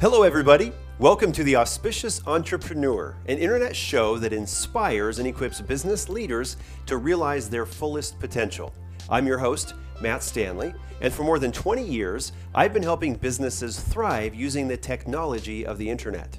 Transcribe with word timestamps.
Hello, 0.00 0.22
everybody. 0.22 0.70
Welcome 1.00 1.32
to 1.32 1.42
The 1.42 1.56
Auspicious 1.56 2.24
Entrepreneur, 2.24 3.16
an 3.26 3.36
internet 3.36 3.74
show 3.74 4.16
that 4.18 4.32
inspires 4.32 5.18
and 5.18 5.26
equips 5.26 5.60
business 5.60 6.08
leaders 6.08 6.56
to 6.86 6.98
realize 6.98 7.50
their 7.50 7.66
fullest 7.66 8.20
potential. 8.20 8.72
I'm 9.10 9.26
your 9.26 9.38
host, 9.38 9.74
Matt 10.00 10.22
Stanley, 10.22 10.72
and 11.00 11.12
for 11.12 11.24
more 11.24 11.40
than 11.40 11.50
20 11.50 11.84
years, 11.84 12.30
I've 12.54 12.72
been 12.72 12.84
helping 12.84 13.16
businesses 13.16 13.80
thrive 13.80 14.36
using 14.36 14.68
the 14.68 14.76
technology 14.76 15.66
of 15.66 15.78
the 15.78 15.90
internet. 15.90 16.38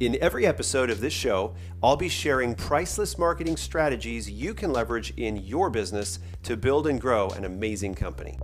In 0.00 0.16
every 0.22 0.46
episode 0.46 0.88
of 0.88 1.02
this 1.02 1.12
show, 1.12 1.54
I'll 1.82 1.98
be 1.98 2.08
sharing 2.08 2.54
priceless 2.54 3.18
marketing 3.18 3.58
strategies 3.58 4.30
you 4.30 4.54
can 4.54 4.72
leverage 4.72 5.12
in 5.18 5.36
your 5.36 5.68
business 5.68 6.18
to 6.44 6.56
build 6.56 6.86
and 6.86 6.98
grow 6.98 7.28
an 7.28 7.44
amazing 7.44 7.94
company. 7.94 8.38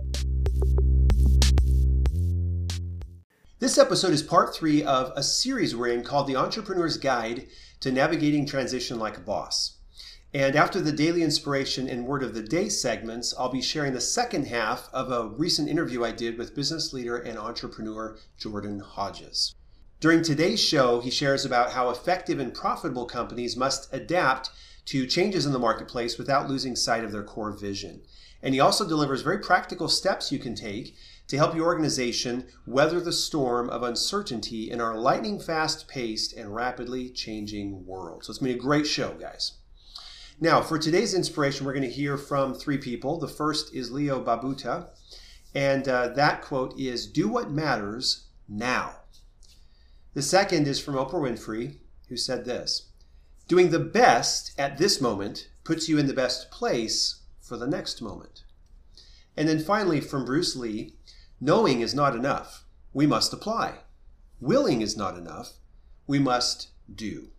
This 3.63 3.77
episode 3.77 4.11
is 4.11 4.21
part 4.21 4.53
three 4.53 4.83
of 4.83 5.13
a 5.15 5.23
series 5.23 5.73
we're 5.73 5.87
in 5.87 6.03
called 6.03 6.27
The 6.27 6.35
Entrepreneur's 6.35 6.97
Guide 6.97 7.47
to 7.79 7.93
Navigating 7.93 8.45
Transition 8.45 8.99
Like 8.99 9.15
a 9.15 9.21
Boss. 9.21 9.77
And 10.33 10.57
after 10.57 10.81
the 10.81 10.91
daily 10.91 11.23
inspiration 11.23 11.87
and 11.87 12.05
word 12.05 12.23
of 12.23 12.33
the 12.33 12.43
day 12.43 12.67
segments, 12.67 13.33
I'll 13.39 13.47
be 13.47 13.61
sharing 13.61 13.93
the 13.93 14.01
second 14.01 14.47
half 14.47 14.89
of 14.91 15.13
a 15.13 15.29
recent 15.29 15.69
interview 15.69 16.03
I 16.03 16.11
did 16.11 16.37
with 16.37 16.53
business 16.53 16.91
leader 16.91 17.15
and 17.15 17.39
entrepreneur 17.39 18.17
Jordan 18.37 18.79
Hodges. 18.79 19.55
During 20.01 20.23
today's 20.23 20.59
show, 20.59 20.99
he 20.99 21.09
shares 21.09 21.45
about 21.45 21.71
how 21.71 21.89
effective 21.89 22.39
and 22.39 22.53
profitable 22.53 23.05
companies 23.05 23.55
must 23.55 23.87
adapt 23.93 24.49
to 24.87 25.07
changes 25.07 25.45
in 25.45 25.53
the 25.53 25.57
marketplace 25.57 26.17
without 26.17 26.49
losing 26.49 26.75
sight 26.75 27.05
of 27.05 27.13
their 27.13 27.23
core 27.23 27.51
vision. 27.51 28.01
And 28.41 28.53
he 28.53 28.59
also 28.59 28.85
delivers 28.85 29.21
very 29.21 29.39
practical 29.39 29.87
steps 29.87 30.33
you 30.33 30.37
can 30.37 30.53
take 30.53 30.97
to 31.27 31.37
help 31.37 31.55
your 31.55 31.65
organization 31.65 32.45
weather 32.65 32.99
the 32.99 33.11
storm 33.11 33.69
of 33.69 33.83
uncertainty 33.83 34.69
in 34.69 34.81
our 34.81 34.97
lightning 34.97 35.39
fast 35.39 35.87
paced 35.87 36.33
and 36.33 36.53
rapidly 36.53 37.09
changing 37.09 37.85
world. 37.85 38.23
So 38.23 38.31
it's 38.31 38.39
going 38.39 38.51
to 38.51 38.55
be 38.55 38.59
a 38.59 38.61
great 38.61 38.85
show, 38.85 39.13
guys. 39.13 39.53
Now, 40.39 40.61
for 40.61 40.77
today's 40.77 41.13
inspiration, 41.13 41.65
we're 41.65 41.73
going 41.73 41.83
to 41.83 41.89
hear 41.89 42.17
from 42.17 42.53
three 42.53 42.77
people. 42.77 43.19
The 43.19 43.27
first 43.27 43.73
is 43.73 43.91
Leo 43.91 44.23
Babauta, 44.23 44.87
and 45.55 45.87
uh, 45.87 46.09
that 46.09 46.41
quote 46.41 46.77
is 46.77 47.07
Do 47.07 47.27
what 47.27 47.51
matters 47.51 48.27
now. 48.47 48.97
The 50.13 50.21
second 50.21 50.67
is 50.67 50.79
from 50.79 50.95
Oprah 50.95 51.21
Winfrey, 51.21 51.77
who 52.09 52.17
said 52.17 52.45
this 52.45 52.89
Doing 53.47 53.69
the 53.69 53.79
best 53.79 54.53
at 54.57 54.77
this 54.77 54.99
moment 54.99 55.49
puts 55.63 55.87
you 55.87 55.97
in 55.97 56.07
the 56.07 56.13
best 56.13 56.51
place 56.51 57.21
for 57.41 57.57
the 57.57 57.67
next 57.67 58.01
moment. 58.01 58.43
And 59.35 59.47
then 59.47 59.59
finally, 59.59 59.99
from 59.99 60.25
Bruce 60.25 60.55
Lee, 60.55 60.95
knowing 61.43 61.81
is 61.81 61.93
not 61.93 62.15
enough. 62.15 62.63
We 62.93 63.05
must 63.05 63.33
apply. 63.33 63.79
Willing 64.39 64.81
is 64.81 64.95
not 64.95 65.17
enough. 65.17 65.53
We 66.07 66.19
must 66.19 66.69
do. 66.93 67.29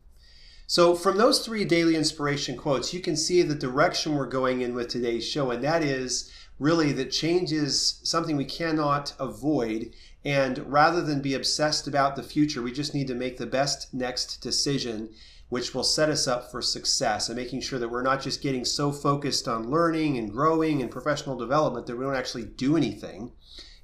So, 0.67 0.95
from 0.95 1.17
those 1.17 1.45
three 1.45 1.65
daily 1.65 1.97
inspiration 1.97 2.57
quotes, 2.57 2.93
you 2.93 3.01
can 3.01 3.17
see 3.17 3.43
the 3.43 3.55
direction 3.55 4.15
we're 4.15 4.27
going 4.27 4.61
in 4.61 4.75
with 4.75 4.89
today's 4.89 5.27
show, 5.27 5.51
and 5.51 5.63
that 5.63 5.83
is 5.83 6.31
really 6.59 6.93
that 6.93 7.11
change 7.11 7.53
is 7.53 8.01
something 8.03 8.37
we 8.37 8.45
cannot 8.45 9.15
avoid 9.19 9.93
and 10.25 10.59
rather 10.73 11.03
than 11.03 11.21
be 11.21 11.35
obsessed 11.35 11.87
about 11.87 12.17
the 12.17 12.23
future, 12.23 12.63
we 12.63 12.73
just 12.73 12.95
need 12.95 13.09
to 13.09 13.15
make 13.15 13.37
the 13.37 13.47
best 13.47 13.93
next 13.93 14.41
decision, 14.41 15.11
which 15.51 15.75
will 15.75 15.85
set 15.85 16.09
us 16.09 16.27
up 16.27 16.51
for 16.51 16.63
success 16.63 17.29
and 17.29 17.37
making 17.37 17.61
sure 17.61 17.79
that 17.79 17.91
we're 17.91 18.03
not 18.03 18.23
just 18.23 18.43
getting 18.43 18.65
so 18.65 18.91
focused 18.91 19.47
on 19.47 19.71
learning 19.71 20.17
and 20.17 20.33
growing 20.33 20.81
and 20.81 20.91
professional 20.91 21.37
development 21.37 21.87
that 21.87 21.97
we 21.97 22.05
don't 22.05 22.17
actually 22.17 22.45
do 22.45 22.77
anything. 22.77 23.33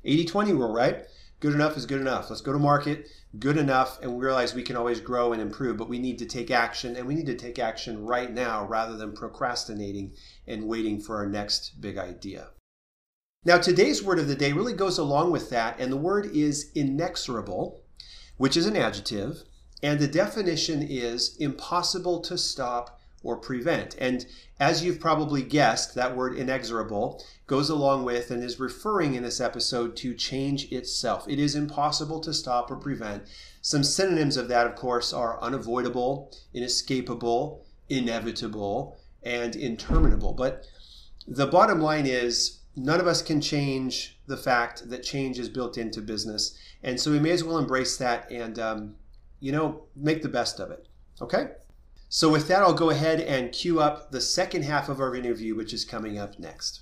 80 0.04 0.24
20 0.24 0.52
rule, 0.52 0.72
right? 0.72 1.04
Good 1.40 1.54
enough 1.54 1.76
is 1.76 1.86
good 1.86 2.02
enough. 2.02 2.28
Let's 2.28 2.42
go 2.42 2.52
to 2.52 2.58
market, 2.58 3.08
good 3.38 3.56
enough, 3.56 3.98
and 4.02 4.14
we 4.14 4.24
realize 4.24 4.54
we 4.54 4.62
can 4.62 4.76
always 4.76 5.00
grow 5.00 5.32
and 5.32 5.40
improve, 5.40 5.78
but 5.78 5.88
we 5.88 5.98
need 5.98 6.18
to 6.18 6.26
take 6.26 6.50
action, 6.50 6.96
and 6.96 7.06
we 7.08 7.14
need 7.14 7.26
to 7.26 7.34
take 7.34 7.58
action 7.58 8.04
right 8.04 8.30
now 8.30 8.66
rather 8.66 8.96
than 8.96 9.12
procrastinating 9.12 10.12
and 10.46 10.68
waiting 10.68 11.00
for 11.00 11.16
our 11.16 11.26
next 11.26 11.80
big 11.80 11.96
idea. 11.96 12.48
Now, 13.42 13.56
today's 13.56 14.02
word 14.02 14.18
of 14.18 14.28
the 14.28 14.34
day 14.34 14.52
really 14.52 14.74
goes 14.74 14.98
along 14.98 15.32
with 15.32 15.48
that, 15.48 15.80
and 15.80 15.90
the 15.90 15.96
word 15.96 16.26
is 16.26 16.70
inexorable, 16.74 17.80
which 18.36 18.54
is 18.54 18.66
an 18.66 18.76
adjective, 18.76 19.44
and 19.82 19.98
the 19.98 20.06
definition 20.06 20.82
is 20.82 21.38
impossible 21.38 22.20
to 22.20 22.36
stop 22.36 22.99
or 23.22 23.36
prevent. 23.36 23.96
And 23.98 24.26
as 24.58 24.84
you've 24.84 25.00
probably 25.00 25.42
guessed, 25.42 25.94
that 25.94 26.16
word 26.16 26.36
inexorable 26.36 27.22
goes 27.46 27.68
along 27.68 28.04
with 28.04 28.30
and 28.30 28.42
is 28.42 28.60
referring 28.60 29.14
in 29.14 29.22
this 29.22 29.40
episode 29.40 29.96
to 29.96 30.14
change 30.14 30.70
itself. 30.72 31.28
It 31.28 31.38
is 31.38 31.54
impossible 31.54 32.20
to 32.20 32.32
stop 32.32 32.70
or 32.70 32.76
prevent. 32.76 33.24
Some 33.60 33.84
synonyms 33.84 34.36
of 34.36 34.48
that, 34.48 34.66
of 34.66 34.74
course, 34.74 35.12
are 35.12 35.42
unavoidable, 35.42 36.32
inescapable, 36.54 37.64
inevitable, 37.88 38.96
and 39.22 39.54
interminable. 39.54 40.32
But 40.32 40.66
the 41.26 41.46
bottom 41.46 41.80
line 41.80 42.06
is 42.06 42.60
none 42.76 43.00
of 43.00 43.06
us 43.06 43.20
can 43.20 43.40
change 43.40 44.18
the 44.26 44.36
fact 44.36 44.88
that 44.88 45.02
change 45.02 45.38
is 45.38 45.48
built 45.48 45.76
into 45.76 46.00
business. 46.00 46.56
And 46.82 46.98
so 46.98 47.10
we 47.10 47.18
may 47.18 47.30
as 47.30 47.44
well 47.44 47.58
embrace 47.58 47.96
that 47.98 48.30
and, 48.30 48.58
um, 48.58 48.94
you 49.40 49.52
know, 49.52 49.82
make 49.94 50.22
the 50.22 50.28
best 50.28 50.60
of 50.60 50.70
it. 50.70 50.86
Okay? 51.20 51.48
So, 52.12 52.28
with 52.28 52.48
that, 52.48 52.62
I'll 52.62 52.74
go 52.74 52.90
ahead 52.90 53.20
and 53.20 53.52
cue 53.52 53.80
up 53.80 54.10
the 54.10 54.20
second 54.20 54.64
half 54.64 54.88
of 54.88 54.98
our 54.98 55.14
interview, 55.14 55.54
which 55.54 55.72
is 55.72 55.84
coming 55.84 56.18
up 56.18 56.40
next. 56.40 56.80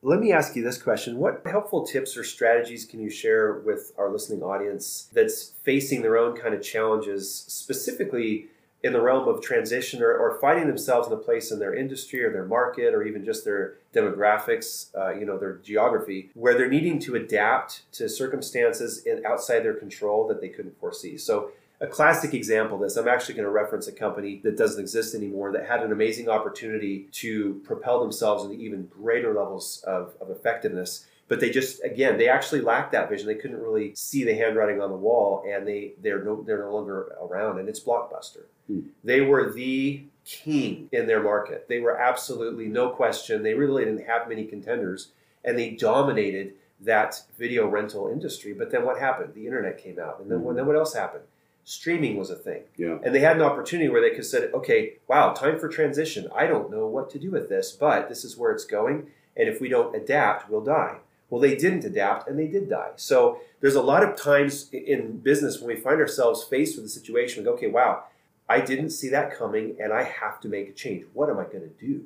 Let 0.00 0.18
me 0.18 0.32
ask 0.32 0.56
you 0.56 0.64
this 0.64 0.80
question 0.80 1.18
What 1.18 1.42
helpful 1.44 1.86
tips 1.86 2.16
or 2.16 2.24
strategies 2.24 2.86
can 2.86 2.98
you 2.98 3.10
share 3.10 3.60
with 3.66 3.92
our 3.98 4.10
listening 4.10 4.42
audience 4.42 5.10
that's 5.12 5.52
facing 5.62 6.00
their 6.00 6.16
own 6.16 6.34
kind 6.34 6.54
of 6.54 6.62
challenges, 6.62 7.44
specifically 7.48 8.46
in 8.82 8.94
the 8.94 9.00
realm 9.02 9.28
of 9.28 9.42
transition 9.42 10.02
or, 10.02 10.16
or, 10.16 10.38
finding 10.40 10.66
themselves 10.66 11.06
in 11.06 11.12
a 11.12 11.16
place 11.16 11.52
in 11.52 11.58
their 11.58 11.74
industry 11.74 12.24
or 12.24 12.32
their 12.32 12.46
market 12.46 12.94
or 12.94 13.04
even 13.04 13.24
just 13.24 13.44
their 13.44 13.74
demographics, 13.94 14.88
uh, 14.96 15.12
you 15.12 15.26
know, 15.26 15.38
their 15.38 15.58
geography, 15.58 16.30
where 16.34 16.54
they're 16.54 16.68
needing 16.68 16.98
to 16.98 17.14
adapt 17.14 17.82
to 17.92 18.08
circumstances 18.08 19.06
outside 19.24 19.60
their 19.60 19.74
control 19.74 20.26
that 20.26 20.40
they 20.40 20.48
couldn't 20.48 20.80
foresee. 20.80 21.18
So, 21.18 21.52
a 21.82 21.86
classic 21.88 22.32
example 22.32 22.76
of 22.76 22.82
this, 22.82 22.96
I'm 22.96 23.08
actually 23.08 23.34
going 23.34 23.44
to 23.44 23.50
reference 23.50 23.88
a 23.88 23.92
company 23.92 24.40
that 24.44 24.56
doesn't 24.56 24.80
exist 24.80 25.14
anymore 25.14 25.52
that 25.52 25.66
had 25.66 25.82
an 25.82 25.90
amazing 25.90 26.28
opportunity 26.28 27.08
to 27.12 27.60
propel 27.64 28.00
themselves 28.00 28.44
into 28.44 28.56
even 28.56 28.86
greater 28.86 29.34
levels 29.34 29.82
of, 29.86 30.14
of 30.20 30.30
effectiveness 30.30 31.06
but 31.32 31.40
they 31.40 31.48
just 31.48 31.82
again 31.82 32.18
they 32.18 32.28
actually 32.28 32.60
lacked 32.60 32.92
that 32.92 33.08
vision. 33.08 33.26
They 33.26 33.36
couldn't 33.36 33.62
really 33.62 33.94
see 33.94 34.22
the 34.22 34.34
handwriting 34.34 34.82
on 34.82 34.90
the 34.90 34.96
wall 34.96 35.42
and 35.48 35.66
they 35.66 35.94
they're 36.02 36.22
no 36.22 36.42
they're 36.42 36.58
no 36.64 36.74
longer 36.74 37.16
around 37.22 37.58
and 37.58 37.70
it's 37.70 37.80
blockbuster. 37.80 38.44
Hmm. 38.66 38.80
they 39.02 39.22
were 39.22 39.50
the 39.50 40.04
king 40.26 40.90
in 40.92 41.06
their 41.06 41.22
market. 41.22 41.68
They 41.68 41.80
were 41.80 41.98
absolutely 41.98 42.66
no 42.66 42.90
question 42.90 43.42
they 43.42 43.54
really 43.54 43.82
didn't 43.86 44.06
have 44.06 44.28
many 44.28 44.44
contenders 44.44 45.12
and 45.42 45.58
they 45.58 45.70
dominated 45.70 46.52
that 46.80 47.22
video 47.38 47.66
rental 47.66 48.08
industry. 48.08 48.52
But 48.52 48.70
then 48.70 48.84
what 48.84 48.98
happened? 48.98 49.32
The 49.32 49.46
internet 49.46 49.82
came 49.82 49.98
out 49.98 50.20
and 50.20 50.30
then, 50.30 50.40
hmm. 50.40 50.54
then 50.54 50.66
what 50.66 50.76
else 50.76 50.92
happened 50.92 51.24
streaming 51.64 52.16
was 52.16 52.30
a 52.30 52.34
thing 52.34 52.62
yeah. 52.76 52.98
and 53.04 53.14
they 53.14 53.20
had 53.20 53.36
an 53.36 53.42
opportunity 53.42 53.88
where 53.88 54.00
they 54.00 54.14
could 54.14 54.24
say 54.24 54.50
okay 54.52 54.94
wow 55.06 55.32
time 55.32 55.58
for 55.58 55.68
transition 55.68 56.28
i 56.34 56.46
don't 56.46 56.70
know 56.70 56.86
what 56.86 57.08
to 57.08 57.18
do 57.18 57.30
with 57.30 57.48
this 57.48 57.70
but 57.72 58.08
this 58.08 58.24
is 58.24 58.36
where 58.36 58.50
it's 58.50 58.64
going 58.64 59.06
and 59.36 59.48
if 59.48 59.60
we 59.60 59.68
don't 59.68 59.94
adapt 59.94 60.50
we'll 60.50 60.60
die 60.60 60.98
well, 61.32 61.40
they 61.40 61.56
didn't 61.56 61.86
adapt 61.86 62.28
and 62.28 62.38
they 62.38 62.46
did 62.46 62.68
die. 62.68 62.90
So 62.96 63.40
there's 63.62 63.74
a 63.74 63.80
lot 63.80 64.04
of 64.04 64.16
times 64.16 64.68
in 64.70 65.16
business 65.16 65.58
when 65.58 65.74
we 65.74 65.80
find 65.80 65.98
ourselves 65.98 66.44
faced 66.44 66.76
with 66.76 66.84
a 66.84 66.90
situation, 66.90 67.42
we 67.42 67.46
go, 67.46 67.54
okay, 67.54 67.68
wow, 67.68 68.04
I 68.50 68.60
didn't 68.60 68.90
see 68.90 69.08
that 69.08 69.34
coming 69.34 69.76
and 69.80 69.94
I 69.94 70.02
have 70.02 70.42
to 70.42 70.48
make 70.48 70.68
a 70.68 70.72
change. 70.72 71.06
What 71.14 71.30
am 71.30 71.38
I 71.38 71.44
going 71.44 71.62
to 71.62 71.86
do? 71.86 72.04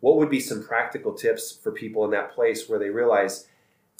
What 0.00 0.18
would 0.18 0.28
be 0.28 0.40
some 0.40 0.62
practical 0.62 1.14
tips 1.14 1.50
for 1.50 1.72
people 1.72 2.04
in 2.04 2.10
that 2.10 2.34
place 2.34 2.68
where 2.68 2.78
they 2.78 2.90
realize 2.90 3.46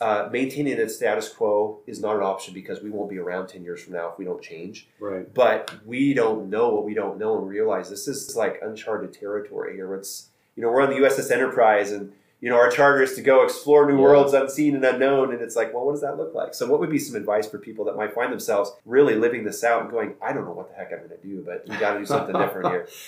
uh, 0.01 0.29
maintaining 0.31 0.77
the 0.77 0.89
status 0.89 1.29
quo 1.29 1.81
is 1.87 2.01
not 2.01 2.17
an 2.17 2.23
option 2.23 2.53
because 2.53 2.83
we 2.83 2.91
won't 2.91 3.09
be 3.09 3.19
around 3.19 3.49
10 3.49 3.65
years 3.65 3.83
from 3.83 3.95
now 3.95 4.11
if 4.11 4.19
we 4.19 4.25
don't 4.25 4.43
change. 4.43 4.89
Right. 5.01 5.33
But 5.33 5.75
we 5.87 6.13
don't 6.13 6.51
know 6.51 6.69
what 6.69 6.85
we 6.85 6.95
don't 6.95 7.19
know 7.19 7.39
and 7.39 7.49
realize 7.49 7.89
this 7.89 8.07
is 8.07 8.37
like 8.37 8.61
uncharted 8.63 9.13
territory 9.13 9.75
here. 9.75 9.95
It's, 9.95 10.29
you 10.55 10.63
know, 10.63 10.71
we're 10.71 10.83
on 10.83 10.91
the 10.91 10.97
USS 10.97 11.31
Enterprise 11.31 11.93
and 11.93 12.13
you 12.41 12.51
know, 12.51 12.57
our 12.57 12.71
charter 12.71 13.03
is 13.03 13.15
to 13.15 13.23
go 13.23 13.43
explore 13.45 13.87
new 13.87 13.97
yeah. 13.97 14.03
worlds 14.03 14.35
unseen 14.35 14.77
and 14.77 14.85
unknown. 14.85 15.33
And 15.33 15.41
it's 15.41 15.57
like, 15.57 15.73
well, 15.73 15.87
what 15.87 15.93
does 15.93 16.03
that 16.03 16.17
look 16.17 16.35
like? 16.35 16.55
So, 16.55 16.67
what 16.67 16.81
would 16.81 16.91
be 16.91 16.99
some 16.99 17.17
advice 17.17 17.49
for 17.49 17.59
people 17.59 17.85
that 17.87 17.97
might 17.97 18.15
find 18.15 18.31
themselves 18.31 18.73
really 18.85 19.15
living 19.15 19.45
this 19.45 19.65
out 19.65 19.83
and 19.83 19.91
going, 19.91 20.15
I 20.23 20.33
don't 20.33 20.45
know 20.45 20.53
what 20.53 20.69
the 20.69 20.77
heck 20.77 20.93
I'm 20.93 20.99
going 20.99 21.11
to 21.11 21.27
do, 21.27 21.43
but 21.45 21.65
we 21.67 21.77
got 21.79 21.95
to 21.95 22.01
do 22.01 22.07
something 22.07 22.37
different 22.37 22.69
here? 22.69 22.89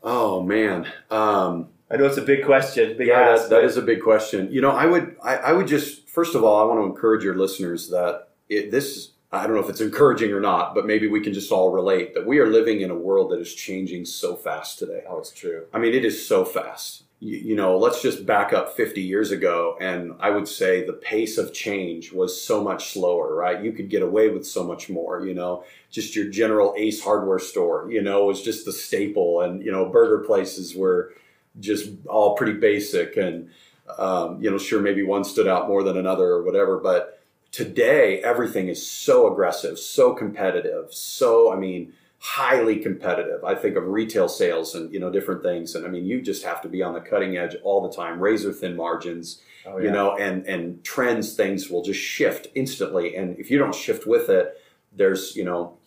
Oh, 0.00 0.44
man. 0.44 0.86
Um, 1.10 1.70
I 1.90 1.96
know 1.96 2.04
it's 2.04 2.18
a 2.18 2.22
big 2.22 2.44
question. 2.44 2.96
Big 2.96 3.08
yeah, 3.08 3.18
ask, 3.18 3.48
that 3.48 3.64
is 3.64 3.76
a 3.76 3.82
big 3.82 4.00
question. 4.00 4.48
You 4.52 4.60
know, 4.60 4.70
I 4.70 4.86
would, 4.86 5.07
I, 5.22 5.36
I, 5.36 5.52
would 5.52 5.66
just, 5.66 6.08
first 6.08 6.34
of 6.34 6.44
all, 6.44 6.60
I 6.60 6.64
want 6.64 6.80
to 6.80 6.84
encourage 6.84 7.24
your 7.24 7.36
listeners 7.36 7.90
that 7.90 8.28
it, 8.48 8.70
this, 8.70 9.12
I 9.32 9.46
don't 9.46 9.56
know 9.56 9.62
if 9.62 9.70
it's 9.70 9.80
encouraging 9.80 10.32
or 10.32 10.40
not, 10.40 10.74
but 10.74 10.86
maybe 10.86 11.08
we 11.08 11.20
can 11.20 11.32
just 11.32 11.52
all 11.52 11.70
relate 11.70 12.14
that 12.14 12.26
we 12.26 12.38
are 12.38 12.46
living 12.46 12.80
in 12.80 12.90
a 12.90 12.94
world 12.94 13.30
that 13.30 13.40
is 13.40 13.54
changing 13.54 14.04
so 14.04 14.36
fast 14.36 14.78
today. 14.78 15.02
Oh, 15.08 15.18
it's 15.18 15.30
true. 15.30 15.66
I 15.72 15.78
mean, 15.78 15.94
it 15.94 16.04
is 16.04 16.26
so 16.26 16.44
fast 16.44 17.04
you, 17.20 17.36
you 17.38 17.56
know, 17.56 17.76
let's 17.76 18.02
just 18.02 18.26
back 18.26 18.52
up 18.52 18.76
50 18.76 19.00
years 19.00 19.30
ago. 19.30 19.76
And 19.80 20.14
I 20.20 20.30
would 20.30 20.48
say 20.48 20.84
the 20.84 20.92
pace 20.92 21.38
of 21.38 21.52
change 21.52 22.12
was 22.12 22.40
so 22.40 22.62
much 22.62 22.92
slower, 22.92 23.34
right? 23.34 23.62
You 23.62 23.72
could 23.72 23.88
get 23.88 24.02
away 24.02 24.28
with 24.28 24.46
so 24.46 24.64
much 24.64 24.88
more, 24.88 25.24
you 25.24 25.34
know, 25.34 25.64
just 25.90 26.14
your 26.14 26.28
general 26.28 26.74
Ace 26.76 27.02
hardware 27.02 27.38
store, 27.38 27.90
you 27.90 28.02
know, 28.02 28.24
was 28.24 28.42
just 28.42 28.64
the 28.64 28.72
staple. 28.72 29.42
And, 29.42 29.62
you 29.64 29.72
know, 29.72 29.86
burger 29.86 30.24
places 30.24 30.74
were 30.74 31.14
just 31.58 31.90
all 32.08 32.36
pretty 32.36 32.58
basic. 32.58 33.16
And, 33.16 33.50
um, 33.96 34.42
you 34.42 34.50
know, 34.50 34.58
sure, 34.58 34.80
maybe 34.80 35.02
one 35.02 35.24
stood 35.24 35.48
out 35.48 35.68
more 35.68 35.82
than 35.82 35.96
another 35.96 36.24
or 36.24 36.42
whatever. 36.42 36.78
But 36.78 37.20
today, 37.52 38.20
everything 38.22 38.68
is 38.68 38.88
so 38.88 39.30
aggressive, 39.30 39.78
so 39.78 40.14
competitive. 40.14 40.92
So, 40.92 41.52
I 41.52 41.56
mean, 41.56 41.92
highly 42.18 42.76
competitive. 42.76 43.44
I 43.44 43.54
think 43.54 43.76
of 43.76 43.86
retail 43.86 44.28
sales 44.28 44.74
and 44.74 44.92
you 44.92 45.00
know 45.00 45.10
different 45.10 45.42
things, 45.42 45.74
and 45.74 45.86
I 45.86 45.88
mean 45.88 46.04
you 46.04 46.20
just 46.20 46.44
have 46.44 46.60
to 46.62 46.68
be 46.68 46.82
on 46.82 46.94
the 46.94 47.00
cutting 47.00 47.36
edge 47.36 47.56
all 47.62 47.80
the 47.86 47.94
time, 47.94 48.20
razor 48.20 48.52
thin 48.52 48.76
margins, 48.76 49.40
oh, 49.66 49.78
yeah. 49.78 49.84
you 49.84 49.90
know, 49.90 50.16
and 50.16 50.46
and 50.46 50.82
trends 50.84 51.34
things 51.34 51.70
will 51.70 51.82
just 51.82 52.00
shift 52.00 52.48
instantly, 52.54 53.16
and 53.16 53.38
if 53.38 53.50
you 53.50 53.58
don't 53.58 53.74
shift 53.74 54.06
with 54.06 54.28
it, 54.28 54.60
there's 54.92 55.36
you 55.36 55.44
know 55.44 55.77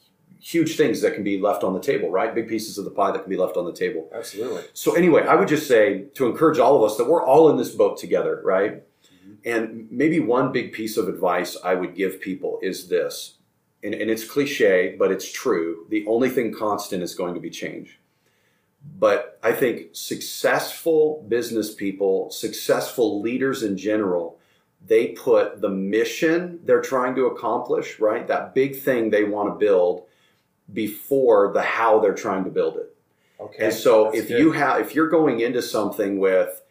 huge 0.42 0.76
things 0.76 1.02
that 1.02 1.14
can 1.14 1.24
be 1.24 1.40
left 1.40 1.64
on 1.64 1.74
the 1.74 1.80
table, 1.80 2.10
right? 2.10 2.34
Big 2.34 2.50
pieces 2.50 2.78
of 2.78 2.84
the 2.84 2.92
pie 2.92 3.12
that 3.12 3.22
can 3.22 3.30
be 3.30 3.38
left 3.38 3.56
on 3.58 3.66
the 3.66 3.72
table. 3.72 4.10
Absolutely. 4.14 4.64
So 4.74 4.96
anyway, 4.96 5.24
I 5.24 5.36
would 5.36 5.48
just 5.48 5.68
say 5.68 6.06
to 6.16 6.26
encourage 6.26 6.58
all 6.58 6.76
of 6.76 6.90
us 6.90 6.98
that 6.98 7.06
we're 7.06 7.24
all 7.24 7.50
in 7.52 7.58
this 7.58 7.70
boat 7.70 7.98
together, 7.98 8.42
right? 8.44 8.84
Mm-hmm. 9.06 9.34
And 9.46 9.88
maybe 9.92 10.20
one 10.20 10.52
big 10.52 10.74
piece 10.74 10.98
of 10.98 11.08
advice 11.08 11.56
I 11.64 11.76
would 11.76 11.96
give 11.96 12.20
people 12.20 12.60
is 12.64 12.90
this 12.90 13.36
and, 13.84 13.94
and 13.94 14.10
it's 14.10 14.24
cliche, 14.24 14.96
but 14.98 15.12
it's 15.12 15.32
true. 15.32 15.86
The 15.90 16.06
only 16.08 16.30
thing 16.30 16.54
constant 16.54 17.04
is 17.04 17.16
going 17.16 17.34
to 17.36 17.40
be 17.40 17.50
change. 17.50 18.00
But 18.98 19.40
I 19.44 19.52
think 19.52 19.90
successful 19.94 21.24
business 21.28 21.74
people, 21.74 22.32
successful 22.32 23.22
leaders 23.22 23.62
in 23.62 23.78
general, 23.78 24.40
they 24.84 25.10
put 25.10 25.62
the 25.62 25.70
mission 25.70 26.60
they're 26.64 26.82
trying 26.82 27.14
to 27.16 27.28
accomplish, 27.28 28.00
right? 28.00 28.28
That 28.28 28.56
big 28.56 28.80
thing 28.80 29.10
they 29.10 29.24
want 29.24 29.50
to 29.50 29.64
build 29.64 30.08
before 30.74 31.52
the 31.54 31.62
how 31.62 32.00
they're 32.00 32.14
trying 32.14 32.44
to 32.46 32.50
build 32.50 32.78
it. 32.78 32.96
Okay. 33.40 33.66
And 33.66 33.74
so 33.74 34.12
if 34.12 34.28
good. 34.28 34.40
you 34.40 34.52
have 34.52 34.82
if 34.82 34.94
you're 34.96 35.10
going 35.10 35.40
into 35.40 35.62
something 35.62 36.20
with 36.20 36.62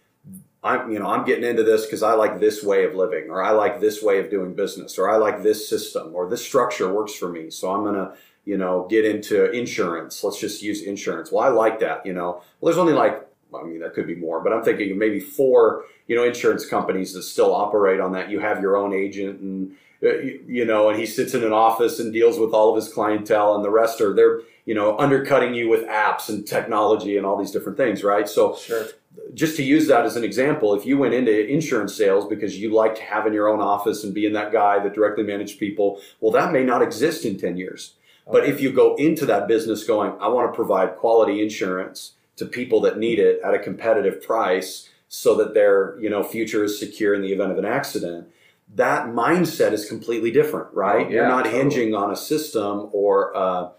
I'm, 0.62 0.90
you 0.92 0.98
know, 0.98 1.06
I'm 1.06 1.24
getting 1.24 1.44
into 1.44 1.62
this 1.62 1.86
because 1.86 2.02
I 2.02 2.12
like 2.12 2.38
this 2.38 2.62
way 2.62 2.84
of 2.84 2.94
living, 2.94 3.30
or 3.30 3.42
I 3.42 3.52
like 3.52 3.80
this 3.80 4.02
way 4.02 4.18
of 4.20 4.30
doing 4.30 4.54
business, 4.54 4.98
or 4.98 5.10
I 5.10 5.16
like 5.16 5.42
this 5.42 5.68
system, 5.68 6.14
or 6.14 6.28
this 6.28 6.44
structure 6.44 6.92
works 6.92 7.14
for 7.14 7.28
me. 7.28 7.50
So 7.50 7.72
I'm 7.72 7.82
gonna, 7.84 8.14
you 8.44 8.58
know, 8.58 8.86
get 8.90 9.06
into 9.06 9.50
insurance. 9.52 10.22
Let's 10.22 10.38
just 10.38 10.62
use 10.62 10.82
insurance. 10.82 11.32
Well, 11.32 11.44
I 11.44 11.48
like 11.48 11.80
that. 11.80 12.04
You 12.04 12.12
know, 12.12 12.42
well, 12.60 12.72
there's 12.72 12.78
only 12.78 12.92
like, 12.92 13.26
I 13.54 13.62
mean, 13.62 13.80
there 13.80 13.90
could 13.90 14.06
be 14.06 14.16
more, 14.16 14.40
but 14.42 14.52
I'm 14.52 14.62
thinking 14.62 14.98
maybe 14.98 15.18
four, 15.18 15.84
you 16.06 16.14
know, 16.14 16.24
insurance 16.24 16.66
companies 16.66 17.14
that 17.14 17.22
still 17.22 17.54
operate 17.54 18.00
on 18.00 18.12
that. 18.12 18.30
You 18.30 18.40
have 18.40 18.60
your 18.60 18.76
own 18.76 18.92
agent, 18.92 19.40
and 19.40 19.76
Uh, 20.02 20.16
you 20.46 20.64
know, 20.64 20.88
and 20.88 20.98
he 20.98 21.04
sits 21.04 21.34
in 21.34 21.44
an 21.44 21.52
office 21.52 22.00
and 22.00 22.12
deals 22.12 22.38
with 22.38 22.52
all 22.52 22.70
of 22.70 22.76
his 22.76 22.92
clientele, 22.92 23.54
and 23.54 23.64
the 23.64 23.70
rest 23.70 24.00
are 24.00 24.14
they're, 24.14 24.40
you 24.64 24.74
know, 24.74 24.96
undercutting 24.98 25.52
you 25.52 25.68
with 25.68 25.86
apps 25.86 26.28
and 26.30 26.46
technology 26.46 27.18
and 27.18 27.26
all 27.26 27.36
these 27.36 27.50
different 27.50 27.76
things, 27.76 28.02
right? 28.02 28.28
So. 28.28 28.56
Sure 28.56 28.86
just 29.34 29.56
to 29.56 29.62
use 29.62 29.86
that 29.88 30.04
as 30.04 30.16
an 30.16 30.24
example, 30.24 30.74
if 30.74 30.86
you 30.86 30.98
went 30.98 31.14
into 31.14 31.48
insurance 31.48 31.94
sales 31.94 32.26
because 32.26 32.58
you 32.58 32.72
liked 32.72 32.98
having 32.98 33.32
your 33.32 33.48
own 33.48 33.60
office 33.60 34.04
and 34.04 34.14
being 34.14 34.32
that 34.32 34.52
guy 34.52 34.78
that 34.78 34.94
directly 34.94 35.24
managed 35.24 35.58
people, 35.58 36.00
well, 36.20 36.32
that 36.32 36.52
may 36.52 36.64
not 36.64 36.82
exist 36.82 37.24
in 37.24 37.38
10 37.38 37.56
years. 37.56 37.94
Okay. 38.26 38.38
But 38.38 38.48
if 38.48 38.60
you 38.60 38.72
go 38.72 38.94
into 38.96 39.26
that 39.26 39.48
business 39.48 39.84
going, 39.84 40.12
I 40.20 40.28
want 40.28 40.50
to 40.50 40.56
provide 40.56 40.96
quality 40.96 41.42
insurance 41.42 42.12
to 42.36 42.46
people 42.46 42.80
that 42.82 42.98
need 42.98 43.18
it 43.18 43.40
at 43.44 43.54
a 43.54 43.58
competitive 43.58 44.22
price 44.22 44.88
so 45.08 45.34
that 45.36 45.54
their, 45.54 45.98
you 45.98 46.08
know, 46.08 46.22
future 46.22 46.62
is 46.64 46.78
secure 46.78 47.14
in 47.14 47.22
the 47.22 47.32
event 47.32 47.50
of 47.50 47.58
an 47.58 47.64
accident, 47.64 48.28
that 48.74 49.06
mindset 49.08 49.72
is 49.72 49.88
completely 49.88 50.30
different, 50.30 50.72
right? 50.74 51.06
Oh, 51.06 51.08
yeah, 51.08 51.14
You're 51.14 51.28
not 51.28 51.44
totally. 51.44 51.70
hinging 51.70 51.94
on 51.94 52.10
a 52.10 52.16
system 52.16 52.88
or 52.92 53.36
uh, 53.36 53.70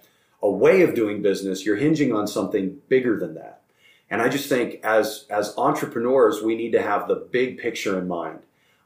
a 0.41 0.51
way 0.51 0.81
of 0.81 0.93
doing 0.93 1.21
business. 1.21 1.65
You're 1.65 1.77
hinging 1.77 2.13
on 2.13 2.27
something 2.27 2.79
bigger 2.89 3.17
than 3.17 3.35
that. 3.35 3.61
And 4.09 4.21
I 4.21 4.27
just 4.27 4.49
think 4.49 4.81
as, 4.83 5.25
as 5.29 5.53
entrepreneurs, 5.57 6.41
we 6.41 6.55
need 6.55 6.71
to 6.73 6.81
have 6.81 7.07
the 7.07 7.15
big 7.15 7.57
picture 7.57 7.97
in 7.97 8.07
mind. 8.07 8.39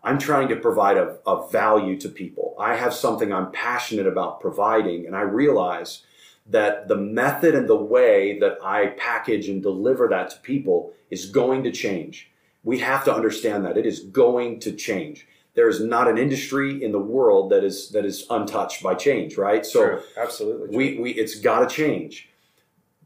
I'm 0.04 0.20
trying 0.20 0.48
to 0.50 0.56
provide 0.56 0.98
a, 0.98 1.18
a 1.26 1.50
value 1.50 2.00
to 2.00 2.10
people. 2.10 2.56
I 2.60 2.76
have 2.76 2.94
something 2.94 3.34
I'm 3.34 3.52
passionate 3.52 4.06
about 4.06 4.40
providing, 4.40 5.08
and 5.08 5.16
I 5.16 5.22
realize 5.22 6.04
that 6.46 6.88
the 6.88 6.96
method 6.96 7.56
and 7.56 7.68
the 7.68 7.76
way 7.76 8.38
that 8.38 8.60
I 8.64 8.88
package 8.98 9.50
and 9.50 9.64
deliver 9.64 10.08
that 10.10 10.30
to 10.30 10.38
people 10.42 10.94
is 11.10 11.26
going 11.26 11.64
to 11.64 11.72
change. 11.72 12.30
We 12.64 12.78
have 12.80 13.04
to 13.06 13.16
understand 13.16 13.66
that 13.66 13.78
it 13.78 13.88
is 13.88 14.00
going 14.02 14.60
to 14.60 14.72
change. 14.72 15.28
There 15.56 15.70
is 15.70 15.82
not 15.82 16.08
an 16.08 16.18
industry 16.18 16.84
in 16.84 16.92
the 16.92 17.00
world 17.00 17.50
that 17.52 17.64
is 17.64 17.90
that 17.90 18.06
is 18.06 18.26
untouched 18.30 18.84
by 18.84 18.94
change, 18.94 19.38
right? 19.38 19.66
So 19.66 20.02
absolutely, 20.18 20.76
we, 20.76 21.00
we 21.00 21.12
it's 21.12 21.40
got 21.40 21.68
to 21.68 21.74
change. 21.74 22.30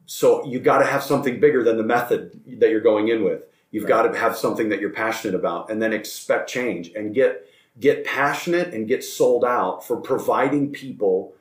So 0.06 0.44
you 0.46 0.60
got 0.60 0.80
to 0.80 0.86
have 0.86 1.04
something 1.04 1.40
bigger 1.40 1.64
than 1.64 1.78
the 1.78 1.84
method 1.84 2.42
that 2.60 2.72
you're 2.72 2.82
going 2.82 3.10
in 3.10 3.24
with. 3.24 3.44
You've 3.70 3.84
right. 3.84 3.90
got 3.90 4.12
to 4.12 4.18
have 4.18 4.36
something 4.36 4.70
that 4.70 4.82
you're 4.82 4.90
passionate 4.90 5.36
about 5.36 5.70
and 5.70 5.80
then 5.80 5.94
expect 5.94 6.50
change 6.50 6.92
and 6.96 7.14
get 7.14 7.46
get 7.80 8.04
passionate 8.04 8.74
and 8.74 8.88
get 8.88 9.04
sold 9.04 9.46
out 9.46 9.86
for 9.86 9.98
providing 9.98 10.72
people 10.72 11.36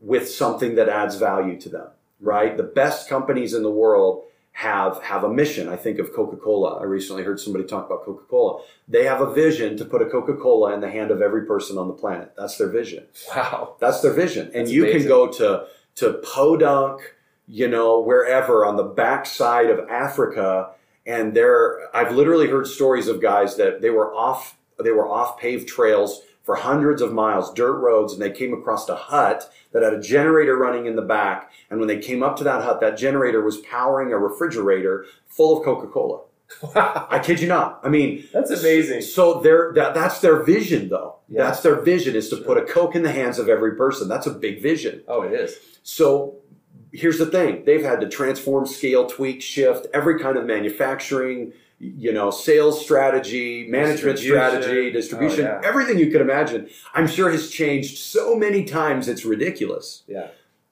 with 0.00 0.28
something 0.28 0.74
that 0.74 0.88
adds 0.88 1.16
value 1.16 1.58
to 1.58 1.68
them, 1.70 1.88
right? 2.20 2.56
The 2.56 2.62
best 2.62 3.08
companies 3.08 3.54
in 3.54 3.62
the 3.62 3.70
world 3.70 4.24
have 4.54 5.02
have 5.02 5.24
a 5.24 5.28
mission. 5.28 5.68
I 5.68 5.76
think 5.76 5.98
of 5.98 6.12
Coca-Cola. 6.12 6.78
I 6.80 6.84
recently 6.84 7.22
heard 7.22 7.38
somebody 7.38 7.64
talk 7.64 7.86
about 7.86 8.04
Coca-Cola. 8.04 8.62
They 8.88 9.04
have 9.04 9.20
a 9.20 9.32
vision 9.32 9.76
to 9.76 9.84
put 9.84 10.00
a 10.00 10.06
Coca-Cola 10.06 10.74
in 10.74 10.80
the 10.80 10.90
hand 10.90 11.10
of 11.10 11.20
every 11.20 11.44
person 11.44 11.76
on 11.76 11.88
the 11.88 11.94
planet. 11.94 12.32
That's 12.36 12.56
their 12.56 12.68
vision. 12.68 13.06
Wow. 13.34 13.76
That's 13.80 14.00
their 14.00 14.12
vision. 14.12 14.46
And 14.46 14.66
That's 14.66 14.70
you 14.70 14.84
amazing. 14.84 15.00
can 15.00 15.08
go 15.08 15.28
to 15.32 15.66
to 15.96 16.14
Podunk 16.24 17.00
you 17.46 17.68
know, 17.68 18.00
wherever 18.00 18.64
on 18.64 18.76
the 18.76 18.84
backside 18.84 19.70
of 19.70 19.88
Africa. 19.88 20.70
And 21.06 21.34
there, 21.34 21.94
I've 21.94 22.14
literally 22.14 22.48
heard 22.48 22.66
stories 22.66 23.08
of 23.08 23.20
guys 23.20 23.56
that 23.56 23.82
they 23.82 23.90
were 23.90 24.14
off, 24.14 24.56
they 24.82 24.90
were 24.90 25.06
off 25.06 25.38
paved 25.38 25.68
trails 25.68 26.22
for 26.44 26.54
hundreds 26.54 27.02
of 27.02 27.12
miles, 27.12 27.52
dirt 27.54 27.78
roads, 27.78 28.12
and 28.12 28.22
they 28.22 28.30
came 28.30 28.52
across 28.52 28.88
a 28.88 28.94
hut 28.94 29.50
that 29.72 29.82
had 29.82 29.94
a 29.94 30.00
generator 30.00 30.56
running 30.56 30.86
in 30.86 30.94
the 30.94 31.02
back. 31.02 31.50
And 31.70 31.80
when 31.80 31.88
they 31.88 31.98
came 31.98 32.22
up 32.22 32.36
to 32.36 32.44
that 32.44 32.62
hut, 32.62 32.80
that 32.80 32.96
generator 32.96 33.42
was 33.42 33.56
powering 33.58 34.12
a 34.12 34.18
refrigerator 34.18 35.06
full 35.26 35.58
of 35.58 35.64
Coca-Cola. 35.64 36.20
I 36.76 37.18
kid 37.24 37.40
you 37.40 37.48
not. 37.48 37.80
I 37.82 37.88
mean, 37.88 38.28
that's 38.32 38.50
amazing. 38.50 39.00
So 39.00 39.40
their 39.40 39.72
that, 39.72 39.94
that's 39.94 40.20
their 40.20 40.42
vision, 40.42 40.90
though. 40.90 41.16
Yeah. 41.28 41.44
That's 41.44 41.60
their 41.62 41.80
vision 41.80 42.14
is 42.14 42.28
to 42.28 42.36
sure. 42.36 42.44
put 42.44 42.58
a 42.58 42.62
Coke 42.62 42.94
in 42.94 43.02
the 43.02 43.10
hands 43.10 43.38
of 43.38 43.48
every 43.48 43.74
person. 43.76 44.06
That's 44.06 44.26
a 44.26 44.30
big 44.30 44.62
vision. 44.62 45.02
Oh, 45.08 45.22
it 45.22 45.32
is. 45.32 45.56
So 45.82 46.36
here's 46.92 47.18
the 47.18 47.26
thing 47.26 47.64
they've 47.64 47.82
had 47.82 48.00
to 48.02 48.08
transform 48.08 48.66
scale 48.66 49.06
tweak 49.08 49.42
shift 49.42 49.86
every 49.92 50.20
kind 50.20 50.36
of 50.36 50.44
manufacturing 50.44 51.52
you 51.96 52.12
know 52.12 52.30
sales 52.30 52.82
strategy 52.82 53.66
management 53.68 54.18
strategy 54.18 54.88
oh, 54.88 54.92
distribution 54.92 55.46
oh, 55.46 55.60
yeah. 55.60 55.68
everything 55.68 55.98
you 55.98 56.10
could 56.10 56.20
imagine 56.20 56.68
i'm 56.94 57.06
sure 57.06 57.30
has 57.30 57.50
changed 57.50 57.98
so 57.98 58.34
many 58.34 58.64
times 58.64 59.08
it's 59.08 59.24
ridiculous. 59.24 60.02
Yeah. 60.06 60.28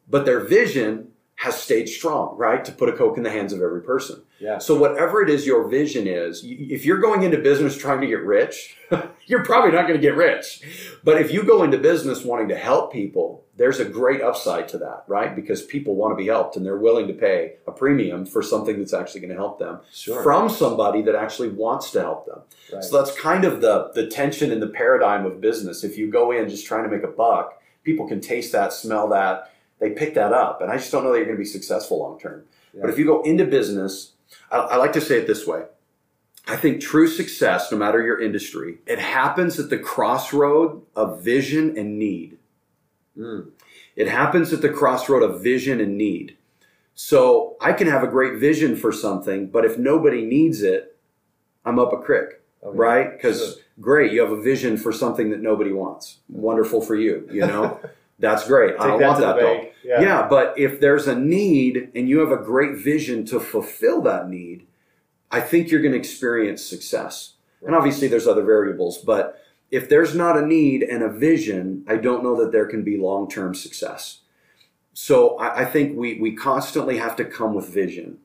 But 0.08 0.24
their 0.24 0.40
vision 0.40 1.11
has 1.42 1.60
stayed 1.60 1.88
strong 1.88 2.36
right 2.36 2.64
to 2.64 2.72
put 2.72 2.88
a 2.88 2.92
coke 2.92 3.16
in 3.16 3.22
the 3.22 3.30
hands 3.30 3.52
of 3.52 3.60
every 3.60 3.82
person 3.82 4.22
yeah. 4.42 4.58
So 4.58 4.74
whatever 4.74 5.22
it 5.22 5.30
is 5.30 5.46
your 5.46 5.68
vision 5.68 6.08
is, 6.08 6.42
if 6.44 6.84
you're 6.84 6.98
going 6.98 7.22
into 7.22 7.38
business 7.38 7.76
trying 7.76 8.00
to 8.00 8.08
get 8.08 8.24
rich, 8.24 8.76
you're 9.26 9.44
probably 9.44 9.70
not 9.70 9.82
going 9.82 9.94
to 9.94 10.02
get 10.02 10.16
rich. 10.16 10.62
But 11.04 11.20
if 11.20 11.32
you 11.32 11.44
go 11.44 11.62
into 11.62 11.78
business 11.78 12.24
wanting 12.24 12.48
to 12.48 12.56
help 12.56 12.92
people, 12.92 13.44
there's 13.56 13.78
a 13.78 13.84
great 13.84 14.20
upside 14.20 14.66
to 14.70 14.78
that, 14.78 15.04
right? 15.06 15.36
Because 15.36 15.62
people 15.62 15.94
want 15.94 16.10
to 16.10 16.16
be 16.16 16.26
helped 16.26 16.56
and 16.56 16.66
they're 16.66 16.76
willing 16.78 17.06
to 17.06 17.14
pay 17.14 17.54
a 17.68 17.70
premium 17.70 18.26
for 18.26 18.42
something 18.42 18.80
that's 18.80 18.92
actually 18.92 19.20
going 19.20 19.30
to 19.30 19.36
help 19.36 19.60
them 19.60 19.78
sure. 19.92 20.24
from 20.24 20.48
somebody 20.48 21.02
that 21.02 21.14
actually 21.14 21.50
wants 21.50 21.92
to 21.92 22.00
help 22.00 22.26
them. 22.26 22.40
Right. 22.72 22.82
So 22.82 22.98
that's 22.98 23.16
kind 23.16 23.44
of 23.44 23.60
the 23.60 23.92
the 23.94 24.08
tension 24.08 24.50
in 24.50 24.58
the 24.58 24.68
paradigm 24.68 25.24
of 25.24 25.40
business. 25.40 25.84
If 25.84 25.96
you 25.96 26.10
go 26.10 26.32
in 26.32 26.48
just 26.48 26.66
trying 26.66 26.82
to 26.82 26.90
make 26.90 27.04
a 27.04 27.12
buck, 27.12 27.62
people 27.84 28.08
can 28.08 28.20
taste 28.20 28.50
that, 28.52 28.72
smell 28.72 29.08
that, 29.10 29.52
they 29.82 29.90
pick 29.90 30.14
that 30.14 30.32
up. 30.32 30.62
And 30.62 30.70
I 30.70 30.76
just 30.76 30.90
don't 30.90 31.04
know 31.04 31.10
that 31.12 31.18
you're 31.18 31.26
going 31.26 31.36
to 31.36 31.42
be 31.42 31.44
successful 31.44 31.98
long 31.98 32.18
term. 32.18 32.44
Yeah. 32.72 32.80
But 32.82 32.90
if 32.90 32.98
you 32.98 33.04
go 33.04 33.20
into 33.22 33.44
business 33.44 34.12
I, 34.50 34.58
I 34.58 34.76
like 34.76 34.92
to 34.94 35.00
say 35.00 35.18
it 35.18 35.26
this 35.26 35.46
way. 35.46 35.64
I 36.46 36.56
think 36.56 36.80
true 36.80 37.06
success, 37.06 37.70
no 37.70 37.78
matter 37.78 38.02
your 38.02 38.20
industry, 38.20 38.78
it 38.86 38.98
happens 38.98 39.60
at 39.60 39.70
the 39.70 39.78
crossroad 39.78 40.82
of 40.96 41.22
vision 41.22 41.78
and 41.78 41.98
need. 41.98 42.38
Mm. 43.16 43.50
It 43.94 44.08
happens 44.08 44.52
at 44.52 44.60
the 44.60 44.68
crossroad 44.68 45.22
of 45.22 45.42
vision 45.42 45.80
and 45.80 45.96
need. 45.96 46.36
So 46.94 47.56
I 47.60 47.72
can 47.72 47.86
have 47.86 48.02
a 48.02 48.08
great 48.08 48.38
vision 48.38 48.76
for 48.76 48.92
something, 48.92 49.48
but 49.48 49.64
if 49.64 49.78
nobody 49.78 50.24
needs 50.24 50.62
it, 50.62 50.96
I'm 51.64 51.78
up 51.78 51.92
a 51.92 51.98
crick, 51.98 52.42
okay. 52.62 52.76
right? 52.76 53.12
Because 53.12 53.38
sure. 53.38 53.62
great, 53.80 54.12
you 54.12 54.20
have 54.20 54.32
a 54.32 54.42
vision 54.42 54.76
for 54.76 54.92
something 54.92 55.30
that 55.30 55.40
nobody 55.40 55.72
wants. 55.72 56.18
Wonderful 56.28 56.80
for 56.80 56.96
you, 56.96 57.28
you 57.30 57.46
know? 57.46 57.78
That's 58.22 58.46
great. 58.46 58.76
I 58.78 58.86
don't 58.86 59.00
that 59.00 59.08
want 59.08 59.20
that 59.20 59.36
though. 59.36 59.68
Yeah. 59.84 60.00
yeah, 60.00 60.28
but 60.28 60.56
if 60.56 60.80
there's 60.80 61.08
a 61.08 61.18
need 61.18 61.90
and 61.96 62.08
you 62.08 62.20
have 62.20 62.30
a 62.30 62.42
great 62.42 62.76
vision 62.76 63.26
to 63.26 63.40
fulfill 63.40 64.00
that 64.02 64.28
need, 64.28 64.64
I 65.32 65.40
think 65.40 65.70
you're 65.70 65.82
going 65.82 65.92
to 65.92 65.98
experience 65.98 66.64
success. 66.64 67.34
And 67.66 67.74
obviously, 67.74 68.06
there's 68.06 68.28
other 68.28 68.44
variables, 68.44 68.98
but 68.98 69.42
if 69.72 69.88
there's 69.88 70.14
not 70.14 70.36
a 70.36 70.46
need 70.46 70.84
and 70.84 71.02
a 71.02 71.08
vision, 71.08 71.84
I 71.88 71.96
don't 71.96 72.22
know 72.22 72.36
that 72.36 72.52
there 72.52 72.66
can 72.66 72.84
be 72.84 72.96
long 72.96 73.28
term 73.28 73.56
success. 73.56 74.20
So 74.92 75.36
I, 75.38 75.62
I, 75.62 75.64
think 75.64 75.96
we, 75.96 76.20
we 76.20 76.32
constantly 76.36 76.98
have 76.98 77.16
to 77.16 77.24
come 77.24 77.54
with 77.54 77.68
vision. 77.68 78.18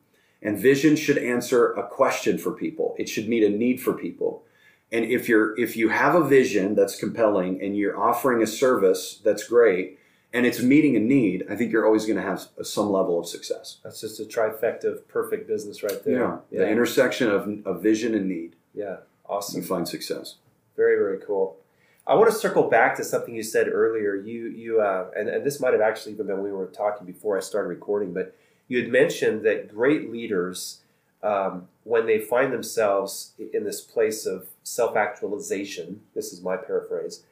And 0.44 0.60
vision 0.60 0.96
should 0.96 1.18
answer 1.18 1.74
a 1.74 1.88
question 1.88 2.38
for 2.38 2.52
people, 2.52 2.96
it 3.00 3.10
should 3.10 3.28
meet 3.28 3.44
a 3.44 3.50
need 3.50 3.82
for 3.82 3.94
people. 3.94 4.44
And 4.92 5.06
if 5.06 5.28
you're 5.28 5.58
if 5.60 5.76
you 5.76 5.90
have 5.90 6.16
a 6.16 6.24
vision 6.24 6.76
that's 6.76 6.98
compelling 6.98 7.62
and 7.62 7.76
you're 7.76 7.98
offering 7.98 8.42
a 8.42 8.48
service 8.48 9.20
that's 9.24 9.46
great 9.48 10.00
and 10.34 10.46
it's 10.46 10.62
meeting 10.62 10.96
a 10.96 11.00
need, 11.00 11.46
I 11.50 11.56
think 11.56 11.72
you're 11.72 11.86
always 11.86 12.06
going 12.06 12.18
to 12.18 12.22
have 12.22 12.48
some 12.64 12.90
level 12.90 13.20
of 13.20 13.28
success. 13.28 13.80
That's 13.84 14.00
just 14.00 14.20
a 14.20 14.24
trifecta 14.24 14.86
of 14.86 15.08
perfect 15.08 15.48
business 15.48 15.84
right 15.84 16.04
there. 16.04 16.20
Yeah, 16.20 16.38
yeah. 16.52 16.60
the 16.60 16.70
intersection 16.70 17.30
of, 17.30 17.50
of 17.66 17.84
vision 17.84 18.16
and 18.16 18.28
need. 18.28 18.56
Yeah, 18.74 18.98
awesome. 19.28 19.62
You 19.62 19.68
find 19.68 19.88
success. 19.88 20.36
Very 20.76 20.96
very 20.98 21.20
cool. 21.20 21.58
I 22.06 22.16
want 22.16 22.32
to 22.32 22.38
circle 22.38 22.70
back 22.70 22.96
to 22.96 23.04
something 23.04 23.36
you 23.36 23.44
said 23.44 23.68
earlier. 23.68 24.16
You 24.16 24.48
you 24.48 24.80
uh, 24.80 25.10
and, 25.18 25.28
and 25.28 25.46
this 25.46 25.60
might 25.60 25.74
have 25.74 25.82
actually 25.82 26.14
even 26.14 26.28
been 26.28 26.38
when 26.38 26.46
we 26.46 26.52
were 26.52 26.68
talking 26.68 27.06
before 27.06 27.38
I 27.38 27.42
started 27.42 27.68
recording, 27.68 28.14
but 28.14 28.34
you 28.70 28.82
had 28.82 28.90
mentioned 28.90 29.46
that 29.46 29.74
great 29.74 30.12
leaders, 30.12 30.82
um, 31.24 31.68
when 31.84 32.06
they 32.06 32.20
find 32.20 32.54
themselves 32.54 33.34
in 33.54 33.64
this 33.64 33.82
place 33.82 34.26
of 34.26 34.48
self 34.64 34.96
actualization, 34.96 36.02
this 36.14 36.32
is 36.32 36.42
my 36.42 36.58
paraphrase, 36.58 37.24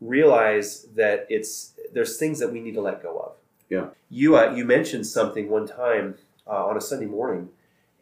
realize 0.00 0.86
that 0.94 1.26
it's 1.28 1.72
there's 1.92 2.16
things 2.16 2.38
that 2.40 2.52
we 2.52 2.60
need 2.60 2.74
to 2.74 2.80
let 2.80 3.02
go 3.02 3.18
of. 3.18 3.32
Yeah. 3.68 3.88
You 4.10 4.36
uh, 4.36 4.52
you 4.54 4.64
mentioned 4.64 5.06
something 5.06 5.48
one 5.48 5.66
time 5.66 6.16
uh, 6.46 6.66
on 6.66 6.76
a 6.76 6.80
Sunday 6.80 7.06
morning, 7.06 7.50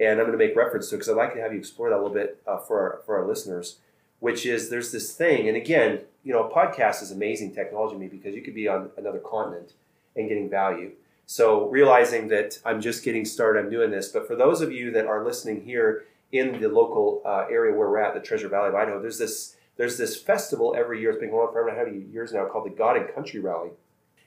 and 0.01 0.21
I'm 0.21 0.27
going 0.27 0.39
to 0.39 0.45
make 0.45 0.57
reference 0.57 0.89
to 0.91 0.95
it 0.95 0.99
because 0.99 1.09
I'd 1.09 1.17
like 1.17 1.35
to 1.35 1.41
have 1.41 1.53
you 1.53 1.59
explore 1.59 1.91
that 1.91 1.97
a 1.97 2.03
little 2.03 2.15
bit 2.15 2.41
uh, 2.47 2.59
for 2.59 2.81
our, 2.81 3.01
for 3.05 3.19
our 3.19 3.27
listeners. 3.27 3.79
Which 4.19 4.47
is 4.47 4.71
there's 4.71 4.93
this 4.93 5.13
thing, 5.15 5.47
and 5.47 5.59
again, 5.59 6.01
you 6.25 6.33
know, 6.33 6.49
a 6.49 6.51
podcast 6.51 7.03
is 7.03 7.11
amazing 7.11 7.55
technology 7.55 7.97
to 7.97 8.01
me 8.01 8.09
because 8.09 8.35
you 8.35 8.41
could 8.41 8.55
be 8.55 8.67
on 8.67 8.91
another 8.97 9.19
continent 9.19 9.75
and 10.17 10.27
getting 10.27 10.49
value. 10.49 10.93
So 11.27 11.69
realizing 11.69 12.29
that 12.29 12.59
I'm 12.65 12.81
just 12.81 13.05
getting 13.05 13.25
started, 13.25 13.61
I'm 13.61 13.71
doing 13.71 13.91
this. 13.91 14.09
But 14.09 14.29
for 14.29 14.37
those 14.37 14.61
of 14.61 14.71
you 14.71 14.93
that 14.93 15.07
are 15.07 15.25
listening 15.25 15.65
here 15.65 16.05
in 16.31 16.61
the 16.61 16.69
local 16.69 17.21
uh, 17.25 17.47
area 17.51 17.77
where 17.77 17.91
we're 17.91 17.99
at, 17.99 18.15
the 18.15 18.21
Treasure 18.21 18.49
Valley 18.49 18.69
of 18.69 18.75
Idaho, 18.77 19.03
there's 19.03 19.19
this 19.19 19.57
there's 19.77 19.99
this 19.99 20.17
festival 20.17 20.75
every 20.79 21.01
year. 21.01 21.11
It's 21.11 21.19
been 21.19 21.31
going 21.31 21.49
on 21.49 21.53
for 21.53 21.63
I 21.63 21.67
don't 21.67 21.77
know 21.77 21.85
how 21.85 21.91
many 21.91 22.07
years 22.11 22.33
now 22.33 22.47
called 22.47 22.67
the 22.67 22.71
God 22.71 22.97
and 22.97 23.13
Country 23.13 23.41
Rally, 23.41 23.71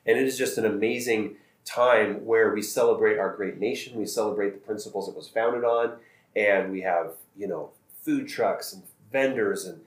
and 0.06 0.18
it 0.18 0.28
is 0.28 0.38
just 0.38 0.58
an 0.58 0.66
amazing 0.66 1.38
time 1.66 2.26
where 2.26 2.54
we 2.54 2.62
celebrate 2.62 3.18
our 3.18 3.34
great 3.36 3.60
nation. 3.60 3.98
We 3.98 4.06
celebrate 4.06 4.52
the 4.52 4.60
principles 4.60 5.08
it 5.08 5.16
was 5.16 5.30
founded 5.30 5.64
on, 5.64 5.94
and 6.36 6.70
we 6.70 6.82
have 6.82 7.14
you 7.36 7.48
know 7.48 7.72
food 8.04 8.28
trucks 8.28 8.74
and 8.74 8.84
vendors 9.10 9.66
and 9.66 9.82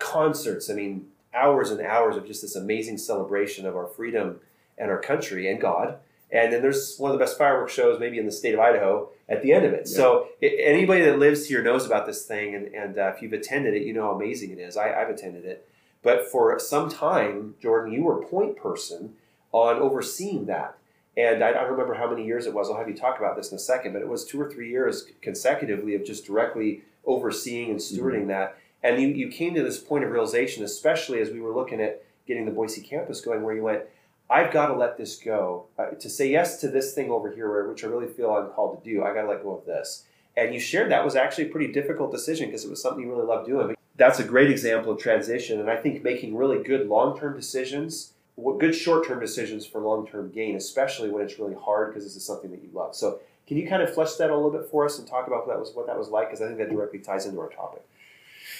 concerts. 0.00 0.68
I 0.68 0.74
mean, 0.74 1.06
hours 1.32 1.70
and 1.70 1.80
hours 1.80 2.16
of 2.16 2.26
just 2.26 2.42
this 2.42 2.56
amazing 2.56 2.98
celebration 2.98 3.64
of 3.64 3.76
our 3.76 3.86
freedom 3.86 4.40
and 4.76 4.90
our 4.90 5.00
country 5.00 5.50
and 5.50 5.60
God. 5.60 5.98
And 6.30 6.52
then 6.52 6.60
there's 6.60 6.96
one 6.98 7.10
of 7.10 7.18
the 7.18 7.24
best 7.24 7.38
fireworks 7.38 7.72
shows 7.72 7.98
maybe 7.98 8.18
in 8.18 8.26
the 8.26 8.32
state 8.32 8.54
of 8.54 8.60
Idaho 8.60 9.08
at 9.28 9.42
the 9.42 9.52
end 9.52 9.64
of 9.64 9.72
it. 9.72 9.86
Yeah. 9.86 9.96
So 9.96 10.28
it, 10.40 10.60
anybody 10.62 11.02
that 11.04 11.18
lives 11.18 11.46
here 11.46 11.62
knows 11.62 11.86
about 11.86 12.06
this 12.06 12.24
thing, 12.26 12.54
and, 12.54 12.66
and 12.74 12.98
uh, 12.98 13.12
if 13.14 13.22
you've 13.22 13.32
attended 13.32 13.74
it, 13.74 13.82
you 13.82 13.94
know 13.94 14.02
how 14.02 14.12
amazing 14.12 14.50
it 14.50 14.58
is. 14.58 14.76
I, 14.76 14.92
I've 14.92 15.08
attended 15.08 15.44
it. 15.44 15.68
But 16.02 16.30
for 16.30 16.58
some 16.58 16.88
time, 16.88 17.54
Jordan, 17.60 17.92
you 17.92 18.04
were 18.04 18.22
point 18.22 18.56
person 18.56 19.14
on 19.52 19.76
overseeing 19.76 20.46
that. 20.46 20.76
And 21.16 21.42
I, 21.42 21.52
don't 21.52 21.72
remember 21.72 21.94
how 21.94 22.08
many 22.08 22.24
years 22.24 22.46
it 22.46 22.54
was. 22.54 22.70
I'll 22.70 22.76
have 22.76 22.88
you 22.88 22.94
talk 22.94 23.18
about 23.18 23.34
this 23.34 23.50
in 23.50 23.56
a 23.56 23.60
second, 23.60 23.92
but 23.92 24.02
it 24.02 24.08
was 24.08 24.24
two 24.24 24.40
or 24.40 24.48
three 24.48 24.70
years 24.70 25.06
consecutively 25.20 25.96
of 25.96 26.04
just 26.04 26.24
directly 26.24 26.82
overseeing 27.04 27.70
and 27.70 27.80
stewarding 27.80 28.20
mm-hmm. 28.20 28.28
that. 28.28 28.56
And 28.84 29.02
you, 29.02 29.08
you 29.08 29.28
came 29.28 29.54
to 29.54 29.62
this 29.62 29.80
point 29.80 30.04
of 30.04 30.10
realization, 30.10 30.62
especially 30.62 31.20
as 31.20 31.30
we 31.30 31.40
were 31.40 31.52
looking 31.52 31.80
at 31.80 32.04
getting 32.26 32.44
the 32.44 32.52
Boise 32.52 32.82
campus 32.82 33.20
going, 33.20 33.42
where 33.42 33.56
you 33.56 33.64
went, 33.64 33.82
I've 34.30 34.52
got 34.52 34.66
to 34.66 34.74
let 34.74 34.98
this 34.98 35.16
go. 35.16 35.66
Uh, 35.78 35.86
to 35.90 36.10
say 36.10 36.30
yes 36.30 36.60
to 36.60 36.68
this 36.68 36.94
thing 36.94 37.10
over 37.10 37.30
here, 37.30 37.66
which 37.68 37.82
I 37.82 37.86
really 37.86 38.06
feel 38.06 38.30
I'm 38.30 38.50
called 38.50 38.82
to 38.82 38.90
do, 38.90 39.02
I 39.02 39.14
got 39.14 39.22
to 39.22 39.28
let 39.28 39.42
go 39.42 39.56
of 39.56 39.64
this. 39.64 40.04
And 40.36 40.54
you 40.54 40.60
shared 40.60 40.90
that 40.92 41.04
was 41.04 41.16
actually 41.16 41.48
a 41.48 41.50
pretty 41.50 41.72
difficult 41.72 42.12
decision 42.12 42.46
because 42.46 42.64
it 42.64 42.70
was 42.70 42.80
something 42.80 43.02
you 43.02 43.10
really 43.10 43.26
loved 43.26 43.48
doing. 43.48 43.74
That's 43.96 44.20
a 44.20 44.24
great 44.24 44.50
example 44.50 44.92
of 44.92 45.00
transition. 45.00 45.58
And 45.58 45.70
I 45.70 45.76
think 45.76 46.04
making 46.04 46.36
really 46.36 46.62
good 46.62 46.88
long 46.88 47.18
term 47.18 47.34
decisions, 47.34 48.12
good 48.58 48.74
short 48.74 49.06
term 49.06 49.18
decisions 49.18 49.66
for 49.66 49.80
long 49.80 50.06
term 50.06 50.30
gain, 50.30 50.56
especially 50.56 51.10
when 51.10 51.22
it's 51.22 51.38
really 51.38 51.56
hard 51.56 51.90
because 51.90 52.04
this 52.04 52.14
is 52.14 52.24
something 52.24 52.50
that 52.50 52.62
you 52.62 52.70
love. 52.72 52.94
So, 52.94 53.20
can 53.48 53.56
you 53.56 53.66
kind 53.66 53.82
of 53.82 53.92
flesh 53.92 54.12
that 54.16 54.30
a 54.30 54.34
little 54.36 54.50
bit 54.50 54.66
for 54.70 54.84
us 54.84 54.98
and 54.98 55.08
talk 55.08 55.26
about 55.26 55.48
that 55.48 55.58
was, 55.58 55.72
what 55.74 55.86
that 55.86 55.98
was 55.98 56.10
like? 56.10 56.28
Because 56.28 56.42
I 56.42 56.46
think 56.46 56.58
that 56.58 56.68
directly 56.68 56.98
ties 56.98 57.24
into 57.24 57.40
our 57.40 57.48
topic. 57.48 57.82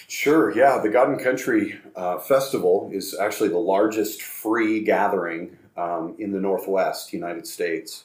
Sure, 0.09 0.51
yeah. 0.57 0.79
The 0.83 0.89
God 0.89 1.11
and 1.11 1.21
Country 1.21 1.79
uh, 1.95 2.19
Festival 2.19 2.89
is 2.91 3.15
actually 3.15 3.51
the 3.51 3.59
largest 3.59 4.23
free 4.23 4.83
gathering 4.83 5.59
um, 5.77 6.17
in 6.19 6.33
the 6.33 6.41
Northwest 6.41 7.13
United 7.13 7.47
States. 7.47 8.05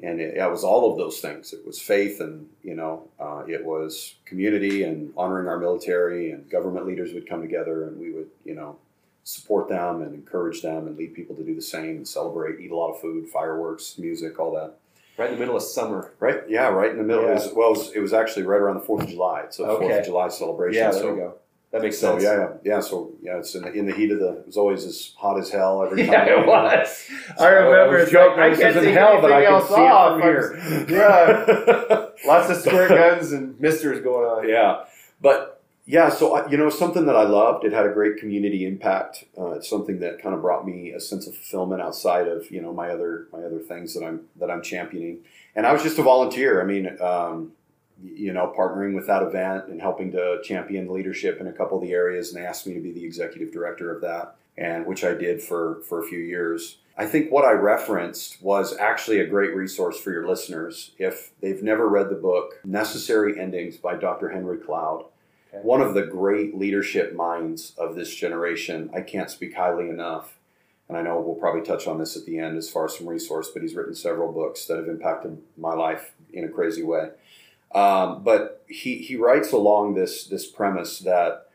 And 0.00 0.20
it, 0.20 0.36
it, 0.36 0.50
was 0.50 0.62
all 0.62 0.92
of 0.92 0.98
those 0.98 1.18
things. 1.18 1.52
It 1.52 1.66
was 1.66 1.80
faith 1.80 2.20
and, 2.20 2.48
you 2.62 2.76
know, 2.76 3.08
uh, 3.18 3.42
it 3.48 3.64
was 3.64 4.14
community 4.24 4.84
and 4.84 5.12
honoring 5.16 5.48
our 5.48 5.58
military 5.58 6.30
and 6.30 6.48
government 6.48 6.86
leaders 6.86 7.12
would 7.12 7.28
come 7.28 7.42
together 7.42 7.88
and 7.88 7.98
we 7.98 8.12
would, 8.12 8.28
you 8.44 8.54
know, 8.54 8.78
support 9.24 9.68
them 9.68 10.00
and 10.00 10.14
encourage 10.14 10.62
them 10.62 10.86
and 10.86 10.96
lead 10.96 11.12
people 11.12 11.34
to 11.34 11.44
do 11.44 11.56
the 11.56 11.62
same 11.62 11.96
and 11.96 12.06
celebrate, 12.06 12.60
eat 12.60 12.70
a 12.70 12.76
lot 12.76 12.92
of 12.92 13.00
food, 13.00 13.28
fireworks, 13.28 13.98
music, 13.98 14.38
all 14.38 14.52
that. 14.52 14.76
Right 15.18 15.28
in 15.28 15.34
the 15.34 15.40
middle 15.40 15.56
of 15.56 15.62
summer. 15.62 16.14
Right, 16.20 16.40
yeah, 16.48 16.68
right 16.68 16.90
in 16.90 16.96
the 16.96 17.04
middle. 17.04 17.24
Yeah. 17.24 17.32
It 17.32 17.34
was, 17.34 17.52
well, 17.54 17.68
it 17.68 17.78
was, 17.78 17.92
it 17.92 18.00
was, 18.00 18.12
actually 18.12 18.44
right 18.44 18.60
around 18.60 18.74
the 18.74 18.80
Fourth 18.80 19.02
of 19.02 19.10
July. 19.10 19.42
It's 19.42 19.58
a 19.58 19.66
Fourth 19.66 19.82
okay. 19.82 19.98
of 19.98 20.04
July 20.06 20.28
celebration. 20.28 20.82
Yeah, 20.82 20.90
there 20.90 21.00
so, 21.02 21.12
we 21.12 21.18
go. 21.18 21.34
That 21.72 21.80
makes 21.80 21.98
so, 21.98 22.12
sense. 22.12 22.24
Yeah, 22.24 22.36
yeah, 22.64 22.76
yeah. 22.76 22.80
So 22.80 23.12
yeah, 23.22 23.38
it's 23.38 23.54
in 23.54 23.62
the, 23.62 23.72
in 23.72 23.86
the 23.86 23.94
heat 23.94 24.10
of 24.10 24.18
the. 24.18 24.40
It 24.40 24.46
was 24.46 24.58
always 24.58 24.84
as 24.84 25.14
hot 25.16 25.38
as 25.38 25.50
hell 25.50 25.82
every 25.82 26.02
time. 26.06 26.12
Yeah, 26.12 26.40
it 26.40 26.46
was. 26.46 27.10
I 27.38 27.48
remember. 27.48 27.96
I, 27.96 28.00
was 28.02 28.10
joking, 28.10 28.40
like, 28.40 28.52
I 28.52 28.56
can't 28.56 28.76
in 28.76 28.94
hell, 28.94 29.20
but 29.22 29.32
I 29.32 29.44
can 29.44 29.62
see 29.62 29.74
it 29.74 30.10
from 30.10 30.20
here. 30.20 30.86
yeah, 30.90 32.06
lots 32.26 32.50
of 32.50 32.56
squirt 32.58 32.88
guns 32.90 33.32
and 33.32 33.58
misters 33.58 34.02
going 34.02 34.26
on. 34.26 34.48
Yeah, 34.48 34.84
but 35.22 35.51
yeah, 35.84 36.08
so 36.10 36.48
you 36.48 36.56
know 36.56 36.70
something 36.70 37.06
that 37.06 37.16
I 37.16 37.24
loved. 37.24 37.64
It 37.64 37.72
had 37.72 37.86
a 37.86 37.92
great 37.92 38.16
community 38.16 38.66
impact. 38.66 39.24
Uh, 39.36 39.52
it's 39.52 39.68
something 39.68 40.00
that 40.00 40.22
kind 40.22 40.34
of 40.34 40.40
brought 40.40 40.66
me 40.66 40.90
a 40.90 41.00
sense 41.00 41.26
of 41.26 41.34
fulfillment 41.34 41.82
outside 41.82 42.28
of 42.28 42.50
you 42.50 42.62
know 42.62 42.72
my 42.72 42.88
other 42.88 43.28
my 43.32 43.40
other 43.40 43.58
things 43.58 43.94
that 43.94 44.04
I'm 44.04 44.26
that 44.36 44.50
I'm 44.50 44.62
championing 44.62 45.24
and 45.54 45.66
I 45.66 45.72
was 45.72 45.82
just 45.82 45.98
a 45.98 46.02
volunteer. 46.02 46.62
I 46.62 46.64
mean, 46.64 46.96
um, 47.00 47.52
you 48.02 48.32
know, 48.32 48.52
partnering 48.56 48.94
with 48.94 49.06
that 49.06 49.22
event 49.22 49.68
and 49.68 49.80
helping 49.80 50.12
to 50.12 50.40
champion 50.42 50.92
leadership 50.92 51.40
in 51.40 51.46
a 51.46 51.52
couple 51.52 51.78
of 51.78 51.84
the 51.84 51.92
areas, 51.92 52.32
and 52.32 52.42
they 52.42 52.46
asked 52.46 52.66
me 52.66 52.74
to 52.74 52.80
be 52.80 52.92
the 52.92 53.04
executive 53.04 53.52
director 53.52 53.94
of 53.94 54.00
that, 54.02 54.36
and 54.56 54.86
which 54.86 55.04
I 55.04 55.14
did 55.14 55.42
for 55.42 55.82
for 55.88 56.02
a 56.02 56.06
few 56.06 56.18
years. 56.18 56.78
I 56.96 57.06
think 57.06 57.32
what 57.32 57.46
I 57.46 57.52
referenced 57.52 58.42
was 58.42 58.76
actually 58.76 59.20
a 59.20 59.26
great 59.26 59.54
resource 59.54 59.98
for 59.98 60.12
your 60.12 60.28
listeners 60.28 60.92
if 60.98 61.30
they've 61.40 61.62
never 61.62 61.88
read 61.88 62.10
the 62.10 62.16
book 62.16 62.60
Necessary 62.64 63.40
Endings 63.40 63.78
by 63.78 63.94
Dr. 63.96 64.28
Henry 64.28 64.58
Cloud. 64.58 65.06
Okay. 65.52 65.62
One 65.62 65.80
of 65.82 65.94
the 65.94 66.02
great 66.02 66.56
leadership 66.56 67.14
minds 67.14 67.74
of 67.76 67.94
this 67.94 68.14
generation. 68.14 68.90
I 68.94 69.02
can't 69.02 69.30
speak 69.30 69.54
highly 69.54 69.88
enough 69.88 70.38
and 70.92 70.98
I 70.98 71.02
know 71.02 71.20
we'll 71.20 71.36
probably 71.36 71.62
touch 71.62 71.86
on 71.86 71.98
this 71.98 72.18
at 72.18 72.26
the 72.26 72.38
end 72.38 72.58
as 72.58 72.68
far 72.68 72.84
as 72.84 72.98
some 72.98 73.08
resource, 73.08 73.50
but 73.50 73.62
he's 73.62 73.74
written 73.74 73.94
several 73.94 74.30
books 74.30 74.66
that 74.66 74.76
have 74.76 74.88
impacted 74.88 75.38
my 75.56 75.72
life 75.72 76.12
in 76.34 76.44
a 76.44 76.48
crazy 76.48 76.82
way. 76.82 77.08
Um, 77.74 78.22
but 78.22 78.62
he, 78.68 78.98
he 78.98 79.16
writes 79.16 79.52
along 79.52 79.94
this, 79.94 80.26
this 80.26 80.46
premise 80.46 80.98
that 80.98 81.48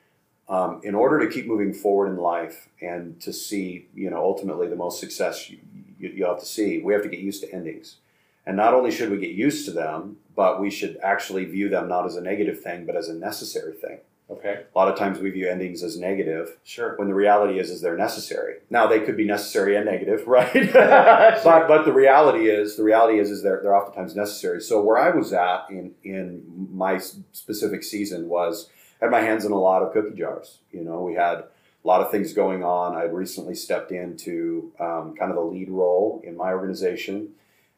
um, 0.50 0.82
in 0.84 0.96
order 0.96 1.20
to 1.20 1.32
keep 1.32 1.46
moving 1.46 1.72
forward 1.72 2.10
in 2.10 2.18
life 2.18 2.70
and 2.82 3.22
to 3.22 3.32
see, 3.32 3.88
you 3.94 4.10
know, 4.10 4.24
ultimately 4.24 4.68
the 4.68 4.76
most 4.76 5.00
success 5.00 5.52
you, 5.52 5.60
you, 6.00 6.10
you 6.10 6.26
have 6.26 6.40
to 6.40 6.46
see, 6.46 6.80
we 6.80 6.94
have 6.94 7.04
to 7.04 7.10
get 7.10 7.20
used 7.20 7.44
to 7.44 7.54
endings. 7.54 7.98
And 8.46 8.58
not 8.58 8.74
only 8.74 8.90
should 8.90 9.12
we 9.12 9.18
get 9.20 9.32
used 9.32 9.66
to 9.66 9.72
them, 9.72 10.18
but 10.38 10.62
we 10.62 10.70
should 10.70 10.98
actually 11.04 11.44
view 11.46 11.68
them 11.68 11.90
not 11.90 12.06
as 12.06 12.16
a 12.16 12.22
negative 12.22 12.62
thing, 12.62 12.86
but 12.86 12.96
as 12.96 13.10
a 13.10 13.14
necessary 13.14 13.74
thing. 13.74 13.98
Okay. 14.30 14.64
A 14.74 14.78
lot 14.78 14.88
of 14.88 14.98
times 14.98 15.20
we 15.20 15.32
view 15.32 15.50
endings 15.50 15.82
as 15.82 15.98
negative. 15.98 16.58
Sure. 16.64 16.96
When 16.98 17.08
the 17.08 17.16
reality 17.16 17.60
is, 17.60 17.72
is 17.72 17.82
they're 17.82 17.98
necessary. 17.98 18.56
Now 18.70 18.86
they 18.86 19.00
could 19.00 19.18
be 19.18 19.26
necessary 19.26 19.76
and 19.76 19.86
negative, 19.86 20.28
right? 20.28 20.52
sure. 20.54 20.72
But 20.72 21.68
but 21.68 21.86
the 21.86 21.94
reality 21.94 22.50
is, 22.50 22.78
the 22.78 22.84
reality 22.84 23.20
is, 23.20 23.32
is 23.32 23.42
they're 23.42 23.62
they're 23.64 23.76
oftentimes 23.76 24.16
necessary. 24.16 24.62
So 24.62 24.82
where 24.82 24.98
I 24.98 25.10
was 25.10 25.34
at 25.34 25.66
in 25.70 25.96
in 26.04 26.68
my 26.72 27.00
specific 27.00 27.84
season 27.84 28.30
was 28.30 28.70
I 29.02 29.06
had 29.06 29.12
my 29.12 29.22
hands 29.22 29.44
in 29.44 29.52
a 29.52 29.60
lot 29.60 29.82
of 29.82 29.92
cookie 29.92 30.16
jars. 30.16 30.60
You 30.72 30.84
know, 30.84 31.02
we 31.02 31.16
had 31.16 31.38
a 31.38 31.48
lot 31.84 32.02
of 32.02 32.12
things 32.12 32.34
going 32.34 32.64
on. 32.64 32.96
I 32.96 33.02
had 33.04 33.14
recently 33.14 33.56
stepped 33.56 33.92
into 33.92 34.72
um, 34.80 35.16
kind 35.18 35.32
of 35.32 35.36
the 35.36 35.42
lead 35.42 35.70
role 35.70 36.22
in 36.24 36.38
my 36.38 36.52
organization. 36.52 37.30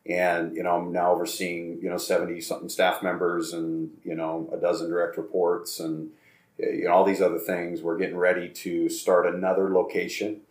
And 0.10 0.56
you 0.56 0.64
know, 0.64 0.76
I'm 0.76 0.92
now 0.92 1.12
overseeing 1.12 1.80
you 1.82 1.90
know 1.90 1.98
70 1.98 2.42
something 2.42 2.70
staff 2.70 3.04
members 3.04 3.54
and 3.54 3.92
you 4.04 4.16
know 4.16 4.50
a 4.52 4.58
dozen 4.58 4.90
direct 4.90 5.18
reports 5.18 5.80
and 5.80 6.10
you 6.58 6.86
know, 6.86 6.92
all 6.92 7.04
these 7.06 7.22
other 7.22 7.38
things. 7.40 7.82
We're 7.82 7.98
getting 7.98 8.18
ready 8.18 8.50
to 8.50 8.90
start 8.90 9.28
another 9.28 9.70
location. 9.70 10.42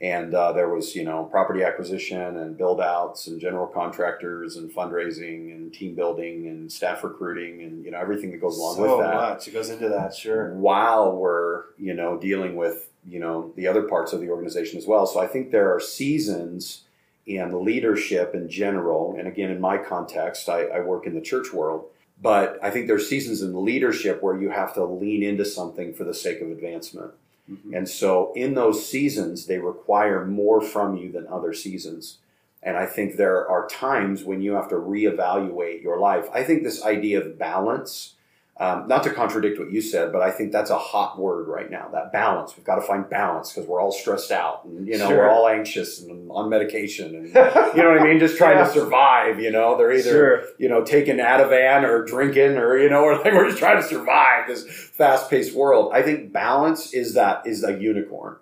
and 0.00 0.32
uh, 0.32 0.52
there 0.52 0.68
was 0.68 0.94
you 0.94 1.04
know 1.04 1.24
property 1.24 1.64
acquisition 1.64 2.36
and 2.36 2.56
build 2.56 2.80
outs 2.80 3.26
and 3.26 3.40
general 3.40 3.66
contractors 3.66 4.56
and 4.56 4.70
fundraising 4.70 5.52
and 5.52 5.72
team 5.72 5.94
building 5.94 6.46
and 6.46 6.70
staff 6.70 7.02
recruiting 7.02 7.62
and 7.62 7.84
you 7.84 7.90
know 7.90 7.98
everything 7.98 8.30
that 8.30 8.40
goes 8.40 8.56
along 8.58 8.76
so 8.76 8.82
with 8.82 9.06
that 9.06 9.14
much. 9.14 9.48
It 9.48 9.52
goes 9.52 9.70
into 9.70 9.88
that, 9.88 10.14
sure. 10.14 10.54
while 10.54 11.16
we're 11.16 11.64
you 11.78 11.94
know 11.94 12.16
dealing 12.18 12.54
with 12.54 12.90
you 13.08 13.18
know 13.18 13.52
the 13.56 13.66
other 13.66 13.82
parts 13.82 14.12
of 14.12 14.20
the 14.20 14.28
organization 14.28 14.76
as 14.78 14.86
well 14.86 15.06
so 15.06 15.20
i 15.20 15.26
think 15.26 15.50
there 15.50 15.74
are 15.74 15.80
seasons 15.80 16.82
in 17.28 17.64
leadership 17.64 18.34
in 18.34 18.48
general 18.48 19.14
and 19.18 19.28
again 19.28 19.50
in 19.50 19.60
my 19.60 19.76
context 19.76 20.48
i, 20.48 20.62
I 20.62 20.80
work 20.80 21.06
in 21.06 21.14
the 21.14 21.20
church 21.20 21.52
world 21.52 21.84
but 22.20 22.58
i 22.62 22.70
think 22.70 22.86
there's 22.86 23.08
seasons 23.08 23.42
in 23.42 23.64
leadership 23.64 24.22
where 24.22 24.40
you 24.40 24.50
have 24.50 24.72
to 24.74 24.84
lean 24.84 25.22
into 25.22 25.44
something 25.44 25.92
for 25.92 26.04
the 26.04 26.14
sake 26.14 26.40
of 26.40 26.50
advancement 26.50 27.12
Mhm. 27.50 27.74
and 27.76 27.88
so 27.88 28.30
in 28.34 28.52
those 28.52 28.84
seasons, 28.84 29.46
they 29.46 29.58
require 29.58 30.22
more 30.26 30.60
from 30.60 30.98
you 30.98 31.10
than 31.10 31.26
other 31.28 31.54
seasons. 31.54 32.18
And 32.62 32.76
I 32.76 32.84
think 32.84 33.16
there 33.16 33.48
are 33.48 33.66
times 33.68 34.22
when 34.22 34.42
you 34.42 34.52
have 34.52 34.68
to 34.68 34.74
reevaluate 34.74 35.82
your 35.82 35.98
life. 35.98 36.28
I 36.34 36.42
think 36.44 36.62
this 36.62 36.84
idea 36.84 37.20
of 37.22 37.38
balance, 37.38 38.16
um, 38.60 38.88
not 38.88 39.04
to 39.04 39.10
contradict 39.10 39.56
what 39.58 39.70
you 39.70 39.80
said, 39.80 40.12
but 40.12 40.20
I 40.20 40.32
think 40.32 40.50
that's 40.50 40.70
a 40.70 40.78
hot 40.78 41.16
word 41.16 41.46
right 41.46 41.70
now. 41.70 41.88
That 41.92 42.12
balance. 42.12 42.56
We've 42.56 42.66
got 42.66 42.74
to 42.74 42.82
find 42.82 43.08
balance 43.08 43.52
because 43.52 43.68
we're 43.68 43.80
all 43.80 43.92
stressed 43.92 44.32
out 44.32 44.64
and 44.64 44.84
you 44.86 44.98
know 44.98 45.06
Sure. 45.08 45.18
we're 45.18 45.30
all 45.30 45.46
anxious 45.46 46.00
and 46.02 46.28
on 46.30 46.48
medication 46.50 47.14
and 47.14 47.26
you 47.28 47.32
know 47.34 47.90
what 47.90 48.00
I 48.00 48.04
mean, 48.04 48.18
just 48.18 48.36
trying 48.36 48.56
Yeah. 48.58 48.64
to 48.66 48.70
survive. 48.72 49.40
You 49.40 49.52
know, 49.52 49.76
they're 49.76 49.92
either 49.92 50.10
Sure. 50.10 50.42
you 50.58 50.68
know, 50.68 50.82
taking 50.84 51.18
Ativan 51.18 51.84
or 51.84 52.04
drinking 52.04 52.56
or, 52.56 52.76
you 52.76 52.90
know, 52.90 53.02
or 53.04 53.14
like 53.18 53.32
we're 53.32 53.46
just 53.46 53.58
trying 53.60 53.76
to 53.80 53.86
survive 53.86 54.48
this 54.48 54.64
fast 54.68 55.30
paced 55.30 55.54
world. 55.54 55.92
I 55.94 56.02
think 56.02 56.32
balance 56.32 56.92
is 56.92 57.14
that, 57.14 57.46
is 57.46 57.62
a 57.62 57.78
unicorn. 57.80 58.38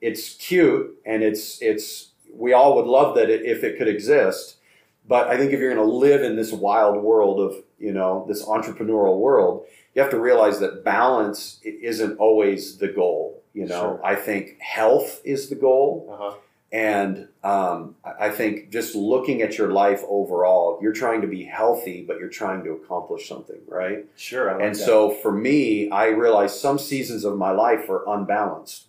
It's 0.00 0.36
cute 0.36 0.98
and 1.04 1.22
it's, 1.22 1.60
it's, 1.60 2.12
we 2.32 2.54
all 2.54 2.76
would 2.76 2.86
love 2.86 3.14
that 3.16 3.28
if 3.28 3.62
it 3.62 3.76
could 3.76 3.88
exist. 3.88 4.56
But 5.06 5.28
I 5.28 5.36
think 5.36 5.52
if 5.52 5.60
you're 5.60 5.74
going 5.74 5.86
to 5.86 5.92
live 5.94 6.22
in 6.22 6.36
this 6.36 6.52
wild 6.52 7.02
world 7.02 7.40
of, 7.40 7.62
you 7.80 7.92
know, 7.92 8.24
this 8.28 8.44
entrepreneurial 8.44 9.18
world, 9.18 9.64
you 9.94 10.02
have 10.02 10.10
to 10.10 10.20
realize 10.20 10.60
that 10.60 10.84
balance 10.84 11.60
isn't 11.64 12.18
always 12.18 12.76
the 12.78 12.88
goal. 12.88 13.42
You 13.54 13.66
know, 13.66 13.98
Sure. 13.98 14.00
I 14.04 14.14
think 14.14 14.60
health 14.60 15.20
is 15.24 15.48
the 15.48 15.56
goal. 15.56 16.08
Uh-huh. 16.12 16.34
And 16.72 17.26
um, 17.42 17.96
I 18.04 18.30
think 18.30 18.70
just 18.70 18.94
looking 18.94 19.42
at 19.42 19.58
your 19.58 19.72
life 19.72 20.04
overall, 20.08 20.78
you're 20.80 20.92
trying 20.92 21.20
to 21.22 21.26
be 21.26 21.42
healthy, 21.42 22.04
but 22.06 22.20
you're 22.20 22.28
trying 22.28 22.62
to 22.62 22.70
accomplish 22.70 23.28
something, 23.28 23.58
right? 23.66 24.06
Sure. 24.14 24.52
Like 24.52 24.62
and 24.62 24.74
that. 24.76 24.78
so 24.78 25.10
for 25.10 25.32
me, 25.32 25.90
I 25.90 26.06
realize 26.08 26.58
some 26.58 26.78
seasons 26.78 27.24
of 27.24 27.36
my 27.36 27.50
life 27.50 27.90
are 27.90 28.04
unbalanced, 28.08 28.86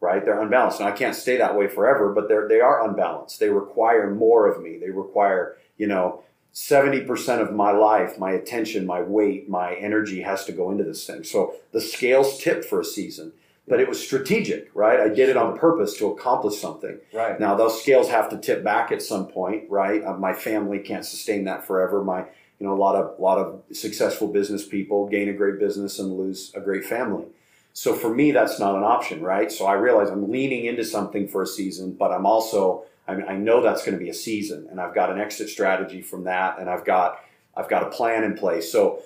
right? 0.00 0.24
They're 0.24 0.40
unbalanced. 0.40 0.78
And 0.78 0.88
I 0.88 0.92
can't 0.92 1.16
stay 1.16 1.36
that 1.38 1.56
way 1.56 1.66
forever, 1.66 2.12
but 2.12 2.28
they're, 2.28 2.46
they 2.46 2.60
are 2.60 2.88
unbalanced. 2.88 3.40
They 3.40 3.48
require 3.48 4.14
more 4.14 4.46
of 4.46 4.62
me. 4.62 4.78
They 4.78 4.90
require, 4.90 5.56
you 5.76 5.88
know, 5.88 6.22
70% 6.58 7.40
of 7.40 7.54
my 7.54 7.70
life, 7.70 8.18
my 8.18 8.32
attention, 8.32 8.84
my 8.84 9.00
weight, 9.00 9.48
my 9.48 9.74
energy 9.74 10.22
has 10.22 10.44
to 10.46 10.52
go 10.52 10.72
into 10.72 10.82
this 10.82 11.06
thing. 11.06 11.22
So 11.22 11.54
the 11.70 11.80
scales 11.80 12.36
tipped 12.42 12.64
for 12.64 12.80
a 12.80 12.84
season, 12.84 13.32
but 13.68 13.78
it 13.78 13.88
was 13.88 14.04
strategic, 14.04 14.68
right? 14.74 14.98
I 14.98 15.08
did 15.08 15.28
it 15.28 15.36
on 15.36 15.56
purpose 15.56 15.96
to 15.98 16.08
accomplish 16.08 16.60
something. 16.60 16.98
right. 17.12 17.38
Now 17.38 17.54
those 17.54 17.80
scales 17.80 18.08
have 18.08 18.28
to 18.30 18.36
tip 18.36 18.64
back 18.64 18.90
at 18.90 19.02
some 19.02 19.28
point, 19.28 19.70
right? 19.70 20.02
Uh, 20.04 20.14
my 20.14 20.32
family 20.32 20.80
can't 20.80 21.06
sustain 21.06 21.44
that 21.44 21.64
forever. 21.64 22.02
My, 22.02 22.22
you 22.58 22.66
know, 22.66 22.74
a 22.74 22.80
lot 22.80 22.96
of 22.96 23.16
a 23.16 23.22
lot 23.22 23.38
of 23.38 23.62
successful 23.72 24.26
business 24.26 24.66
people 24.66 25.06
gain 25.06 25.28
a 25.28 25.34
great 25.34 25.60
business 25.60 26.00
and 26.00 26.18
lose 26.18 26.50
a 26.56 26.60
great 26.60 26.84
family. 26.84 27.26
So 27.72 27.94
for 27.94 28.12
me, 28.12 28.32
that's 28.32 28.58
not 28.58 28.74
an 28.74 28.82
option, 28.82 29.22
right? 29.22 29.52
So 29.52 29.64
I 29.64 29.74
realize 29.74 30.10
I'm 30.10 30.32
leaning 30.32 30.64
into 30.64 30.84
something 30.84 31.28
for 31.28 31.42
a 31.42 31.46
season, 31.46 31.92
but 31.92 32.10
I'm 32.10 32.26
also 32.26 32.82
I, 33.08 33.14
I 33.32 33.36
know 33.36 33.62
that's 33.62 33.84
going 33.84 33.98
to 33.98 34.02
be 34.02 34.10
a 34.10 34.14
season, 34.14 34.68
and 34.70 34.80
I've 34.80 34.94
got 34.94 35.10
an 35.10 35.18
exit 35.18 35.48
strategy 35.48 36.02
from 36.02 36.24
that, 36.24 36.58
and 36.58 36.68
I've 36.68 36.84
got 36.84 37.20
I've 37.56 37.68
got 37.68 37.82
a 37.82 37.90
plan 37.90 38.22
in 38.22 38.36
place. 38.36 38.70
So 38.70 39.02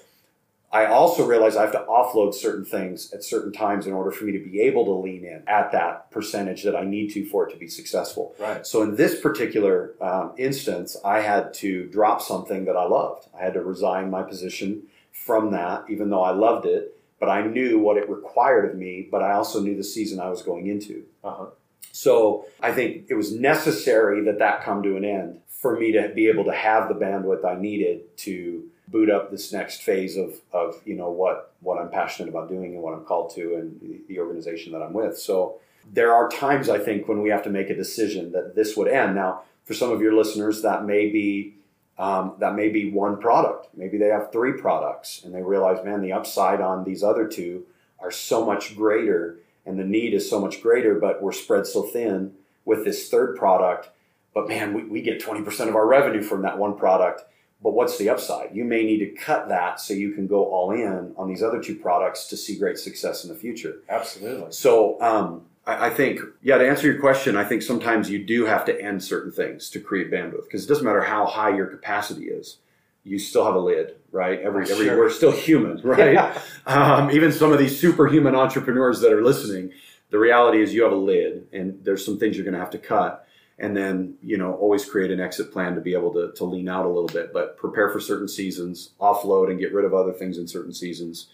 I 0.73 0.87
also 0.87 1.27
realize 1.27 1.55
I 1.55 1.63
have 1.63 1.73
to 1.73 1.85
offload 1.89 2.33
certain 2.33 2.65
things 2.65 3.13
at 3.13 3.23
certain 3.23 3.53
times 3.53 3.87
in 3.87 3.93
order 3.93 4.11
for 4.11 4.25
me 4.25 4.33
to 4.33 4.39
be 4.39 4.61
able 4.63 4.87
to 4.87 4.93
lean 4.93 5.25
in 5.25 5.43
at 5.47 5.71
that 5.73 6.11
percentage 6.11 6.63
that 6.65 6.75
I 6.75 6.85
need 6.85 7.13
to 7.13 7.27
for 7.27 7.47
it 7.47 7.53
to 7.53 7.59
be 7.59 7.69
successful. 7.69 8.35
Right. 8.39 8.67
So 8.67 8.83
in 8.83 8.97
this 8.97 9.21
particular 9.21 9.93
um, 10.01 10.33
instance, 10.39 10.97
I 11.05 11.21
had 11.21 11.53
to 11.55 11.87
drop 11.89 12.23
something 12.23 12.65
that 12.65 12.77
I 12.77 12.85
loved. 12.85 13.29
I 13.39 13.45
had 13.45 13.53
to 13.55 13.63
resign 13.63 14.11
my 14.11 14.23
position 14.23 14.85
from 15.13 15.51
that, 15.51 15.85
even 15.91 16.09
though 16.09 16.23
I 16.23 16.31
loved 16.31 16.65
it. 16.65 16.99
But 17.21 17.29
I 17.29 17.43
knew 17.47 17.79
what 17.79 17.99
it 17.99 18.09
required 18.09 18.71
of 18.71 18.77
me. 18.77 19.07
But 19.11 19.23
I 19.23 19.33
also 19.33 19.61
knew 19.61 19.77
the 19.77 19.85
season 19.85 20.21
I 20.21 20.31
was 20.31 20.43
going 20.43 20.69
into. 20.69 21.05
Uh-huh. 21.23 21.47
So 21.93 22.47
I 22.61 22.73
think 22.73 23.07
it 23.09 23.15
was 23.15 23.33
necessary 23.33 24.25
that 24.25 24.39
that 24.39 24.65
come 24.65 24.83
to 24.83 24.97
an 24.97 25.05
end 25.05 25.41
for 25.47 25.79
me 25.79 25.93
to 25.93 26.09
be 26.09 26.27
able 26.27 26.45
to 26.45 26.53
have 26.53 26.89
the 26.89 26.95
bandwidth 26.95 27.45
I 27.45 27.61
needed 27.61 28.17
to 28.19 28.69
boot 28.89 29.11
up 29.11 29.31
this 29.31 29.53
next 29.53 29.83
phase 29.83 30.17
of, 30.17 30.41
of 30.53 30.81
you 30.85 30.97
know 30.97 31.11
what 31.11 31.55
what 31.61 31.79
I'm 31.79 31.91
passionate 31.91 32.29
about 32.29 32.49
doing 32.49 32.75
and 32.75 32.83
what 32.83 32.95
I'm 32.95 33.05
called 33.05 33.35
to 33.37 33.55
and 33.55 34.03
the, 34.09 34.19
organization 34.19 34.73
that 34.73 34.83
I'm 34.83 34.93
with. 34.93 35.17
So 35.19 35.61
there 35.93 36.13
are 36.13 36.29
times 36.29 36.69
I 36.69 36.79
think 36.79 37.09
when 37.09 37.23
we 37.23 37.31
have 37.31 37.45
to 37.45 37.51
make 37.51 37.71
a 37.71 37.77
decision 37.77 38.33
that 38.33 38.55
this 38.55 38.77
would 38.77 38.89
end. 38.89 39.15
Now, 39.15 39.43
for 39.65 39.75
some 39.75 39.91
of 39.93 40.01
your 40.01 40.15
listeners, 40.15 40.63
that 40.63 40.85
may 40.85 41.09
be 41.11 41.55
um, 41.99 42.35
that 42.41 42.55
may 42.55 42.69
be 42.69 42.91
one 42.91 43.21
product. 43.21 43.69
Maybe 43.77 43.99
they 43.99 44.09
have 44.09 44.33
three 44.33 44.55
products 44.55 45.23
and 45.25 45.35
they 45.35 45.43
realize, 45.43 45.85
man, 45.85 46.01
the 46.01 46.13
upside 46.13 46.61
on 46.61 46.85
these 46.85 47.03
other 47.03 47.29
two 47.29 47.67
are 48.01 48.11
so 48.11 48.45
much 48.45 48.77
greater 48.77 49.39
and 49.65 49.79
the 49.79 49.85
need 49.85 50.15
is 50.15 50.29
so 50.29 50.41
much 50.41 50.63
greater, 50.63 50.95
but 50.95 51.23
we're 51.23 51.33
spread 51.33 51.67
so 51.67 51.83
thin 51.83 52.35
with 52.65 52.85
this 52.85 53.09
third 53.09 53.37
product. 53.37 53.91
But 54.35 54.49
man, 54.49 54.75
we, 54.75 54.85
we 54.85 55.03
get 55.03 55.23
20% 55.23 55.69
of 55.69 55.77
our 55.77 55.87
revenue 55.87 56.23
from 56.23 56.43
that 56.43 56.59
one 56.59 56.77
product. 56.77 57.25
But 57.63 57.75
what's 57.75 57.97
the 57.97 58.09
upside? 58.09 58.55
You 58.57 58.65
may 58.65 58.83
need 58.83 58.99
to 58.99 59.11
cut 59.11 59.49
that 59.49 59.79
so 59.79 59.95
you 59.95 60.13
can 60.13 60.27
go 60.27 60.47
all 60.47 60.73
in 60.73 61.13
on 61.17 61.29
these 61.29 61.43
other 61.43 61.63
two 61.63 61.77
products 61.77 62.27
to 62.29 62.37
see 62.37 62.59
great 62.59 62.77
success 62.77 63.23
in 63.23 63.31
the 63.31 63.37
future. 63.37 63.77
Absolutely. 63.89 64.51
So 64.51 65.01
um, 65.01 65.43
I, 65.65 65.87
I 65.87 65.91
think, 65.91 66.21
yeah, 66.43 66.59
to 66.59 66.69
answer 66.69 66.91
your 66.91 67.01
question, 67.01 67.37
I 67.37 67.45
think 67.45 67.63
sometimes 67.63 68.11
you 68.11 68.25
do 68.25 68.47
have 68.47 68.65
to 68.65 68.83
end 68.83 69.03
certain 69.05 69.31
things 69.31 69.71
to 69.71 69.81
create 69.81 70.11
bandwidth 70.11 70.45
because 70.45 70.65
it 70.65 70.69
doesn't 70.69 70.85
matter 70.85 71.03
how 71.03 71.25
high 71.27 71.55
your 71.55 71.67
capacity 71.67 72.25
is. 72.25 72.59
You 73.05 73.19
still 73.19 73.45
have 73.45 73.55
a 73.55 73.59
lid, 73.61 73.97
right? 74.13 74.41
Every, 74.41 74.71
every 74.71 74.87
Sure. 74.87 74.97
we're 74.99 75.11
still 75.11 75.33
human, 75.33 75.81
right? 75.85 76.13
Yeah. 76.15 76.39
um, 76.67 77.11
even 77.11 77.33
some 77.33 77.53
of 77.53 77.59
these 77.59 77.79
superhuman 77.79 78.35
entrepreneurs 78.35 79.01
that 79.01 79.13
are 79.13 79.23
listening, 79.23 79.73
the 80.11 80.19
reality 80.19 80.63
is 80.63 80.73
you 80.73 80.83
have 80.85 80.93
a 80.93 80.97
lid 80.97 81.49
and 81.53 81.83
there's 81.85 82.05
some 82.05 82.19
things 82.19 82.37
you're 82.37 82.45
going 82.45 82.55
to 82.55 82.61
have 82.61 82.71
to 82.71 82.79
cut. 82.79 83.27
And 83.59 83.77
then, 83.77 84.15
you 84.23 84.39
know, 84.39 84.55
always 84.55 84.85
create 84.85 85.11
an 85.11 85.21
exit 85.21 85.53
plan 85.53 85.75
to 85.75 85.81
be 85.81 85.95
able 85.95 86.13
to, 86.15 86.33
to 86.33 86.45
lean 86.45 86.69
out 86.69 86.85
a 86.85 86.89
little 86.89 87.07
bit, 87.09 87.33
but 87.33 87.57
prepare 87.57 87.91
for 87.91 88.01
certain 88.01 88.29
seasons, 88.29 88.91
offload 89.01 89.51
and 89.51 89.59
get 89.59 89.73
rid 89.73 89.85
of 89.85 89.95
other 89.95 90.13
things 90.13 90.39
in 90.39 90.47
certain 90.49 90.73
seasons 90.73 91.29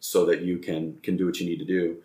so 0.00 0.24
that 0.26 0.42
you 0.42 0.58
can, 0.58 0.98
can 1.02 1.16
do 1.16 1.26
what 1.26 1.40
you 1.40 1.46
need 1.46 1.58
to 1.58 1.64
do. 1.64 1.96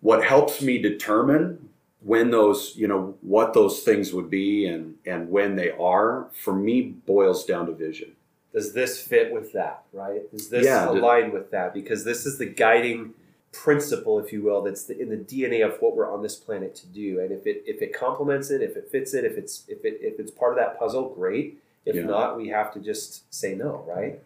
What 0.00 0.24
helps 0.24 0.60
me 0.62 0.78
determine 0.78 1.68
when 2.00 2.30
those, 2.30 2.74
you 2.76 2.86
know, 2.86 3.16
what 3.22 3.54
those 3.54 3.80
things 3.80 4.12
would 4.12 4.30
be 4.30 4.66
and, 4.66 4.94
and 5.06 5.30
when 5.30 5.56
they 5.56 5.70
are, 5.72 6.28
for 6.32 6.54
me, 6.54 6.82
boils 6.82 7.44
down 7.44 7.66
to 7.66 7.72
vision. 7.72 8.12
Does 8.56 8.72
this 8.72 8.98
fit 9.02 9.34
with 9.34 9.52
that, 9.52 9.82
right? 9.92 10.30
Does 10.32 10.48
this 10.48 10.64
Yeah. 10.64 10.88
align 10.88 11.30
with 11.30 11.50
that? 11.50 11.74
Because 11.74 12.04
this 12.04 12.24
is 12.24 12.38
the 12.38 12.46
guiding 12.46 13.12
principle, 13.52 14.18
if 14.18 14.32
you 14.32 14.42
will, 14.42 14.62
that's 14.62 14.84
the, 14.84 14.98
in 14.98 15.10
the 15.10 15.18
DNA 15.18 15.62
of 15.62 15.76
what 15.82 15.94
we're 15.94 16.10
on 16.10 16.22
this 16.22 16.36
planet 16.36 16.74
to 16.76 16.86
do. 16.86 17.20
And 17.20 17.32
if 17.32 17.46
it 17.46 17.64
if 17.66 17.82
it 17.82 17.92
complements 17.92 18.50
it, 18.50 18.62
if 18.62 18.74
it 18.74 18.88
fits 18.90 19.12
it, 19.12 19.26
if 19.26 19.36
it's 19.36 19.64
if 19.68 19.84
it 19.84 19.98
if 20.00 20.18
it's 20.18 20.30
part 20.30 20.52
of 20.54 20.58
that 20.58 20.78
puzzle, 20.78 21.10
great. 21.10 21.58
If 21.84 21.96
Yeah. 21.96 22.04
not, 22.06 22.38
we 22.38 22.48
have 22.48 22.72
to 22.72 22.80
just 22.80 23.32
say 23.32 23.54
no, 23.54 23.84
right? 23.86 24.20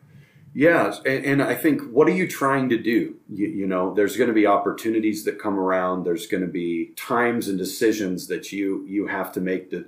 Yeah, 0.54 0.94
and, 1.04 1.24
and 1.24 1.42
I 1.42 1.56
think 1.56 1.82
what 1.90 2.06
are 2.06 2.12
you 2.12 2.28
trying 2.28 2.68
to 2.68 2.78
do? 2.78 3.16
You, 3.28 3.48
you 3.48 3.66
know, 3.66 3.92
there's 3.94 4.16
going 4.16 4.28
to 4.28 4.34
be 4.34 4.46
opportunities 4.46 5.24
that 5.24 5.40
come 5.40 5.58
around. 5.58 6.04
There's 6.04 6.26
going 6.28 6.42
to 6.42 6.52
be 6.64 6.92
times 6.94 7.48
and 7.48 7.58
decisions 7.58 8.28
that 8.28 8.52
you 8.52 8.84
you 8.86 9.08
have 9.08 9.32
to 9.32 9.40
make. 9.40 9.70
The, 9.70 9.84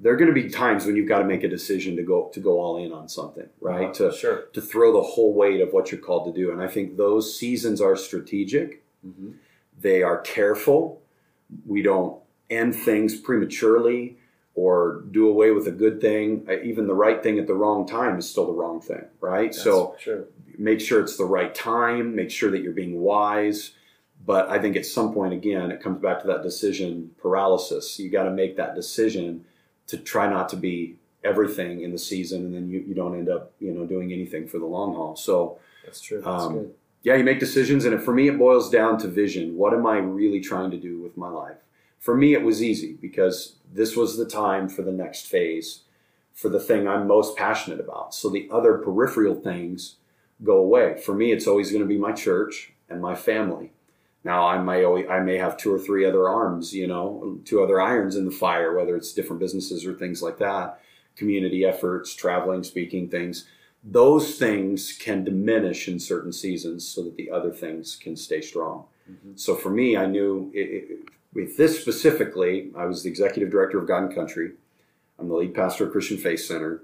there 0.00 0.12
are 0.12 0.16
going 0.16 0.32
to 0.32 0.42
be 0.42 0.48
times 0.48 0.86
when 0.86 0.94
you've 0.94 1.08
got 1.08 1.18
to 1.18 1.24
make 1.24 1.42
a 1.42 1.48
decision 1.48 1.96
to 1.96 2.02
go 2.02 2.30
to 2.32 2.40
go 2.40 2.60
all 2.60 2.76
in 2.78 2.92
on 2.92 3.08
something, 3.08 3.48
right? 3.60 3.90
Uh-huh. 3.90 4.10
To 4.10 4.16
sure. 4.16 4.42
to 4.52 4.60
throw 4.60 4.92
the 4.92 5.02
whole 5.02 5.34
weight 5.34 5.60
of 5.60 5.72
what 5.72 5.90
you're 5.90 6.00
called 6.00 6.32
to 6.32 6.40
do. 6.40 6.52
And 6.52 6.62
I 6.62 6.68
think 6.68 6.96
those 6.96 7.38
seasons 7.38 7.80
are 7.80 7.96
strategic. 7.96 8.84
Mm-hmm. 9.06 9.32
They 9.80 10.02
are 10.02 10.18
careful. 10.18 11.02
We 11.66 11.82
don't 11.82 12.20
end 12.50 12.74
things 12.74 13.16
prematurely 13.16 14.18
or 14.54 15.04
do 15.10 15.28
away 15.28 15.50
with 15.52 15.66
a 15.66 15.72
good 15.72 16.00
thing. 16.00 16.44
Uh, 16.48 16.60
Even 16.62 16.86
the 16.86 16.94
right 16.94 17.22
thing 17.22 17.38
at 17.38 17.46
the 17.46 17.54
wrong 17.54 17.86
time 17.86 18.18
is 18.18 18.28
still 18.28 18.46
the 18.46 18.52
wrong 18.52 18.80
thing, 18.80 19.04
right? 19.20 19.54
so 19.54 19.94
sure. 20.00 20.24
make 20.58 20.80
sure 20.80 21.00
it's 21.00 21.16
the 21.16 21.24
right 21.24 21.54
time, 21.54 22.14
make 22.14 22.30
sure 22.30 22.50
that 22.50 22.62
you're 22.62 22.72
being 22.72 23.00
wise. 23.00 23.72
But 24.26 24.48
I 24.50 24.58
think 24.58 24.76
at 24.76 24.84
some 24.84 25.14
point, 25.14 25.32
again, 25.32 25.70
it 25.70 25.80
comes 25.80 26.02
back 26.02 26.20
to 26.22 26.26
that 26.26 26.42
decision 26.42 27.12
paralysis. 27.22 27.98
You 28.00 28.10
got 28.10 28.24
to 28.24 28.32
make 28.32 28.56
that 28.56 28.74
decision 28.74 29.44
to 29.88 29.96
try 29.96 30.28
not 30.28 30.48
to 30.50 30.56
be 30.56 30.96
everything 31.24 31.82
in 31.82 31.90
the 31.90 31.98
season, 31.98 32.44
and 32.46 32.54
then 32.54 32.68
you, 32.68 32.80
you 32.80 32.94
don't 32.94 33.14
end 33.14 33.28
up, 33.28 33.52
you 33.58 33.72
know, 33.72 33.84
doing 33.84 34.12
anything 34.12 34.46
for 34.46 34.58
the 34.58 34.66
long 34.66 34.94
haul. 34.94 35.16
So, 35.16 35.58
That's 35.84 36.00
true. 36.00 36.18
That's 36.20 36.44
Um, 36.44 36.52
good. 36.54 36.74
yeah, 37.02 37.16
you 37.16 37.24
make 37.24 37.40
decisions, 37.40 37.84
and 37.84 38.00
for 38.02 38.12
me, 38.14 38.28
it 38.28 38.38
boils 38.38 38.70
down 38.70 38.98
to 38.98 39.08
vision. 39.08 39.56
What 39.56 39.74
am 39.74 39.86
I 39.86 39.98
really 39.98 40.40
trying 40.40 40.70
to 40.70 40.76
do 40.76 41.00
with 41.00 41.16
my 41.16 41.28
life? 41.28 41.56
For 41.98 42.16
me, 42.16 42.34
it 42.34 42.42
was 42.42 42.62
easy 42.62 42.92
because 43.00 43.56
this 43.72 43.96
was 43.96 44.16
the 44.16 44.24
time 44.26 44.68
for 44.68 44.82
the 44.82 44.92
next 44.92 45.26
phase, 45.26 45.80
for 46.32 46.48
the 46.48 46.60
thing 46.60 46.86
I'm 46.86 47.08
most 47.08 47.36
passionate 47.36 47.80
about. 47.80 48.14
So 48.14 48.28
the 48.30 48.48
other 48.52 48.78
peripheral 48.78 49.34
things 49.34 49.96
go 50.44 50.58
away. 50.58 51.00
For 51.04 51.12
me, 51.14 51.32
it's 51.32 51.48
always 51.48 51.72
going 51.72 51.82
to 51.82 51.88
be 51.88 51.98
my 51.98 52.12
church 52.12 52.72
and 52.88 53.02
my 53.02 53.16
family. 53.16 53.72
Now 54.28 54.46
I 54.46 54.58
may 54.58 54.84
always, 54.84 55.06
I 55.08 55.20
may 55.20 55.38
have 55.38 55.56
two 55.56 55.72
or 55.72 55.78
three 55.78 56.04
other 56.04 56.28
arms, 56.28 56.74
you 56.74 56.86
know, 56.86 57.40
two 57.46 57.62
other 57.62 57.80
irons 57.80 58.14
in 58.14 58.26
the 58.26 58.30
fire, 58.30 58.76
whether 58.76 58.94
it's 58.94 59.14
different 59.14 59.40
businesses 59.40 59.86
or 59.86 59.94
things 59.94 60.22
like 60.22 60.36
that, 60.36 60.82
community 61.16 61.64
efforts, 61.64 62.14
traveling, 62.14 62.62
speaking 62.62 63.08
things. 63.08 63.46
Those 63.82 64.38
things 64.38 64.92
can 64.92 65.24
diminish 65.24 65.88
in 65.88 65.98
certain 65.98 66.34
seasons 66.34 66.86
so 66.86 67.02
that 67.04 67.16
the 67.16 67.30
other 67.30 67.50
things 67.50 67.96
can 67.96 68.16
stay 68.16 68.42
strong. 68.42 68.84
Mm-hmm. 69.10 69.32
So 69.36 69.54
for 69.54 69.70
me, 69.70 69.96
I 69.96 70.04
knew 70.04 70.52
it, 70.54 70.58
it, 70.58 70.98
with 71.32 71.56
this 71.56 71.80
specifically, 71.80 72.70
I 72.76 72.84
was 72.84 73.04
the 73.04 73.08
executive 73.08 73.50
director 73.50 73.78
of 73.78 73.88
God 73.88 74.02
and 74.02 74.14
Country. 74.14 74.52
I'm 75.18 75.30
the 75.30 75.36
lead 75.36 75.54
pastor 75.54 75.86
of 75.86 75.92
Christian 75.92 76.18
Faith 76.18 76.40
Center. 76.40 76.82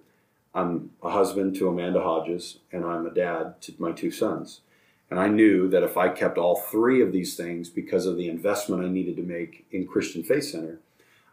I'm 0.55 0.93
a 1.03 1.11
husband 1.11 1.57
to 1.57 1.69
Amanda 1.69 2.01
Hodges, 2.01 2.61
and 2.73 2.87
I'm 2.87 3.05
a 3.05 3.13
dad 3.13 3.61
to 3.61 3.75
my 3.79 3.93
two 3.93 4.11
sons. 4.11 4.63
And 5.11 5.21
I 5.21 5.29
knew 5.29 5.69
that 5.69 5.83
if 5.83 5.97
I 5.97 6.09
kept 6.09 6.38
all 6.38 6.57
three 6.57 7.03
of 7.03 7.12
these 7.12 7.37
things 7.37 7.69
because 7.69 8.07
of 8.07 8.17
the 8.17 8.29
investment 8.29 8.85
I 8.85 8.88
needed 8.88 9.17
to 9.17 9.23
make 9.23 9.67
in 9.71 9.87
Christian 9.87 10.23
Faith 10.23 10.45
Center, 10.45 10.81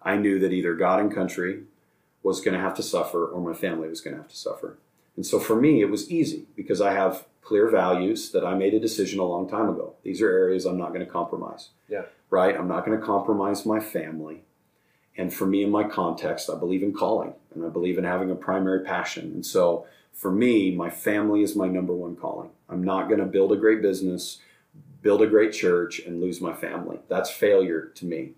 I 0.03 0.17
knew 0.17 0.39
that 0.39 0.51
either 0.51 0.75
God 0.75 0.99
and 0.99 1.13
country 1.13 1.63
was 2.23 2.41
going 2.41 2.53
to 2.53 2.60
have 2.60 2.75
to 2.75 2.84
suffer 2.84 3.25
or 3.25 3.41
my 3.41 3.57
family 3.57 3.88
was 3.88 4.01
going 4.01 4.15
to 4.15 4.21
have 4.21 4.29
to 4.29 4.38
suffer. 4.38 4.77
And 5.15 5.25
so 5.25 5.39
for 5.39 5.55
me, 5.55 5.81
it 5.81 5.89
was 5.89 6.12
easy 6.12 6.45
because 6.55 6.81
I 6.81 6.93
have 6.93 7.25
clear 7.41 7.69
values 7.69 8.31
that 8.31 8.45
I 8.45 8.53
made 8.53 8.73
a 8.73 8.79
decision 8.79 9.19
a 9.19 9.25
long 9.25 9.49
time 9.49 9.69
ago. 9.69 9.95
These 10.03 10.21
are 10.21 10.29
areas 10.29 10.65
I'm 10.65 10.77
not 10.77 10.89
going 10.89 11.05
to 11.05 11.12
compromise. 11.12 11.69
Yeah. 11.89 12.03
Right? 12.29 12.55
I'm 12.55 12.67
not 12.67 12.86
going 12.86 12.99
to 12.99 13.05
compromise 13.05 13.65
my 13.65 13.79
family. 13.79 14.43
And 15.17 15.34
for 15.34 15.45
me, 15.45 15.63
in 15.63 15.69
my 15.69 15.84
context, 15.84 16.49
I 16.49 16.57
believe 16.57 16.84
in 16.84 16.93
calling 16.93 17.34
and 17.53 17.65
I 17.65 17.69
believe 17.69 17.97
in 17.97 18.03
having 18.03 18.31
a 18.31 18.36
primary 18.36 18.86
passion. 18.86 19.31
And 19.34 19.45
so 19.45 19.86
for 20.13 20.32
me, 20.32 20.71
my 20.71 20.89
family 20.89 21.41
is 21.41 21.56
my 21.56 21.67
number 21.67 21.93
one 21.93 22.15
calling. 22.15 22.50
I'm 22.69 22.84
not 22.84 23.08
going 23.08 23.19
to 23.19 23.26
build 23.26 23.52
a 23.52 23.58
great 23.58 23.82
business, 23.82 24.39
build 25.02 25.21
a 25.21 25.28
great 25.28 25.54
church, 25.54 26.00
and 26.00 26.21
lose 26.21 26.41
my 26.41 26.54
family. 26.54 27.00
That's 27.10 27.30
failure 27.30 27.91
to 27.95 28.06
me. 28.06 28.32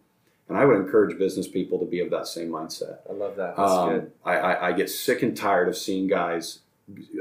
And 0.50 0.58
I 0.58 0.66
would 0.66 0.78
encourage 0.78 1.18
business 1.18 1.48
people 1.48 1.80
to 1.80 1.86
be 1.86 2.00
of 2.00 2.10
that 2.12 2.28
same 2.28 2.50
mindset. 2.50 3.00
I 3.10 3.14
love 3.14 3.36
that. 3.38 3.56
That's 3.56 3.72
um, 3.72 3.90
good. 3.90 4.12
I, 4.26 4.34
I, 4.36 4.68
I 4.70 4.72
get 4.74 4.90
sick 4.90 5.24
and 5.24 5.36
tired 5.36 5.68
of 5.68 5.78
seeing 5.78 6.08
guys 6.08 6.60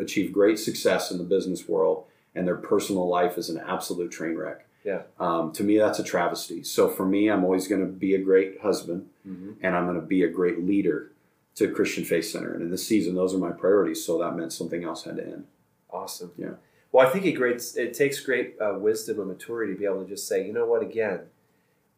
achieve 0.01 0.33
great 0.33 0.59
success 0.59 1.11
in 1.11 1.19
the 1.19 1.25
business 1.25 1.69
world 1.69 2.05
and 2.35 2.47
their 2.47 2.57
personal 2.57 3.09
life 3.09 3.39
is 3.39 3.49
an 3.49 3.59
absolute 3.59 4.11
train 4.11 4.37
wreck. 4.37 4.67
Yeah. 4.85 5.03
Um, 5.21 5.53
to 5.53 5.63
me, 5.63 5.79
that's 5.79 6.01
a 6.01 6.05
travesty. 6.05 6.65
So 6.65 6.89
for 6.89 7.07
me, 7.07 7.29
I'm 7.29 7.45
always 7.45 7.69
going 7.69 7.83
to 7.83 7.93
be 7.93 8.15
a 8.17 8.19
great 8.19 8.61
husband 8.61 9.09
mm-hmm. 9.27 9.53
and 9.63 9.77
I'm 9.77 9.87
going 9.87 10.01
to 10.01 10.07
be 10.07 10.25
a 10.25 10.29
great 10.29 10.65
leader 10.65 11.12
to 11.55 11.71
Christian 11.71 12.05
Faith 12.05 12.27
Center. 12.27 12.53
And 12.53 12.63
in 12.63 12.71
this 12.71 12.87
season, 12.87 13.15
those 13.15 13.35
are 13.35 13.39
my 13.39 13.53
priorities. 13.53 14.05
So 14.05 14.19
that 14.19 14.37
meant 14.37 14.53
something 14.53 14.85
else 14.85 15.05
had 15.05 15.17
to 15.17 15.25
end. 15.25 15.47
Awesome. 15.91 16.33
Yeah. 16.37 16.55
Well, 16.91 17.07
I 17.07 17.11
think 17.11 17.25
it 17.25 17.33
great. 17.33 17.63
It 17.77 17.95
takes 17.95 18.21
great 18.21 18.57
uh, 18.61 18.75
wisdom 18.79 19.19
and 19.19 19.29
maturity 19.29 19.73
to 19.73 19.79
be 19.79 19.85
able 19.85 20.03
to 20.03 20.09
just 20.09 20.29
say, 20.29 20.47
you 20.47 20.53
know 20.53 20.67
what? 20.67 20.83
Again, 20.83 21.21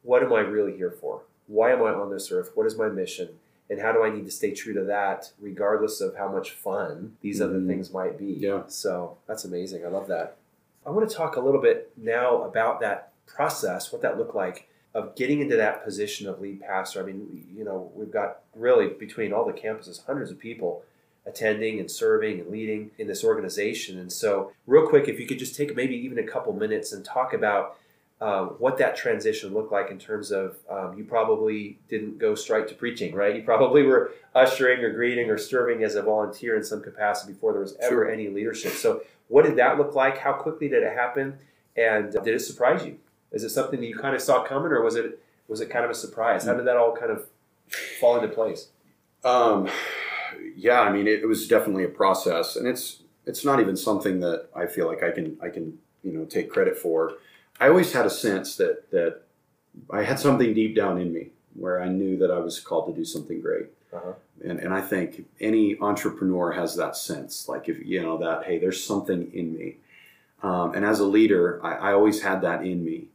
what 0.03 0.23
am 0.23 0.33
I 0.33 0.40
really 0.40 0.77
here 0.77 0.90
for? 0.90 1.23
Why 1.47 1.73
am 1.73 1.83
I 1.83 1.90
on 1.90 2.11
this 2.11 2.31
earth? 2.31 2.51
What 2.55 2.67
is 2.67 2.77
my 2.77 2.88
mission? 2.88 3.31
And 3.71 3.81
how 3.81 3.93
do 3.93 4.05
I 4.05 4.11
need 4.11 4.27
to 4.27 4.31
stay 4.31 4.53
true 4.53 4.75
to 4.75 4.85
that, 4.85 5.33
regardless 5.40 6.01
of 6.01 6.17
how 6.17 6.31
much 6.31 6.51
fun 6.51 7.17
these 7.23 7.40
mm-hmm. 7.40 7.57
other 7.57 7.67
things 7.67 7.93
might 7.93 8.19
be? 8.19 8.27
Yeah. 8.38 8.62
So 8.69 9.19
that's 9.27 9.45
amazing. 9.45 9.85
I 9.85 9.88
love 9.88 10.07
that. 10.09 10.37
I 10.87 10.90
want 10.90 11.09
to 11.09 11.14
talk 11.14 11.37
a 11.37 11.40
little 11.40 11.62
bit 11.62 11.93
now 11.97 12.43
about 12.43 12.81
that 12.81 13.12
process, 13.27 13.90
what 13.90 14.03
that 14.03 14.19
looked 14.19 14.35
like 14.35 14.69
of 14.94 15.16
getting 15.16 15.40
into 15.40 15.57
that 15.57 15.85
position 15.85 16.28
of 16.28 16.40
lead 16.40 16.61
pastor. 16.61 17.00
I 17.00 17.07
mean, 17.07 17.46
you 17.54 17.64
know, 17.64 17.90
we've 17.94 18.12
got 18.12 18.40
really 18.54 18.88
between 18.88 19.33
all 19.33 19.44
the 19.44 19.52
campuses, 19.52 20.04
hundreds 20.07 20.30
of 20.30 20.38
people 20.38 20.85
attending 21.26 21.80
and 21.80 21.90
serving 21.90 22.40
and 22.40 22.50
leading 22.50 22.90
in 22.98 23.09
this 23.09 23.24
organization. 23.24 23.98
And 23.98 24.12
so, 24.12 24.52
real 24.66 24.87
quick, 24.87 25.09
if 25.09 25.18
you 25.18 25.26
could 25.26 25.38
just 25.38 25.57
take 25.57 25.74
maybe 25.74 25.96
even 25.96 26.18
a 26.18 26.22
couple 26.22 26.52
minutes 26.52 26.92
and 26.92 27.04
talk 27.04 27.33
about 27.33 27.76
uh, 28.20 28.44
what 28.44 28.78
that 28.78 28.94
transition 28.94 29.52
looked 29.52 29.72
like 29.72 29.90
in 29.90 29.98
terms 29.98 30.30
of 30.30 30.57
um, 30.70 30.96
you 30.96 31.04
probably 31.04 31.78
didn't 31.88 32.18
go 32.18 32.35
straight 32.35 32.68
to 32.68 32.74
preaching, 32.74 33.14
right? 33.14 33.35
You 33.35 33.42
probably 33.42 33.83
were 33.83 34.12
ushering 34.35 34.85
or 34.85 34.92
greeting 34.92 35.28
or 35.28 35.38
serving 35.38 35.83
as 35.83 35.96
a 35.96 36.02
volunteer 36.02 36.57
in 36.57 36.62
some 36.62 36.80
capacity 36.80 37.33
before 37.33 37.52
there 37.52 37.62
was 37.62 37.76
ever 37.80 38.04
sure. 38.04 38.11
any 38.11 38.28
leadership. 38.28 38.72
So, 38.72 39.02
what 39.28 39.44
did 39.44 39.57
that 39.57 39.78
look 39.78 39.94
like? 39.94 40.18
How 40.18 40.35
quickly 40.35 40.68
did 40.68 40.83
it 40.83 40.92
happen? 40.92 41.38
And 41.76 42.12
did 42.12 42.28
it 42.28 42.40
surprise 42.40 42.85
you? 42.85 42.98
Is 43.35 43.44
it 43.44 43.51
something 43.51 43.81
that 43.81 43.87
you 43.87 43.97
kind 43.97 44.14
of 44.14 44.23
saw 44.23 44.44
coming, 44.44 44.73
or 44.73 44.83
was 44.83 44.97
it 44.97 45.20
was 45.49 45.61
it 45.61 45.68
kind 45.68 45.85
of 45.85 45.90
a 45.90 45.94
surprise? 45.94 46.47
How 46.47 46.55
did 46.55 46.66
that 46.66 46.77
all 46.77 46.97
kind 46.97 47.11
of 47.11 47.27
fall 48.01 48.16
into 48.16 48.29
place? 48.29 48.68
Um, 49.25 49.68
yeah, 50.57 50.81
I 50.81 50.92
mean, 50.92 51.07
it, 51.07 51.20
it, 51.20 51.27
was 51.27 51.49
definitely 51.49 51.85
a 51.85 51.88
process, 51.88 52.57
and 52.57 52.66
it's 52.66 53.03
it's 53.27 53.44
not 53.44 53.61
even 53.61 53.77
something 53.77 54.20
that 54.20 54.47
I 54.55 54.66
feel 54.66 54.87
like 54.87 55.03
I 55.03 55.11
can 55.11 55.37
I 55.42 55.49
can 55.49 55.79
you 56.03 56.12
know 56.12 56.25
take 56.25 56.51
credit 56.51 56.79
for. 56.79 57.14
I 57.61 57.68
always 57.68 57.92
had 57.92 58.07
a 58.07 58.11
sense 58.11 58.57
that 58.57 58.90
that 58.90 59.23
I 59.90 60.05
had 60.05 60.18
something 60.18 60.55
deep 60.55 60.77
down 60.77 61.01
in 61.01 61.12
me 61.12 61.31
where 61.55 61.81
I 61.81 61.88
knew 61.88 62.16
that 62.18 62.31
I 62.31 62.38
was 62.38 62.61
called 62.61 62.87
to 62.87 62.92
do 62.92 63.05
something 63.05 63.40
great. 63.40 63.66
Uh-huh. 63.92 64.12
And, 64.44 64.59
and 64.59 64.75
I 64.75 64.81
think 64.81 65.27
any 65.40 65.79
entrepreneur 65.81 66.53
has 66.53 66.77
that 66.77 66.97
sense, 66.97 67.49
like 67.49 67.68
if 67.68 67.85
you 67.85 68.03
know 68.03 68.18
that, 68.18 68.44
hey, 68.44 68.59
there's 68.59 68.85
something 68.85 69.31
in 69.33 69.57
me. 69.57 69.77
Um, 70.42 70.75
and 70.75 70.85
as 70.85 71.01
a 71.01 71.07
leader, 71.07 71.64
I, 71.64 71.90
I 71.90 71.92
always 71.92 72.23
had 72.23 72.42
that 72.42 72.64
in 72.64 72.85
me. 72.85 73.07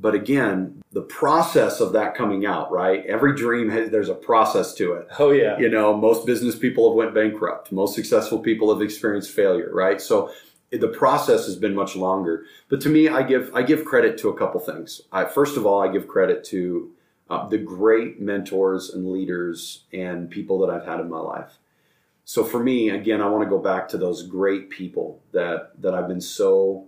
But 0.00 0.14
again, 0.14 0.82
the 0.92 1.02
process 1.02 1.80
of 1.80 1.92
that 1.92 2.14
coming 2.14 2.46
out, 2.46 2.70
right? 2.70 3.04
Every 3.06 3.34
dream 3.34 3.68
has, 3.70 3.90
there's 3.90 4.08
a 4.08 4.14
process 4.14 4.72
to 4.74 4.92
it. 4.92 5.08
Oh 5.18 5.30
yeah. 5.30 5.58
You 5.58 5.68
know, 5.68 5.96
most 5.96 6.24
business 6.24 6.56
people 6.56 6.88
have 6.88 6.96
went 6.96 7.14
bankrupt. 7.14 7.72
Most 7.72 7.94
successful 7.94 8.38
people 8.38 8.72
have 8.72 8.80
experienced 8.80 9.32
failure, 9.32 9.70
right? 9.72 10.00
So 10.00 10.30
the 10.70 10.88
process 10.88 11.46
has 11.46 11.56
been 11.56 11.74
much 11.74 11.96
longer. 11.96 12.44
But 12.68 12.80
to 12.82 12.88
me, 12.88 13.08
I 13.08 13.22
give 13.22 13.50
I 13.54 13.62
give 13.62 13.84
credit 13.84 14.18
to 14.18 14.28
a 14.28 14.36
couple 14.36 14.60
things. 14.60 15.00
I, 15.10 15.24
first 15.24 15.56
of 15.56 15.66
all, 15.66 15.82
I 15.82 15.90
give 15.90 16.06
credit 16.06 16.44
to 16.44 16.92
uh, 17.28 17.48
the 17.48 17.58
great 17.58 18.20
mentors 18.20 18.90
and 18.90 19.10
leaders 19.10 19.84
and 19.92 20.30
people 20.30 20.58
that 20.60 20.70
I've 20.70 20.86
had 20.86 21.00
in 21.00 21.10
my 21.10 21.20
life. 21.20 21.58
So 22.24 22.44
for 22.44 22.62
me, 22.62 22.90
again, 22.90 23.22
I 23.22 23.28
want 23.28 23.42
to 23.44 23.50
go 23.50 23.58
back 23.58 23.88
to 23.88 23.98
those 23.98 24.22
great 24.22 24.70
people 24.70 25.22
that 25.32 25.72
that 25.80 25.94
I've 25.94 26.08
been 26.08 26.20
so 26.20 26.86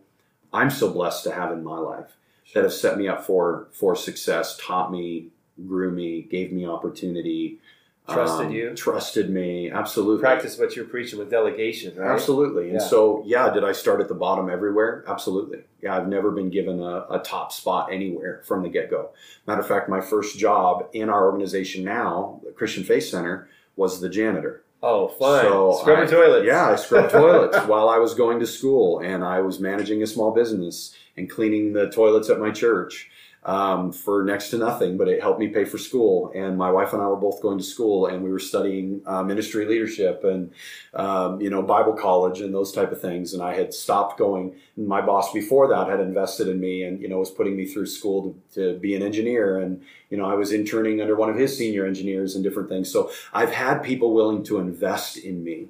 I'm 0.53 0.71
so 0.71 0.93
blessed 0.93 1.25
to 1.25 1.33
have 1.33 1.51
in 1.51 1.65
my 1.65 1.79
life 1.79 2.17
that 2.55 2.65
have 2.65 2.73
set 2.73 2.99
me 2.99 3.09
up 3.09 3.25
for 3.25 3.69
for 3.73 3.95
success, 3.97 4.57
taught 4.57 4.91
me, 4.91 5.29
grew 5.67 5.91
me, 5.91 6.23
gave 6.23 6.53
me 6.53 6.67
opportunity, 6.67 7.61
trusted 8.09 8.47
um, 8.47 8.53
you, 8.53 8.75
trusted 8.75 9.31
me, 9.31 9.71
absolutely. 9.71 10.21
Practice 10.21 10.59
what 10.59 10.77
you're 10.77 10.85
preaching 10.85 11.19
with 11.19 11.31
delegation, 11.31 11.97
right? 11.97 12.11
Absolutely. 12.11 12.71
And 12.71 12.81
yeah. 12.81 12.87
so, 12.87 13.23
yeah, 13.27 13.53
did 13.53 13.65
I 13.65 13.73
start 13.73 14.01
at 14.01 14.09
the 14.09 14.15
bottom 14.15 14.51
everywhere? 14.51 15.05
Absolutely. 15.07 15.61
Yeah, 15.83 15.97
I've 15.97 16.09
never 16.09 16.31
been 16.31 16.51
given 16.51 16.81
a, 16.81 17.07
a 17.11 17.21
top 17.25 17.53
spot 17.53 17.93
anywhere 17.93 18.43
from 18.45 18.63
the 18.63 18.69
get 18.69 18.91
go. 18.91 19.11
Matter 19.47 19.61
of 19.61 19.69
fact, 19.69 19.89
my 19.89 20.01
first 20.01 20.39
job 20.39 20.89
in 20.93 21.09
our 21.09 21.27
organization 21.27 21.85
now, 21.85 22.41
the 22.45 22.53
Christian 22.53 22.85
Faith 22.85 23.05
Center, 23.05 23.49
was 23.77 24.01
the 24.01 24.09
janitor. 24.09 24.65
Oh, 24.83 25.09
fun! 25.09 25.43
So 25.43 25.79
Scrubbing 25.81 26.09
toilets. 26.09 26.47
Yeah, 26.47 26.71
I 26.71 26.77
scrubbed 26.77 27.11
toilets 27.13 27.59
while 27.67 27.89
I 27.89 27.99
was 27.99 28.15
going 28.15 28.41
to 28.41 28.47
school, 28.47 29.01
and 29.01 29.23
I 29.23 29.41
was 29.41 29.61
managing 29.61 30.03
a 30.03 30.07
small 30.07 30.33
business 30.33 30.95
and 31.17 31.29
cleaning 31.29 31.73
the 31.73 31.91
toilets 31.91 32.31
at 32.31 32.39
my 32.39 32.51
church 32.51 33.11
um, 33.43 33.91
for 33.91 34.23
next 34.23 34.51
to 34.51 34.59
nothing, 34.59 34.99
but 34.99 35.09
it 35.09 35.21
helped 35.21 35.41
me 35.41 35.49
pay 35.49 35.65
for 35.65 35.79
school. 35.79 36.31
And 36.35 36.59
my 36.59 36.71
wife 36.71 36.93
and 36.93 37.01
I 37.01 37.07
were 37.07 37.17
both 37.17 37.41
going 37.41 37.59
to 37.59 37.65
school, 37.65 38.07
and 38.07 38.23
we 38.23 38.31
were 38.31 38.39
studying 38.39 39.01
uh, 39.07 39.23
ministry 39.23 39.65
leadership 39.65 40.25
and 40.25 40.53
um, 40.93 41.41
you 41.41 41.49
know 41.49 41.63
Bible 41.63 41.95
college 41.95 42.41
and 42.41 42.55
those 42.55 42.73
type 42.73 42.93
of 42.93 43.01
things. 43.01 43.33
And 43.33 43.43
I 43.43 43.55
had 43.55 43.73
stopped 43.73 44.19
going. 44.19 44.57
My 44.77 45.01
boss 45.01 45.33
before 45.33 45.69
that 45.69 45.89
had 45.89 46.01
invested 46.01 46.49
in 46.49 46.61
me, 46.61 46.83
and 46.83 47.01
you 47.01 47.09
know 47.09 47.19
was 47.19 47.31
putting 47.31 47.57
me 47.57 47.67
through 47.67 47.87
school 47.87 48.37
to, 48.55 48.73
to 48.75 48.79
be 48.79 48.95
an 48.95 49.03
engineer. 49.03 49.59
And 49.59 49.83
you 50.11 50.19
know 50.19 50.27
I 50.27 50.35
was 50.35 50.53
interning 50.53 51.01
under 51.01 51.17
one 51.17 51.31
of 51.31 51.37
his 51.37 51.57
senior 51.57 51.87
engineers 51.87 52.35
and 52.35 52.45
different 52.45 52.69
things. 52.69 52.93
So 52.93 53.11
I've 53.33 53.53
had 53.53 53.83
people 53.83 54.13
willing 54.13 54.45
to 54.45 54.59
invest 54.59 55.17
in 55.17 55.43
me 55.43 55.69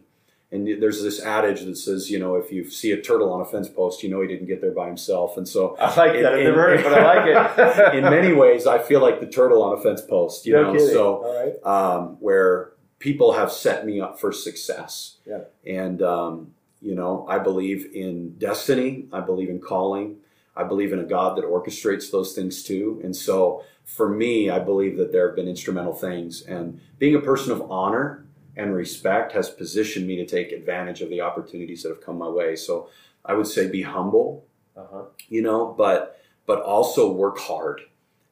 and 0.52 0.82
there's 0.82 1.02
this 1.02 1.20
adage 1.20 1.60
that 1.62 1.76
says, 1.76 2.10
you 2.10 2.18
know, 2.18 2.34
if 2.34 2.50
you 2.50 2.68
see 2.68 2.90
a 2.90 3.00
turtle 3.00 3.32
on 3.32 3.40
a 3.40 3.44
fence 3.44 3.68
post, 3.68 4.02
you 4.02 4.08
know 4.08 4.20
he 4.20 4.26
didn't 4.26 4.46
get 4.46 4.60
there 4.60 4.72
by 4.72 4.88
himself. 4.88 5.36
And 5.36 5.46
so 5.46 5.76
I 5.78 5.86
like 5.94 6.12
that. 6.20 6.34
I've 6.34 6.44
never 6.44 6.76
heard 6.76 6.82
but 6.82 6.92
I 6.92 7.04
like 7.04 7.58
it. 7.58 7.94
in 7.94 8.04
many 8.04 8.32
ways, 8.32 8.66
I 8.66 8.78
feel 8.78 9.00
like 9.00 9.20
the 9.20 9.28
turtle 9.28 9.62
on 9.62 9.78
a 9.78 9.80
fence 9.80 10.00
post. 10.00 10.46
You 10.46 10.54
no 10.54 10.62
know, 10.64 10.72
kidding. 10.72 10.88
so 10.88 11.60
um, 11.64 12.16
where 12.18 12.72
people 12.98 13.34
have 13.34 13.52
set 13.52 13.86
me 13.86 14.00
up 14.00 14.18
for 14.18 14.32
success. 14.32 15.18
Yeah. 15.24 15.42
And 15.64 16.02
um, 16.02 16.54
you 16.82 16.96
know, 16.96 17.26
I 17.28 17.38
believe 17.38 17.88
in 17.94 18.36
destiny. 18.38 19.06
I 19.12 19.20
believe 19.20 19.50
in 19.50 19.60
calling. 19.60 20.16
I 20.56 20.64
believe 20.64 20.92
in 20.92 20.98
a 20.98 21.04
God 21.04 21.36
that 21.36 21.44
orchestrates 21.44 22.10
those 22.10 22.34
things 22.34 22.64
too. 22.64 23.00
And 23.04 23.14
so 23.14 23.62
for 23.84 24.08
me, 24.08 24.50
I 24.50 24.58
believe 24.58 24.96
that 24.98 25.12
there 25.12 25.28
have 25.28 25.36
been 25.36 25.48
instrumental 25.48 25.94
things. 25.94 26.42
And 26.42 26.80
being 26.98 27.14
a 27.14 27.20
person 27.20 27.52
of 27.52 27.70
honor 27.70 28.26
and 28.56 28.74
respect 28.74 29.32
has 29.32 29.48
positioned 29.50 30.06
me 30.06 30.16
to 30.16 30.26
take 30.26 30.52
advantage 30.52 31.00
of 31.02 31.10
the 31.10 31.20
opportunities 31.20 31.82
that 31.82 31.90
have 31.90 32.04
come 32.04 32.18
my 32.18 32.28
way. 32.28 32.56
So 32.56 32.88
I 33.24 33.34
would 33.34 33.46
say 33.46 33.68
be 33.68 33.82
humble, 33.82 34.44
uh-huh. 34.76 35.04
you 35.28 35.42
know, 35.42 35.74
but 35.76 36.20
but 36.46 36.62
also 36.62 37.12
work 37.12 37.38
hard 37.38 37.82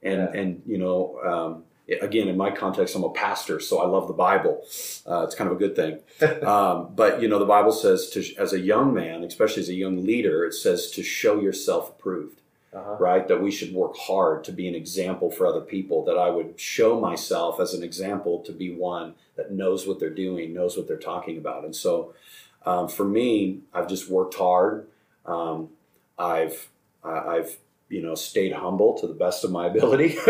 And 0.03 0.21
Yeah. 0.21 0.41
and 0.41 0.63
you 0.67 0.79
know, 0.79 1.21
um, 1.25 1.65
again, 2.01 2.29
in 2.29 2.37
my 2.37 2.51
context, 2.51 2.95
I'm 2.95 3.05
a 3.05 3.11
pastor, 3.11 3.61
so 3.61 3.79
I 3.79 3.87
love 3.87 4.07
the 4.09 4.15
Bible. 4.15 4.63
Uh, 5.07 5.23
it's 5.25 5.35
kind 5.35 5.51
of 5.51 5.57
a 5.57 5.59
good 5.59 5.75
thing. 5.75 6.01
um, 6.47 6.91
but 6.95 7.21
you 7.21 7.29
know, 7.29 7.39
the 7.39 7.47
Bible 7.47 7.73
says 7.73 8.11
to 8.11 8.21
as 8.37 8.53
a 8.53 8.61
young 8.61 8.95
man, 8.95 9.25
especially 9.25 9.63
as 9.63 9.69
a 9.69 9.75
young 9.75 10.05
leader, 10.05 10.45
it 10.45 10.55
says 10.55 10.91
to 10.93 11.03
show 11.03 11.41
yourself 11.41 11.91
approved 11.91 12.41
Uh-huh. 12.73 12.97
right? 13.01 13.27
That 13.29 13.41
we 13.41 13.51
should 13.51 13.73
work 13.73 13.97
hard 13.97 14.45
to 14.45 14.53
be 14.53 14.69
an 14.69 14.75
example 14.75 15.31
for 15.31 15.47
other 15.47 15.63
people, 15.63 16.05
that 16.05 16.19
I 16.19 16.29
would 16.29 16.61
show 16.61 17.01
myself 17.01 17.61
as 17.61 17.73
an 17.73 17.83
example 17.83 18.41
to 18.41 18.53
be 18.53 18.75
one 18.75 19.15
that 19.37 19.51
knows 19.51 19.87
what 19.87 19.99
they're 19.99 20.11
doing, 20.11 20.53
knows 20.53 20.77
what 20.77 20.87
they're 20.87 20.99
talking 20.99 21.39
about. 21.39 21.65
And 21.65 21.75
so 21.75 22.15
um, 22.67 22.89
for 22.89 23.05
me, 23.05 23.61
I've 23.73 23.89
just 23.89 24.11
worked 24.11 24.35
hard. 24.35 24.87
Um, 25.25 25.71
I've, 26.19 26.69
I've, 27.03 27.57
you 27.89 28.03
know, 28.03 28.15
stayed 28.15 28.53
humble 28.53 28.99
to 28.99 29.07
the 29.07 29.15
best 29.15 29.45
of 29.45 29.51
my 29.51 29.67
ability 29.67 30.19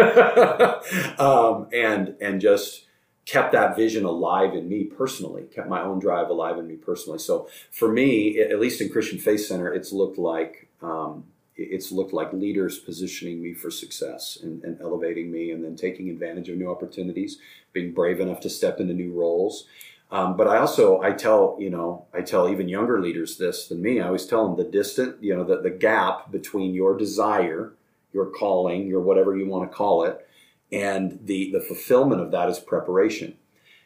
um, 1.19 1.67
and, 1.73 2.15
and 2.21 2.41
just 2.41 2.85
kept 3.27 3.53
that 3.53 3.77
vision 3.77 4.05
alive 4.05 4.55
in 4.55 4.69
me 4.69 4.85
personally, 4.85 5.43
kept 5.55 5.69
my 5.69 5.83
own 5.83 5.99
drive 5.99 6.31
alive 6.31 6.59
in 6.59 6.67
me 6.67 6.77
personally. 6.77 7.19
So 7.19 7.49
for 7.71 7.91
me, 7.91 8.39
at 8.39 8.61
least 8.61 8.81
in 8.81 8.89
Christian 8.89 9.19
Faith 9.19 9.45
Center, 9.45 9.73
it's 9.73 9.93
looked 9.93 10.19
like, 10.19 10.69
um, 10.81 11.25
it's 11.59 11.91
looked 11.91 12.13
like 12.13 12.33
leaders 12.33 12.79
positioning 12.79 13.43
me 13.43 13.53
for 13.53 13.71
success 13.71 14.39
and, 14.41 14.63
and 14.63 14.81
elevating 14.81 15.31
me 15.31 15.51
and 15.51 15.65
then 15.65 15.75
taking 15.75 16.09
advantage 16.09 16.49
of 16.49 16.57
new 16.57 16.71
opportunities 16.71 17.39
being 17.73 17.93
brave 17.93 18.21
enough 18.21 18.41
to 18.41 18.49
step 18.49 18.79
into 18.79 18.95
new 18.95 19.13
roles. 19.13 19.65
Um, 20.11 20.39
but 20.39 20.47
i 20.47 20.57
also 20.57 21.03
i 21.03 21.13
tell 21.13 21.59
you 21.61 21.69
know 21.69 22.07
i 22.15 22.23
tell 22.23 22.49
even 22.49 22.67
younger 22.67 22.99
leaders 22.99 23.37
this 23.37 23.67
than 23.67 23.83
me. 23.83 24.01
I 24.01 24.07
always 24.07 24.25
tell 24.25 24.47
them 24.47 24.57
the 24.57 24.71
distant 24.71 25.23
you 25.23 25.37
know 25.37 25.45
the, 25.45 25.61
the 25.61 25.71
gap 25.71 26.31
between 26.31 26.73
your 26.73 26.97
desire 26.97 27.75
your 28.15 28.27
calling 28.27 28.87
your 28.87 29.01
whatever 29.01 29.37
you 29.37 29.47
want 29.47 29.71
to 29.71 29.77
call 29.77 30.05
it 30.05 30.27
and 30.73 31.19
the 31.25 31.53
the 31.53 31.61
fulfillment 31.61 32.23
of 32.23 32.31
that 32.31 32.49
is 32.49 32.59
preparation. 32.59 33.37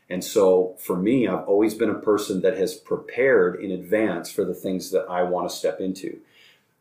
And 0.09 0.23
so 0.23 0.77
for 0.79 0.97
me 0.97 1.27
i've 1.27 1.49
always 1.49 1.75
been 1.75 1.91
a 1.91 1.95
person 1.99 2.41
that 2.43 2.57
has 2.57 2.77
prepared 2.77 3.61
in 3.61 3.73
advance 3.73 4.31
for 4.31 4.45
the 4.45 4.55
things 4.55 4.93
that 4.93 5.07
i 5.11 5.25
want 5.25 5.51
to 5.51 5.57
step 5.57 5.81
into 5.81 6.21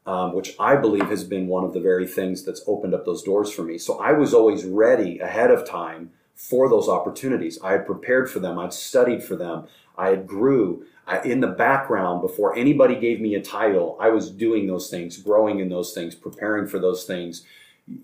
um, 0.05 0.33
which 0.33 0.55
I 0.59 0.75
believe 0.75 1.09
has 1.09 1.23
been 1.23 1.47
one 1.47 1.63
of 1.63 1.73
the 1.73 1.79
very 1.79 2.07
things 2.07 2.43
that's 2.43 2.63
opened 2.67 2.93
up 2.93 3.05
those 3.05 3.23
doors 3.23 3.51
for 3.51 3.63
me. 3.63 3.77
So 3.77 3.99
I 3.99 4.13
was 4.13 4.33
always 4.33 4.63
ready 4.63 5.19
ahead 5.19 5.51
of 5.51 5.67
time 5.67 6.11
for 6.35 6.69
those 6.69 6.89
opportunities. 6.89 7.59
I 7.63 7.73
had 7.73 7.85
prepared 7.85 8.29
for 8.29 8.39
them. 8.39 8.57
I'd 8.57 8.73
studied 8.73 9.23
for 9.23 9.35
them. 9.35 9.67
I 9.97 10.09
had 10.09 10.25
grew 10.25 10.85
I, 11.05 11.19
in 11.21 11.39
the 11.41 11.47
background 11.47 12.21
before 12.21 12.55
anybody 12.55 12.95
gave 12.95 13.21
me 13.21 13.35
a 13.35 13.41
title. 13.41 13.97
I 13.99 14.09
was 14.09 14.31
doing 14.31 14.65
those 14.65 14.89
things, 14.89 15.17
growing 15.17 15.59
in 15.59 15.69
those 15.69 15.93
things, 15.93 16.15
preparing 16.15 16.67
for 16.67 16.79
those 16.79 17.03
things, 17.03 17.43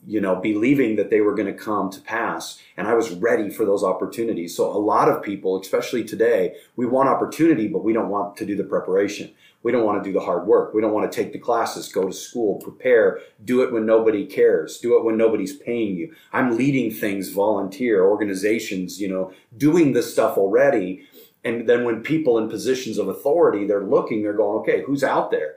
you 0.05 0.21
know, 0.21 0.35
believing 0.35 0.97
that 0.97 1.09
they 1.09 1.21
were 1.21 1.33
going 1.33 1.51
to 1.51 1.59
come 1.59 1.89
to 1.91 2.01
pass. 2.01 2.59
And 2.75 2.87
I 2.87 2.93
was 2.93 3.11
ready 3.11 3.49
for 3.49 3.65
those 3.65 3.83
opportunities. 3.83 4.55
So 4.55 4.69
a 4.69 4.77
lot 4.77 5.09
of 5.09 5.23
people, 5.23 5.59
especially 5.59 6.03
today, 6.03 6.55
we 6.75 6.85
want 6.85 7.09
opportunity, 7.09 7.67
but 7.67 7.83
we 7.83 7.93
don't 7.93 8.09
want 8.09 8.37
to 8.37 8.45
do 8.45 8.55
the 8.55 8.63
preparation. 8.63 9.33
We 9.67 9.73
don't 9.73 9.83
want 9.83 10.01
to 10.01 10.09
do 10.09 10.13
the 10.17 10.23
hard 10.23 10.47
work. 10.47 10.73
We 10.73 10.79
don't 10.79 10.93
want 10.93 11.11
to 11.11 11.13
take 11.13 11.33
the 11.33 11.39
classes, 11.39 11.91
go 11.91 12.07
to 12.07 12.13
school, 12.13 12.55
prepare, 12.55 13.19
do 13.43 13.63
it 13.63 13.73
when 13.73 13.85
nobody 13.85 14.25
cares, 14.25 14.77
do 14.77 14.97
it 14.97 15.03
when 15.03 15.17
nobody's 15.17 15.57
paying 15.57 15.97
you. 15.97 16.15
I'm 16.31 16.55
leading 16.55 16.89
things, 16.89 17.31
volunteer, 17.31 18.05
organizations, 18.05 19.01
you 19.01 19.09
know, 19.09 19.33
doing 19.57 19.91
this 19.91 20.09
stuff 20.09 20.37
already. 20.37 21.03
And 21.43 21.67
then 21.67 21.83
when 21.83 22.01
people 22.01 22.37
in 22.37 22.47
positions 22.47 22.97
of 22.97 23.09
authority, 23.09 23.67
they're 23.67 23.83
looking, 23.83 24.23
they're 24.23 24.31
going, 24.31 24.59
okay, 24.59 24.83
who's 24.83 25.03
out 25.03 25.31
there? 25.31 25.55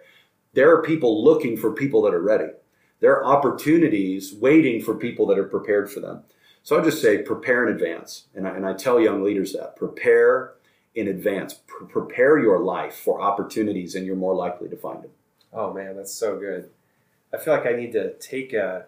There 0.55 0.75
are 0.75 0.83
people 0.83 1.25
looking 1.25 1.57
for 1.57 1.71
people 1.73 2.03
that 2.03 2.13
are 2.13 2.21
ready. 2.21 2.51
There 2.99 3.13
are 3.13 3.25
opportunities 3.25 4.35
waiting 4.35 4.83
for 4.83 4.97
people 4.97 5.25
that 5.29 5.39
are 5.39 5.45
prepared 5.45 5.89
for 5.89 6.01
them. 6.01 6.25
So 6.65 6.77
I 6.77 6.83
just 6.83 7.01
say 7.01 7.23
prepare 7.23 7.65
in 7.65 7.73
advance. 7.73 8.27
And 8.35 8.49
I, 8.49 8.57
and 8.57 8.67
I 8.67 8.73
tell 8.73 8.99
young 8.99 9.23
leaders 9.23 9.53
that 9.53 9.77
prepare 9.77 10.55
in 10.95 11.09
advance. 11.09 11.55
Pre- 11.55 11.87
prepare 11.87 12.39
your 12.39 12.59
life 12.59 12.95
for 12.95 13.21
opportunities, 13.21 13.95
and 13.95 14.07
you're 14.07 14.17
more 14.17 14.35
likely 14.35 14.69
to 14.69 14.77
find 14.77 15.03
them. 15.03 15.11
Oh 15.53 15.73
man, 15.73 15.97
that's 15.97 16.13
so 16.15 16.39
good. 16.39 16.71
I 17.33 17.39
feel 17.39 17.55
like 17.55 17.67
I 17.67 17.73
need 17.73 17.93
to 17.93 18.15
take 18.15 18.55
uh, 18.55 18.81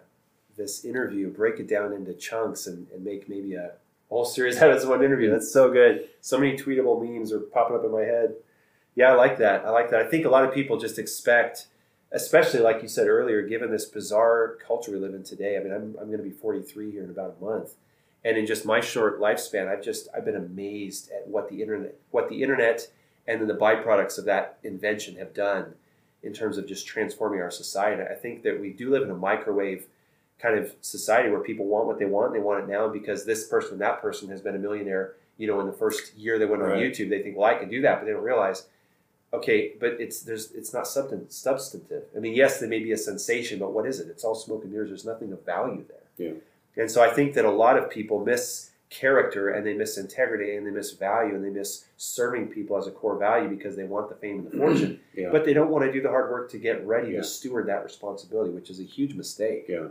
this 0.57 0.85
interview, 0.85 1.29
break 1.29 1.59
it 1.59 1.67
down 1.67 1.93
into 1.93 2.13
chunks, 2.13 2.67
and, 2.67 2.87
and 2.93 3.03
make 3.03 3.29
maybe 3.29 3.55
a 3.55 3.71
whole 4.09 4.25
series 4.25 4.57
out 4.61 4.69
of 4.69 4.79
this 4.79 4.85
one 4.85 5.03
interview. 5.03 5.29
That's 5.29 5.51
so 5.51 5.71
good. 5.71 6.09
So 6.21 6.37
many 6.37 6.57
tweetable 6.57 7.01
memes 7.01 7.31
are 7.31 7.39
popping 7.39 7.75
up 7.75 7.83
in 7.83 7.91
my 7.91 8.01
head. 8.01 8.35
Yeah, 8.95 9.11
I 9.11 9.15
like 9.15 9.37
that. 9.39 9.65
I 9.65 9.71
like 9.71 9.89
that. 9.89 10.01
I 10.01 10.07
think 10.07 10.25
a 10.25 10.29
lot 10.29 10.45
of 10.45 10.53
people 10.53 10.77
just 10.77 10.99
expect, 10.99 11.67
especially 12.11 12.59
like 12.59 12.81
you 12.83 12.87
said 12.87 13.07
earlier, 13.07 13.41
given 13.41 13.71
this 13.71 13.85
bizarre 13.85 14.57
culture 14.65 14.91
we 14.91 14.97
live 14.99 15.15
in 15.15 15.23
today. 15.23 15.57
I 15.57 15.63
mean, 15.63 15.73
I'm, 15.73 15.95
I'm 15.99 16.07
going 16.07 16.19
to 16.19 16.23
be 16.23 16.29
43 16.29 16.91
here 16.91 17.03
in 17.03 17.09
about 17.09 17.37
a 17.39 17.43
month, 17.43 17.73
and 18.25 18.37
in 18.37 18.45
just 18.45 18.65
my 18.65 18.79
short 18.81 19.19
lifespan, 19.19 19.67
I've 19.67 19.83
just 19.83 20.07
I've 20.15 20.25
been 20.25 20.35
amazed 20.35 21.11
at 21.11 21.27
what 21.27 21.49
the 21.49 21.61
internet, 21.61 21.95
what 22.11 22.29
the 22.29 22.41
internet, 22.41 22.87
and 23.27 23.39
then 23.41 23.47
the 23.47 23.53
byproducts 23.55 24.17
of 24.17 24.25
that 24.25 24.57
invention 24.63 25.15
have 25.17 25.33
done 25.33 25.73
in 26.23 26.33
terms 26.33 26.57
of 26.57 26.65
just 26.67 26.87
transforming 26.87 27.41
our 27.41 27.51
society. 27.51 28.01
I 28.01 28.15
think 28.15 28.43
that 28.43 28.59
we 28.61 28.69
do 28.71 28.89
live 28.89 29.03
in 29.03 29.09
a 29.11 29.15
microwave 29.15 29.85
kind 30.39 30.57
of 30.57 30.73
society 30.81 31.29
where 31.29 31.39
people 31.41 31.65
want 31.65 31.85
what 31.87 31.99
they 31.99 32.05
want 32.05 32.27
and 32.27 32.35
they 32.35 32.43
want 32.43 32.63
it 32.63 32.69
now 32.71 32.87
because 32.87 33.25
this 33.25 33.45
person, 33.47 33.77
that 33.79 34.01
person 34.01 34.29
has 34.29 34.41
been 34.41 34.55
a 34.55 34.59
millionaire, 34.59 35.13
you 35.37 35.47
know, 35.47 35.59
in 35.61 35.67
the 35.67 35.73
first 35.73 36.15
year 36.17 36.37
they 36.39 36.45
went 36.45 36.61
on 36.61 36.69
Right. 36.69 36.81
YouTube. 36.81 37.09
They 37.09 37.21
think, 37.21 37.37
well, 37.37 37.49
I 37.49 37.55
can 37.55 37.69
do 37.69 37.81
that, 37.81 37.99
but 37.99 38.05
they 38.05 38.11
don't 38.11 38.23
realize, 38.23 38.67
okay, 39.33 39.73
but 39.79 39.93
it's 39.99 40.21
there's 40.21 40.51
it's 40.51 40.73
not 40.73 40.85
substan- 40.85 41.31
substantive. 41.31 42.03
I 42.15 42.19
mean, 42.19 42.33
yes, 42.35 42.59
there 42.59 42.69
may 42.69 42.79
be 42.79 42.91
a 42.93 42.97
sensation, 42.97 43.59
but 43.59 43.71
what 43.73 43.85
is 43.85 43.99
it? 43.99 44.07
It's 44.09 44.23
all 44.23 44.35
smoke 44.35 44.63
and 44.63 44.71
mirrors. 44.71 44.89
There's 44.89 45.05
nothing 45.05 45.31
of 45.33 45.45
value 45.45 45.83
there. 45.87 46.27
Yeah. 46.27 46.33
And 46.77 46.89
so 46.89 47.01
I 47.03 47.09
think 47.13 47.33
that 47.35 47.45
a 47.45 47.51
lot 47.51 47.77
of 47.77 47.89
people 47.89 48.23
miss 48.23 48.71
character 48.89 49.49
and 49.49 49.65
they 49.65 49.73
miss 49.73 49.97
integrity 49.97 50.55
and 50.55 50.65
they 50.67 50.71
miss 50.71 50.91
value 50.91 51.33
and 51.33 51.43
they 51.43 51.49
miss 51.49 51.85
serving 51.97 52.47
people 52.47 52.77
as 52.77 52.85
a 52.85 52.91
core 52.91 53.17
value 53.17 53.49
because 53.49 53.75
they 53.75 53.83
want 53.85 54.07
the 54.07 54.15
fame 54.15 54.39
and 54.39 54.51
the 54.51 54.57
fortune 54.57 54.99
Yeah. 55.15 55.29
but 55.31 55.45
they 55.45 55.53
don't 55.53 55.69
want 55.71 55.83
to 55.85 55.91
do 55.91 55.99
the 56.01 56.09
hard 56.09 56.29
work 56.29 56.51
to 56.51 56.59
get 56.59 56.85
ready 56.85 57.11
Yeah. 57.11 57.17
to 57.17 57.23
steward 57.23 57.67
that 57.67 57.83
responsibility, 57.83 58.51
which 58.51 58.69
is 58.69 58.79
a 58.79 58.83
huge 58.83 59.15
mistake. 59.15 59.65
Yeah. 59.67 59.87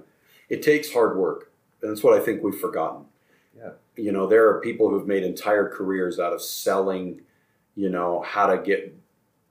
It 0.49 0.63
takes 0.63 0.93
hard 0.93 1.17
work. 1.17 1.51
And 1.83 1.91
that's 1.91 2.05
what 2.05 2.15
I 2.15 2.25
think 2.25 2.45
we've 2.45 2.59
forgotten. 2.61 3.07
Yeah. 3.57 3.71
You 3.97 4.13
know, 4.13 4.27
there 4.29 4.49
are 4.49 4.61
people 4.61 4.89
who've 4.89 5.07
made 5.07 5.25
entire 5.25 5.69
careers 5.69 6.21
out 6.21 6.33
of 6.33 6.41
selling, 6.41 7.23
you 7.75 7.89
know, 7.91 8.23
how 8.23 8.47
to 8.47 8.63
get 8.63 8.95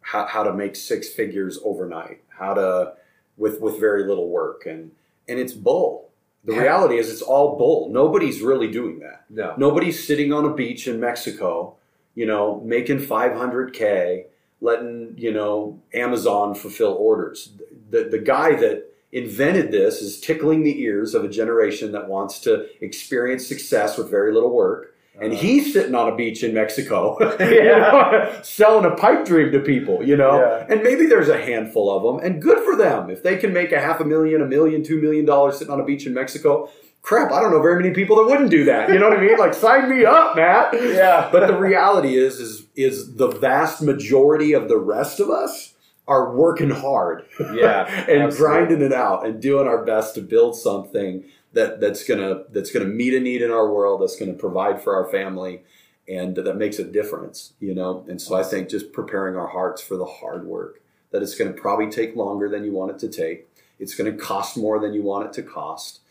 how, 0.04 0.26
how 0.28 0.44
to 0.44 0.54
make 0.54 0.76
six 0.76 1.10
figures 1.10 1.60
overnight, 1.64 2.22
how 2.30 2.54
to 2.54 2.94
with 3.38 3.60
with 3.60 3.80
very 3.80 4.06
little 4.06 4.30
work 4.30 4.66
and 4.66 4.92
and 5.28 5.40
it's 5.40 5.54
bull. 5.54 6.08
The 6.44 6.54
Yeah. 6.54 6.62
reality 6.62 6.98
is 6.98 7.12
it's 7.12 7.22
all 7.22 7.58
bull. 7.58 7.90
Nobody's 7.92 8.42
really 8.42 8.68
doing 8.68 9.00
that. 9.00 9.26
No. 9.30 9.54
Nobody's 9.58 10.06
sitting 10.06 10.34
on 10.34 10.46
a 10.46 10.54
beach 10.54 10.88
in 10.88 11.00
Mexico, 11.00 11.76
you 12.16 12.26
know, 12.26 12.62
making 12.66 13.00
500K, 13.00 14.26
letting, 14.60 15.14
you 15.18 15.32
know, 15.32 15.80
Amazon 15.94 16.56
fulfill 16.56 16.94
orders. 16.94 17.54
The, 17.90 18.04
the 18.06 18.20
guy 18.20 18.56
that 18.56 18.86
invented 19.12 19.72
this 19.72 20.02
is 20.02 20.20
tickling 20.20 20.64
the 20.64 20.82
ears 20.82 21.14
of 21.14 21.24
a 21.24 21.28
generation 21.28 21.92
that 21.92 22.08
wants 22.08 22.40
to 22.40 22.66
experience 22.84 23.46
success 23.46 23.98
with 23.98 24.10
very 24.10 24.34
little 24.34 24.52
work. 24.52 24.91
And 25.20 25.34
Uh-huh. 25.34 25.42
he's 25.42 25.74
sitting 25.74 25.94
on 25.94 26.08
a 26.12 26.16
beach 26.16 26.42
in 26.44 26.54
Mexico, 26.54 27.18
you 27.40 27.64
know, 27.64 28.40
selling 28.44 28.86
a 28.86 28.96
pipe 28.96 29.26
dream 29.26 29.52
to 29.52 29.60
people, 29.60 30.02
you 30.04 30.16
know. 30.16 30.40
Yeah. 30.40 30.66
And 30.70 30.82
maybe 30.84 31.06
there's 31.06 31.28
a 31.30 31.38
handful 31.38 31.92
of 31.96 32.02
them, 32.04 32.26
and 32.26 32.42
good 32.42 32.60
for 32.64 32.76
them. 32.78 33.10
If 33.10 33.22
they 33.22 33.38
can 33.38 33.52
make 33.54 33.72
a 33.72 33.80
half 33.80 34.00
a 34.00 34.06
million, 34.06 34.42
a 34.42 34.46
million, 34.46 34.84
two 34.84 35.02
million 35.02 35.26
dollars 35.26 35.58
sitting 35.58 35.74
on 35.74 35.80
a 35.82 35.84
beach 35.86 36.06
in 36.08 36.14
Mexico, 36.14 36.70
crap, 37.02 37.32
I 37.32 37.42
don't 37.42 37.52
know 37.52 37.62
very 37.62 37.82
many 37.82 37.94
people 37.94 38.16
that 38.18 38.26
wouldn't 38.26 38.50
do 38.52 38.64
that. 38.66 38.90
You 38.90 39.00
know 39.00 39.10
what 39.10 39.18
I 39.18 39.22
mean? 39.22 39.38
Like, 39.38 39.54
sign 39.54 39.90
me 39.90 40.06
up, 40.06 40.36
Matt. 40.38 40.74
Yeah. 40.74 41.30
But 41.32 41.48
the 41.48 41.58
reality 41.58 42.16
is, 42.16 42.40
is, 42.40 42.66
is 42.76 43.16
the 43.16 43.28
vast 43.28 43.82
majority 43.82 44.54
of 44.54 44.70
the 44.70 44.78
rest 44.78 45.20
of 45.20 45.30
us 45.30 45.74
are 46.08 46.34
working 46.36 46.70
hard 46.72 47.26
Yeah, 47.40 47.86
and 48.10 48.24
absolutely. 48.24 48.38
grinding 48.38 48.82
it 48.82 48.94
out 48.94 49.26
and 49.26 49.42
doing 49.42 49.68
our 49.68 49.84
best 49.86 50.16
to 50.16 50.22
build 50.22 50.56
something 50.56 51.24
that, 51.54 51.80
that's 51.80 52.04
gonna 52.04 52.44
that's 52.52 52.72
gonna 52.72 52.86
meet 52.86 53.14
a 53.14 53.20
need 53.20 53.42
in 53.42 53.52
our 53.52 53.72
world, 53.72 54.02
that's 54.02 54.18
gonna 54.18 54.34
provide 54.34 54.82
for 54.82 54.96
our 54.96 55.10
family, 55.12 55.64
and 56.08 56.36
that 56.36 56.58
makes 56.58 56.80
a 56.80 56.84
difference, 56.84 57.54
you 57.60 57.74
know. 57.74 58.06
And 58.08 58.22
so 58.22 58.36
I 58.36 58.44
think 58.44 58.70
just 58.70 58.94
preparing 58.94 59.36
our 59.36 59.48
hearts 59.48 59.82
for 59.82 59.98
the 59.98 60.06
hard 60.06 60.46
work 60.46 60.82
that 61.12 61.22
it's 61.22 61.36
gonna 61.36 61.54
probably 61.54 61.90
take 61.90 62.16
longer 62.16 62.50
than 62.50 62.64
you 62.64 62.72
want 62.72 62.92
it 62.92 63.00
to 63.00 63.10
take. 63.10 63.48
It's 63.80 63.96
gonna 63.96 64.14
cost 64.14 64.58
more 64.58 64.80
than 64.80 64.94
you 64.94 65.04
want 65.04 65.28
it 65.28 65.34
to 65.34 65.44
cost, 65.44 66.02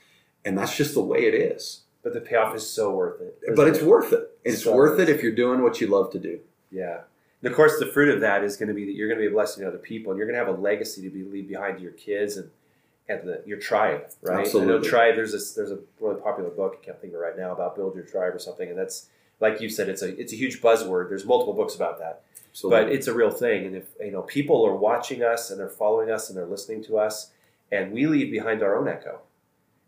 and 0.44 0.59
that's 0.59 0.76
just 0.76 0.94
the 0.94 1.03
way 1.03 1.24
it 1.26 1.35
is. 1.35 1.83
But 2.03 2.14
the 2.14 2.20
payoff 2.20 2.55
is 2.55 2.68
so 2.68 2.90
worth 2.94 3.20
it. 3.20 3.38
But 3.55 3.68
it's 3.68 3.81
it? 3.81 3.85
worth 3.85 4.12
it. 4.12 4.31
It's 4.44 4.64
So 4.64 4.74
worth 4.74 4.92
worth 4.92 5.00
it 5.00 5.14
if 5.14 5.22
you're 5.22 5.33
doing 5.35 5.62
what 5.62 5.81
you 5.81 5.87
love 5.87 6.11
to 6.12 6.18
do. 6.18 6.40
Yeah. 6.70 7.00
And 7.42 7.50
of 7.50 7.57
course, 7.57 7.79
the 7.79 7.87
fruit 7.87 8.14
of 8.14 8.20
that 8.20 8.44
is 8.44 8.57
going 8.57 8.68
to 8.68 8.74
be 8.74 8.85
that 8.87 8.92
you're 8.92 9.09
going 9.09 9.18
to 9.18 9.22
be 9.22 9.29
a 9.29 9.35
blessing 9.35 9.62
to 9.62 9.68
other 9.68 9.79
people, 9.79 10.12
and 10.12 10.18
you're 10.18 10.26
going 10.26 10.38
to 10.38 10.44
have 10.44 10.55
a 10.55 10.61
legacy 10.61 11.03
to 11.03 11.11
be 11.11 11.24
leave 11.24 11.48
behind 11.48 11.79
to 11.79 11.83
your 11.83 11.92
kids 11.92 12.37
and 12.37 12.50
and 13.11 13.29
the, 13.29 13.42
your 13.44 13.59
tribe, 13.59 14.11
right? 14.23 14.46
I 14.46 14.64
know 14.64 14.81
tribe. 14.81 15.16
There's 15.16 15.33
this. 15.33 15.53
There's 15.53 15.70
a 15.70 15.79
really 16.01 16.20
popular 16.20 16.51
book. 16.51 16.79
I 16.81 16.85
can't 16.85 17.01
think 17.01 17.12
of 17.12 17.20
it 17.20 17.23
right 17.23 17.37
now 17.37 17.53
about 17.53 17.77
build 17.77 17.94
your 17.94 18.05
tribe 18.05 18.35
or 18.35 18.38
something, 18.38 18.68
and 18.68 18.79
that's 18.79 19.09
like 19.40 19.61
you 19.61 19.68
said. 19.68 19.88
It's 19.88 20.03
a 20.03 20.18
it's 20.18 20.33
a 20.33 20.37
huge 20.37 20.61
buzzword. 20.61 21.09
There's 21.09 21.25
multiple 21.25 21.55
books 21.55 21.75
about 21.75 21.99
that. 21.99 22.23
So 22.53 22.68
but 22.68 22.90
it's 22.90 23.07
a 23.07 23.14
real 23.14 23.31
thing 23.31 23.64
and 23.66 23.77
if 23.77 23.90
you 24.01 24.11
know 24.11 24.23
people 24.23 24.66
are 24.66 24.75
watching 24.75 25.23
us 25.23 25.51
and 25.51 25.61
they're 25.61 25.68
following 25.68 26.11
us 26.11 26.29
and 26.29 26.37
they're 26.37 26.46
listening 26.46 26.83
to 26.85 26.99
us 26.99 27.31
and 27.70 27.92
we 27.92 28.07
leave 28.07 28.33
behind 28.33 28.62
our 28.62 28.77
own 28.77 28.88
echo 28.88 29.20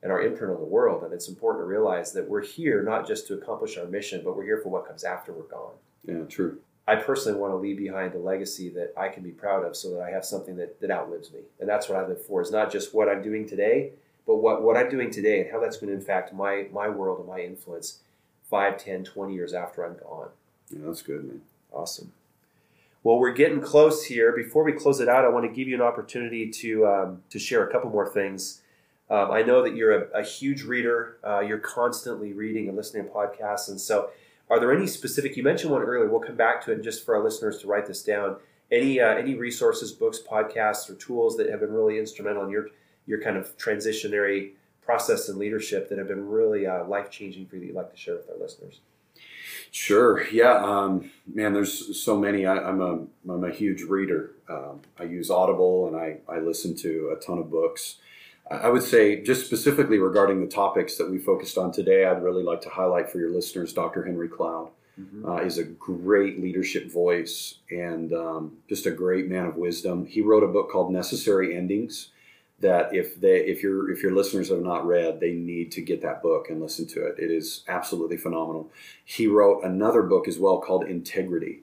and 0.03 0.11
our 0.11 0.23
imprint 0.23 0.53
on 0.53 0.61
the 0.61 0.67
world. 0.67 1.05
And 1.05 1.13
it's 1.13 1.29
important 1.29 1.63
to 1.63 1.67
realize 1.67 2.13
that 2.13 2.29
we're 2.29 2.43
here 2.43 2.83
not 2.83 3.07
just 3.07 3.27
to 3.29 3.35
accomplish 3.35 3.79
our 3.79 3.87
mission, 3.87 4.23
but 4.25 4.37
we're 4.37 4.45
here 4.45 4.61
for 4.63 4.69
what 4.69 4.87
comes 4.87 5.05
after 5.05 5.33
we're 5.33 5.45
gone. 5.45 5.75
Yeah, 6.05 6.25
true. 6.29 6.59
I 6.87 6.97
personally 6.97 7.39
want 7.39 7.53
to 7.53 7.57
leave 7.57 7.77
behind 7.77 8.15
a 8.15 8.19
legacy 8.19 8.69
that 8.71 8.93
I 8.97 9.09
can 9.09 9.23
be 9.23 9.31
proud 9.31 9.65
of 9.65 9.77
so 9.77 9.91
that 9.93 10.01
I 10.01 10.11
have 10.11 10.25
something 10.25 10.57
that, 10.57 10.81
that 10.81 10.91
outlives 10.91 11.33
me. 11.33 11.41
And 11.61 11.69
that's 11.69 11.89
what 11.89 11.99
I 11.99 12.07
live 12.07 12.25
for, 12.25 12.43
is 12.43 12.51
not 12.51 12.73
just 12.73 12.93
what 12.93 13.09
I'm 13.09 13.23
doing 13.23 13.49
today, 13.49 13.93
but 14.27 14.37
what, 14.37 14.63
what 14.63 14.77
I'm 14.77 14.91
doing 14.91 15.11
today 15.11 15.41
and 15.41 15.51
how 15.51 15.61
that's 15.61 15.77
going 15.77 15.93
to 15.93 15.99
impact 15.99 16.33
my, 16.33 16.67
my 16.73 16.89
world 16.89 17.21
and 17.21 17.29
my 17.29 17.41
influence 17.41 17.99
5, 18.51 18.83
10, 18.83 19.05
20 19.05 19.33
years 19.33 19.55
after 19.55 19.85
I'm 19.85 19.97
gone. 19.97 20.29
Yeah, 20.71 20.81
that's 20.87 21.03
good, 21.03 21.25
man. 21.25 21.43
Awesome. 21.73 22.13
Well, 23.05 23.19
we're 23.19 23.33
getting 23.33 23.61
close 23.61 24.05
here. 24.05 24.33
Before 24.33 24.65
we 24.65 24.73
close 24.73 25.01
it 25.01 25.09
out, 25.09 25.25
I 25.25 25.29
want 25.29 25.47
to 25.49 25.53
give 25.53 25.69
you 25.69 25.75
an 25.75 25.81
opportunity 25.83 26.51
to, 26.51 26.87
um, 26.87 27.23
to 27.31 27.39
share 27.39 27.67
a 27.67 27.73
couple 27.73 27.91
more 27.91 28.09
things. 28.09 28.61
Um, 29.09 29.31
I 29.31 29.43
know 29.43 29.63
that 29.63 29.77
you're 29.77 30.05
a, 30.05 30.21
a 30.21 30.25
huge 30.25 30.63
reader. 30.63 31.19
Uh, 31.27 31.41
you're 31.41 31.59
constantly 31.59 32.33
reading 32.33 32.69
and 32.69 32.77
listening 32.77 33.05
to 33.05 33.11
podcasts. 33.11 33.69
And 33.69 33.81
so, 33.81 34.11
are 34.51 34.61
there 34.61 34.73
any 34.73 34.87
specific? 34.87 35.37
You 35.37 35.43
mentioned 35.43 35.73
one 35.73 35.83
earlier. 35.83 36.09
We'll 36.09 36.21
come 36.21 36.37
back 36.37 36.65
to 36.65 36.73
it 36.73 36.75
and 36.75 36.85
just 36.85 37.05
for 37.05 37.17
our 37.17 37.23
listeners 37.23 37.59
to 37.59 37.67
write 37.67 37.87
this 37.87 38.03
down. 38.03 38.37
Any 38.71 39.01
uh, 39.01 39.15
any 39.15 39.35
resources, 39.35 39.93
books, 39.93 40.19
podcasts, 40.19 40.89
or 40.91 40.95
tools 40.95 41.37
that 41.37 41.51
have 41.51 41.61
been 41.61 41.73
really 41.73 41.99
instrumental 41.99 42.45
in 42.45 42.51
your 42.51 42.69
your 43.07 43.21
kind 43.21 43.37
of 43.37 43.57
transitionary 43.57 44.53
process 44.83 45.29
and 45.29 45.39
leadership 45.39 45.89
that 45.89 45.99
have 45.99 46.09
been 46.09 46.29
really 46.29 46.67
uh, 46.67 46.85
life 46.85 47.11
changing 47.11 47.47
for 47.47 47.57
you 47.57 47.61
that 47.61 47.67
you'd 47.67 47.77
like 47.77 47.91
to 47.91 47.97
share 47.97 48.17
with 48.17 48.29
our 48.29 48.39
listeners? 48.39 48.81
Sure. 49.71 50.27
Yeah. 50.29 50.55
Um, 50.57 51.11
man, 51.33 51.55
there's 51.55 52.03
so 52.03 52.17
many. 52.17 52.45
I, 52.45 52.57
am 52.69 52.81
a 52.81 53.33
I'm 53.33 53.45
a 53.45 53.51
huge 53.51 53.83
reader. 53.83 54.33
Um, 54.49 54.83
I 54.99 55.05
use 55.05 55.31
Audible 55.31 55.89
and 55.89 55.97
I 55.97 56.19
I 56.29 56.41
listen 56.41 56.77
to 56.77 57.17
a 57.17 57.21
ton 57.21 57.39
of 57.39 57.51
books. 57.51 57.97
I 58.51 58.69
would 58.69 58.83
say, 58.83 59.23
just 59.23 59.47
specifically 59.47 59.99
regarding 59.99 60.41
the 60.41 60.47
topics 60.47 60.97
that 60.99 61.11
we 61.11 61.19
focused 61.19 61.57
on 61.57 61.73
today, 61.73 62.05
I'd 62.05 62.23
really 62.23 62.43
like 62.43 62.61
to 62.63 62.69
highlight 62.69 63.11
for 63.11 63.19
your 63.19 63.31
listeners 63.31 63.73
Dr. 63.73 64.05
Henry 64.05 64.29
Cloud. 64.29 64.71
Mm-hmm. 65.01 65.27
Uh, 65.27 65.37
is 65.37 65.57
a 65.57 65.65
great 65.65 66.39
leadership 66.39 66.93
voice 66.93 67.61
and 67.71 68.13
um, 68.13 68.59
just 68.69 68.85
a 68.85 68.91
great 68.91 69.27
man 69.27 69.47
of 69.47 69.57
wisdom. 69.57 70.05
He 70.05 70.21
wrote 70.21 70.43
a 70.43 70.49
book 70.49 70.71
called 70.71 70.93
Necessary 70.93 71.57
Endings 71.57 72.11
that 72.63 72.95
if 72.95 73.21
they 73.21 73.39
if 73.39 73.63
your 73.63 73.91
if 73.91 74.03
your 74.03 74.15
listeners 74.15 74.49
have 74.49 74.63
not 74.63 74.87
read, 74.87 75.21
they 75.21 75.33
need 75.33 75.73
to 75.73 75.83
get 75.83 76.01
that 76.03 76.23
book 76.23 76.49
and 76.49 76.61
listen 76.61 76.87
to 76.89 77.07
it. 77.07 77.17
It 77.19 77.31
is 77.31 77.65
absolutely 77.69 78.17
phenomenal. 78.17 78.71
He 79.05 79.27
wrote 79.27 79.65
another 79.65 80.03
book 80.03 80.27
as 80.27 80.39
well 80.39 80.61
called 80.61 80.85
Integrity 80.85 81.61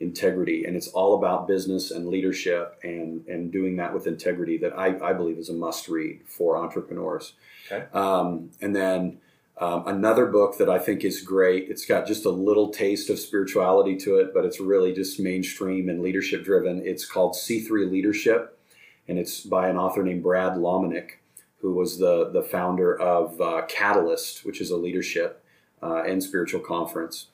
integrity 0.00 0.64
and 0.64 0.76
it's 0.76 0.88
all 0.88 1.14
about 1.14 1.46
business 1.46 1.90
and 1.90 2.08
leadership 2.08 2.78
and 2.82 3.26
and 3.26 3.52
doing 3.52 3.76
that 3.76 3.92
with 3.92 4.06
integrity 4.06 4.56
that 4.56 4.76
i, 4.76 4.96
I 5.10 5.12
believe 5.12 5.36
is 5.36 5.50
a 5.50 5.54
must 5.54 5.88
read 5.88 6.22
for 6.26 6.56
entrepreneurs. 6.56 7.34
Okay. 7.70 7.86
um, 7.92 8.50
and 8.62 8.74
then 8.74 9.18
um, 9.58 9.86
another 9.86 10.24
book 10.24 10.56
that 10.56 10.70
i 10.70 10.78
think 10.78 11.04
is 11.04 11.20
great 11.20 11.68
it's 11.68 11.84
got 11.84 12.06
just 12.06 12.24
a 12.24 12.30
little 12.30 12.70
taste 12.70 13.10
of 13.10 13.18
spirituality 13.18 13.94
to 13.96 14.16
it 14.16 14.32
but 14.32 14.46
it's 14.46 14.58
really 14.58 14.94
just 14.94 15.20
mainstream 15.20 15.88
and 15.88 16.00
leadership 16.00 16.44
driven. 16.44 16.82
It's 16.84 17.04
called 17.04 17.34
H3 17.34 17.90
leadership 17.90 18.58
and 19.06 19.18
it's 19.18 19.42
by 19.42 19.68
an 19.68 19.76
author 19.76 20.02
named 20.02 20.22
brad 20.22 20.54
lomenick 20.54 21.18
who 21.60 21.74
was 21.74 21.98
the 21.98 22.30
the 22.30 22.42
founder 22.42 22.98
of 22.98 23.38
uh, 23.38 23.62
catalyst 23.68 24.46
which 24.46 24.62
is 24.62 24.70
a 24.70 24.76
leadership 24.78 25.44
uh, 25.82 26.04
and 26.04 26.22
spiritual 26.22 26.60
conference 26.60 27.26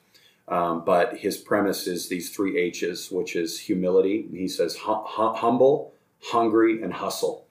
um, 0.47 0.83
but 0.85 1.17
his 1.17 1.37
premise 1.37 1.87
is 1.87 2.07
these 2.07 2.29
three 2.29 2.57
H's, 2.57 3.11
which 3.11 3.35
is 3.35 3.59
humility. 3.59 4.27
He 4.31 4.47
says 4.47 4.77
humble, 4.81 5.93
hungry, 6.23 6.81
and 6.81 6.93
hustle. 6.93 7.45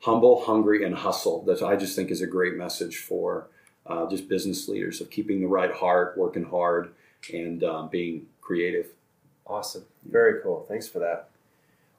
Humble, 0.00 0.44
hungry, 0.44 0.84
and 0.84 0.94
hustle. 0.96 1.42
That 1.42 1.62
I 1.62 1.76
just 1.76 1.94
think 1.94 2.10
is 2.10 2.22
a 2.22 2.26
great 2.26 2.56
message 2.56 2.96
for 2.98 3.46
uh, 3.86 4.08
just 4.08 4.28
business 4.28 4.68
leaders 4.68 5.00
of 5.00 5.10
keeping 5.10 5.40
the 5.40 5.46
right 5.46 5.72
heart, 5.72 6.16
working 6.16 6.44
hard, 6.44 6.90
and 7.32 7.62
um, 7.62 7.88
being 7.88 8.26
creative. 8.40 8.88
Awesome. 9.46 9.84
Very 10.04 10.40
cool. 10.42 10.64
Thanks 10.68 10.88
for 10.88 10.98
that. 11.00 11.28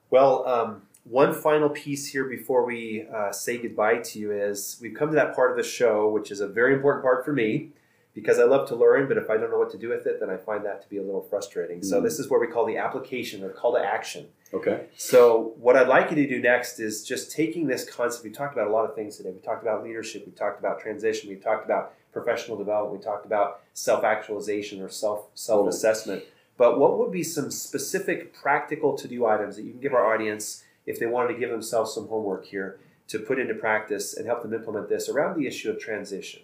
Well, 0.10 0.46
um, 0.48 0.82
one 1.06 1.34
final 1.34 1.70
piece 1.70 2.08
here 2.08 2.26
before 2.26 2.66
we 2.66 3.08
uh, 3.14 3.32
say 3.32 3.58
goodbye 3.58 4.00
to 4.00 4.20
you 4.20 4.32
is 4.32 4.78
we've 4.82 4.94
come 4.94 5.10
to 5.10 5.16
that 5.16 5.34
part 5.34 5.52
of 5.52 5.58
the 5.58 5.64
show, 5.64 6.10
which 6.10 6.30
is 6.30 6.42
a 6.42 6.48
very 6.48 6.74
important 6.74 7.04
part 7.04 7.24
for 7.24 7.32
me 7.32 7.70
because 8.14 8.40
I 8.40 8.44
love 8.44 8.68
to 8.70 8.76
learn, 8.76 9.08
but 9.08 9.18
if 9.18 9.30
I 9.30 9.38
don't 9.38 9.50
know 9.52 9.58
what 9.58 9.72
to 9.72 9.78
do 9.78 9.90
with 9.90 10.06
it, 10.06 10.20
then 10.20 10.30
I 10.30 10.38
find 10.38 10.66
that 10.66 10.82
to 10.82 10.90
be 10.90 10.98
a 10.98 11.04
little 11.04 11.22
frustrating. 11.22 11.80
Mm. 11.80 11.86
So 11.86 12.02
this 12.02 12.20
is 12.20 12.30
where 12.30 12.40
we 12.40 12.48
call 12.48 12.66
the 12.66 12.78
application 12.78 13.44
or 13.44 13.50
call 13.50 13.74
to 13.74 13.80
action. 13.80 14.28
Okay. 14.54 14.88
So 14.98 15.54
what 15.58 15.78
I'd 15.78 15.88
like 15.88 16.10
you 16.10 16.18
to 16.18 16.28
do 16.28 16.42
next 16.42 16.80
is 16.80 17.06
just 17.06 17.32
taking 17.32 17.68
this 17.68 17.90
concept. 17.90 18.26
We 18.26 18.32
talked 18.32 18.54
about 18.54 18.68
a 18.68 18.72
lot 18.72 18.84
of 18.84 18.96
things 18.96 19.16
today. 19.16 19.32
We 19.32 19.40
talked 19.40 19.64
about 19.64 19.84
leadership. 19.84 20.26
We 20.26 20.34
talked 20.34 20.60
about 20.60 20.80
transition. 20.80 21.30
We 21.30 21.38
talked 21.38 21.64
about 21.64 21.94
professional 22.12 22.58
development. 22.58 23.00
We 23.00 23.04
talked 23.04 23.26
about 23.26 23.62
self 23.74 24.04
actualization 24.04 24.82
or 24.82 24.90
self 24.90 25.28
self 25.34 25.70
assessment. 25.70 26.24
But 26.58 26.80
what 26.80 27.00
would 27.00 27.12
be 27.12 27.24
some 27.24 27.50
specific 27.50 28.34
practical 28.34 28.98
to 28.98 29.08
do 29.08 29.26
items 29.26 29.56
that 29.56 29.64
you 29.64 29.72
can 29.72 29.80
give 29.80 29.94
our 29.94 30.14
audience 30.14 30.64
if 30.86 31.00
they 31.00 31.06
wanted 31.06 31.34
to 31.34 31.40
give 31.40 31.50
themselves 31.50 31.94
some 31.94 32.08
homework 32.08 32.46
here 32.46 32.78
to 33.08 33.20
put 33.20 33.40
into 33.40 33.54
practice 33.54 34.16
and 34.16 34.26
help 34.26 34.44
them 34.44 34.54
implement 34.54 34.90
this 34.90 35.10
around 35.10 35.40
the 35.40 35.48
issue 35.48 35.70
of 35.70 35.80
transition? 35.80 36.42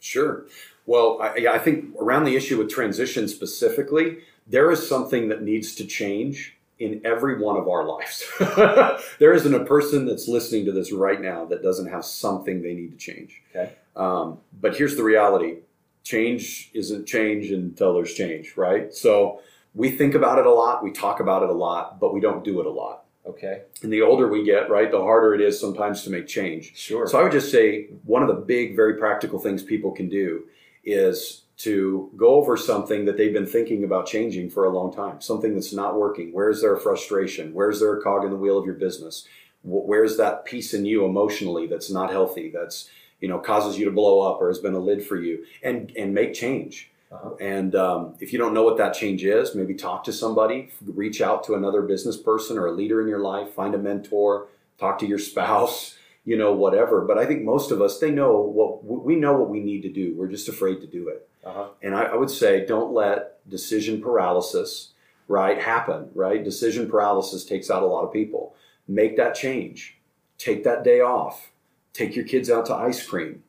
Sure. 0.00 0.46
Well, 0.86 1.18
I, 1.20 1.46
I, 1.48 1.58
think 1.58 1.94
around 2.00 2.24
the 2.24 2.34
issue 2.34 2.58
with 2.58 2.70
transition 2.70 3.28
specifically, 3.28 4.18
there 4.46 4.70
is 4.70 4.88
something 4.88 5.28
that 5.28 5.42
needs 5.42 5.74
to 5.76 5.86
change 5.86 6.56
in 6.78 7.00
every 7.04 7.38
one 7.38 7.56
of 7.56 7.68
our 7.68 7.84
lives. 7.84 8.24
there 9.18 9.34
isn't 9.34 9.54
a 9.54 9.64
person 9.64 10.06
that's 10.06 10.26
listening 10.26 10.64
to 10.64 10.72
this 10.72 10.90
right 10.90 11.20
now 11.20 11.44
that 11.44 11.62
doesn't 11.62 11.90
have 11.90 12.04
something 12.04 12.62
they 12.62 12.74
need 12.74 12.90
to 12.90 12.96
change. 12.96 13.42
Okay. 13.54 13.72
Um, 13.94 14.38
but 14.60 14.76
here's 14.76 14.96
the 14.96 15.04
reality 15.04 15.58
change 16.02 16.70
isn't 16.72 17.06
change 17.06 17.50
until 17.50 17.92
there's 17.92 18.14
change, 18.14 18.56
right? 18.56 18.92
So 18.94 19.42
we 19.74 19.90
think 19.90 20.14
about 20.14 20.38
it 20.38 20.46
a 20.46 20.50
lot, 20.50 20.82
we 20.82 20.92
talk 20.92 21.20
about 21.20 21.42
it 21.42 21.50
a 21.50 21.54
lot, 21.54 22.00
but 22.00 22.14
we 22.14 22.20
don't 22.20 22.42
do 22.42 22.58
it 22.60 22.66
a 22.66 22.70
lot. 22.70 23.04
Okay. 23.26 23.62
And 23.82 23.92
the 23.92 24.02
older 24.02 24.28
we 24.28 24.44
get, 24.44 24.70
right, 24.70 24.90
the 24.90 25.00
harder 25.00 25.34
it 25.34 25.40
is 25.40 25.60
sometimes 25.60 26.02
to 26.04 26.10
make 26.10 26.26
change. 26.26 26.76
Sure. 26.76 27.06
So 27.06 27.20
I 27.20 27.22
would 27.22 27.32
just 27.32 27.52
say 27.52 27.88
one 28.04 28.22
of 28.22 28.28
the 28.28 28.34
big, 28.34 28.74
very 28.74 28.94
practical 28.94 29.38
things 29.38 29.62
people 29.62 29.92
can 29.92 30.08
do 30.08 30.44
is 30.84 31.42
to 31.58 32.10
go 32.16 32.36
over 32.36 32.56
something 32.56 33.04
that 33.04 33.18
they've 33.18 33.34
been 33.34 33.46
thinking 33.46 33.84
about 33.84 34.06
changing 34.06 34.48
for 34.48 34.64
a 34.64 34.70
long 34.70 34.90
time, 34.92 35.20
something 35.20 35.54
that's 35.54 35.74
not 35.74 35.98
working. 35.98 36.32
Where's 36.32 36.62
their 36.62 36.76
frustration? 36.78 37.52
Where's 37.52 37.80
their 37.80 38.00
cog 38.00 38.24
in 38.24 38.30
the 38.30 38.36
wheel 38.36 38.56
of 38.56 38.64
your 38.64 38.76
business? 38.76 39.28
Where's 39.62 40.16
that 40.16 40.46
piece 40.46 40.72
in 40.72 40.86
you 40.86 41.04
emotionally 41.04 41.66
that's 41.66 41.90
not 41.90 42.10
healthy, 42.10 42.50
that's, 42.50 42.88
you 43.20 43.28
know, 43.28 43.38
causes 43.38 43.78
you 43.78 43.84
to 43.84 43.90
blow 43.90 44.20
up 44.20 44.40
or 44.40 44.48
has 44.48 44.58
been 44.58 44.72
a 44.72 44.78
lid 44.78 45.04
for 45.04 45.16
you? 45.16 45.44
And, 45.62 45.92
and 45.98 46.14
make 46.14 46.32
change. 46.32 46.89
Uh-huh. 47.10 47.34
And 47.40 47.74
um, 47.74 48.14
if 48.20 48.32
you 48.32 48.38
don't 48.38 48.54
know 48.54 48.62
what 48.62 48.76
that 48.76 48.94
change 48.94 49.24
is, 49.24 49.54
maybe 49.54 49.74
talk 49.74 50.04
to 50.04 50.12
somebody, 50.12 50.70
reach 50.84 51.20
out 51.20 51.42
to 51.44 51.54
another 51.54 51.82
business 51.82 52.16
person 52.16 52.56
or 52.56 52.66
a 52.66 52.72
leader 52.72 53.00
in 53.00 53.08
your 53.08 53.18
life, 53.18 53.52
find 53.52 53.74
a 53.74 53.78
mentor, 53.78 54.48
talk 54.78 54.98
to 55.00 55.06
your 55.06 55.18
spouse, 55.30 55.96
you 56.24 56.36
know, 56.36 56.52
whatever. 56.52 57.02
But 57.02 57.18
I 57.18 57.26
think 57.26 57.42
most 57.42 57.72
of 57.72 57.80
us, 57.82 57.98
they 57.98 58.10
know 58.10 58.40
what 58.40 58.84
we 58.84 59.16
know 59.16 59.36
what 59.36 59.50
we 59.50 59.60
need 59.60 59.82
to 59.82 59.92
do. 59.92 60.14
We're 60.16 60.28
just 60.28 60.48
afraid 60.48 60.80
to 60.82 60.86
do 60.86 61.08
it. 61.08 61.28
Uh-huh. 61.44 61.68
And 61.82 61.94
I, 61.94 62.04
I 62.04 62.16
would 62.16 62.30
say, 62.30 62.64
don't 62.64 62.92
let 62.92 63.48
decision 63.48 64.00
paralysis, 64.00 64.92
right, 65.26 65.60
happen. 65.60 66.10
Right, 66.14 66.44
decision 66.44 66.88
paralysis 66.88 67.44
takes 67.44 67.70
out 67.70 67.82
a 67.82 67.86
lot 67.86 68.04
of 68.04 68.12
people. 68.12 68.54
Make 68.86 69.16
that 69.16 69.34
change. 69.34 69.98
Take 70.38 70.62
that 70.64 70.84
day 70.84 71.00
off. 71.00 71.50
Take 71.92 72.14
your 72.14 72.24
kids 72.24 72.50
out 72.50 72.66
to 72.66 72.74
ice 72.74 73.04
cream. 73.04 73.42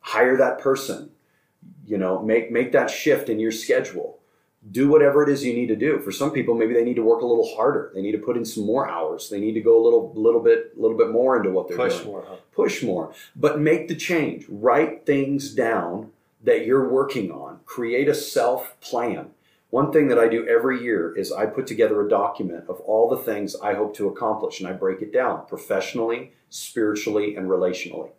Hire 0.00 0.36
that 0.36 0.58
person 0.58 1.10
you 1.86 1.98
know 1.98 2.22
make 2.22 2.50
make 2.50 2.72
that 2.72 2.90
shift 2.90 3.28
in 3.28 3.38
your 3.38 3.52
schedule. 3.52 4.18
Do 4.70 4.88
whatever 4.88 5.22
it 5.22 5.28
is 5.28 5.44
you 5.44 5.52
need 5.52 5.66
to 5.66 5.76
do. 5.76 6.00
For 6.00 6.10
some 6.10 6.30
people 6.30 6.54
maybe 6.54 6.72
they 6.72 6.84
need 6.84 6.96
to 6.96 7.02
work 7.02 7.20
a 7.20 7.26
little 7.26 7.54
harder. 7.54 7.90
They 7.94 8.00
need 8.00 8.12
to 8.12 8.18
put 8.18 8.36
in 8.36 8.44
some 8.44 8.64
more 8.64 8.88
hours. 8.88 9.28
They 9.28 9.38
need 9.38 9.52
to 9.54 9.60
go 9.60 9.80
a 9.80 9.82
little 9.82 10.12
little 10.14 10.40
bit 10.40 10.72
a 10.76 10.80
little 10.80 10.96
bit 10.96 11.10
more 11.10 11.36
into 11.36 11.50
what 11.50 11.68
they're 11.68 11.76
push 11.76 11.96
doing. 11.96 12.06
more 12.06 12.24
huh? 12.26 12.36
push 12.52 12.82
more. 12.82 13.12
But 13.36 13.60
make 13.60 13.88
the 13.88 13.94
change. 13.94 14.46
Write 14.48 15.04
things 15.04 15.54
down 15.54 16.12
that 16.42 16.66
you're 16.66 16.88
working 16.88 17.30
on. 17.30 17.60
Create 17.66 18.08
a 18.08 18.14
self 18.14 18.78
plan 18.80 19.30
one 19.74 19.90
thing 19.90 20.06
that 20.06 20.20
I 20.20 20.28
do 20.28 20.46
every 20.46 20.84
year 20.84 21.12
is 21.18 21.32
I 21.32 21.46
put 21.46 21.66
together 21.66 22.00
a 22.00 22.08
document 22.08 22.66
of 22.68 22.78
all 22.82 23.08
the 23.08 23.16
things 23.16 23.56
I 23.56 23.74
hope 23.74 23.96
to 23.96 24.06
accomplish 24.06 24.60
and 24.60 24.68
I 24.68 24.72
break 24.72 25.02
it 25.02 25.12
down 25.12 25.46
professionally, 25.48 26.30
spiritually, 26.48 27.34
and 27.34 27.48
relationally. 27.48 28.10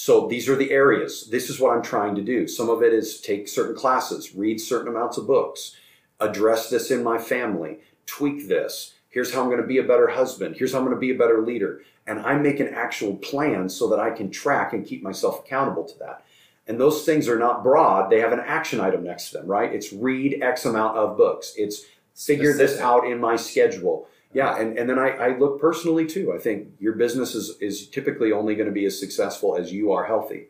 So 0.00 0.28
these 0.28 0.48
are 0.48 0.54
the 0.54 0.70
areas. 0.70 1.28
This 1.28 1.50
is 1.50 1.58
what 1.58 1.74
I'm 1.74 1.82
trying 1.82 2.14
to 2.14 2.22
do. 2.22 2.46
Some 2.46 2.70
of 2.70 2.84
it 2.84 2.92
is 2.92 3.20
take 3.20 3.48
certain 3.48 3.74
classes, 3.74 4.32
read 4.32 4.60
certain 4.60 4.86
amounts 4.86 5.18
of 5.18 5.26
books, 5.26 5.74
address 6.20 6.70
this 6.70 6.92
in 6.92 7.02
my 7.02 7.18
family, 7.18 7.78
tweak 8.06 8.46
this. 8.46 8.94
Here's 9.08 9.34
how 9.34 9.42
I'm 9.42 9.48
going 9.48 9.60
to 9.60 9.66
be 9.66 9.78
a 9.78 9.82
better 9.82 10.06
husband. 10.06 10.54
Here's 10.56 10.72
how 10.72 10.78
I'm 10.78 10.84
going 10.84 10.96
to 10.96 11.00
be 11.00 11.10
a 11.10 11.18
better 11.18 11.42
leader. 11.42 11.82
And 12.06 12.20
I 12.20 12.36
make 12.36 12.60
an 12.60 12.72
actual 12.72 13.16
plan 13.16 13.68
so 13.68 13.88
that 13.88 13.98
I 13.98 14.10
can 14.10 14.30
track 14.30 14.72
and 14.72 14.86
keep 14.86 15.02
myself 15.02 15.40
accountable 15.40 15.84
to 15.86 15.98
that. 15.98 16.24
And 16.68 16.78
those 16.78 17.04
things 17.04 17.28
are 17.28 17.38
not 17.38 17.64
broad, 17.64 18.08
they 18.08 18.20
have 18.20 18.32
an 18.32 18.40
action 18.46 18.78
item 18.78 19.02
next 19.02 19.30
to 19.30 19.38
them, 19.38 19.48
right? 19.48 19.74
It's 19.74 19.92
read 19.92 20.40
X 20.40 20.64
amount 20.64 20.96
of 20.96 21.16
books. 21.16 21.54
It's 21.56 21.86
figure 22.14 22.52
this 22.52 22.78
out 22.78 23.04
in 23.04 23.18
my 23.18 23.34
schedule. 23.34 24.06
Yeah, 24.32 24.58
and, 24.58 24.78
and 24.78 24.88
then 24.88 24.98
I, 24.98 25.08
I 25.10 25.38
look 25.38 25.60
personally 25.60 26.06
too. 26.06 26.32
I 26.34 26.38
think 26.38 26.68
your 26.78 26.94
business 26.94 27.34
is, 27.34 27.56
is 27.60 27.88
typically 27.88 28.30
only 28.32 28.54
going 28.54 28.66
to 28.68 28.72
be 28.72 28.84
as 28.84 28.98
successful 28.98 29.56
as 29.56 29.72
you 29.72 29.92
are 29.92 30.04
healthy. 30.04 30.48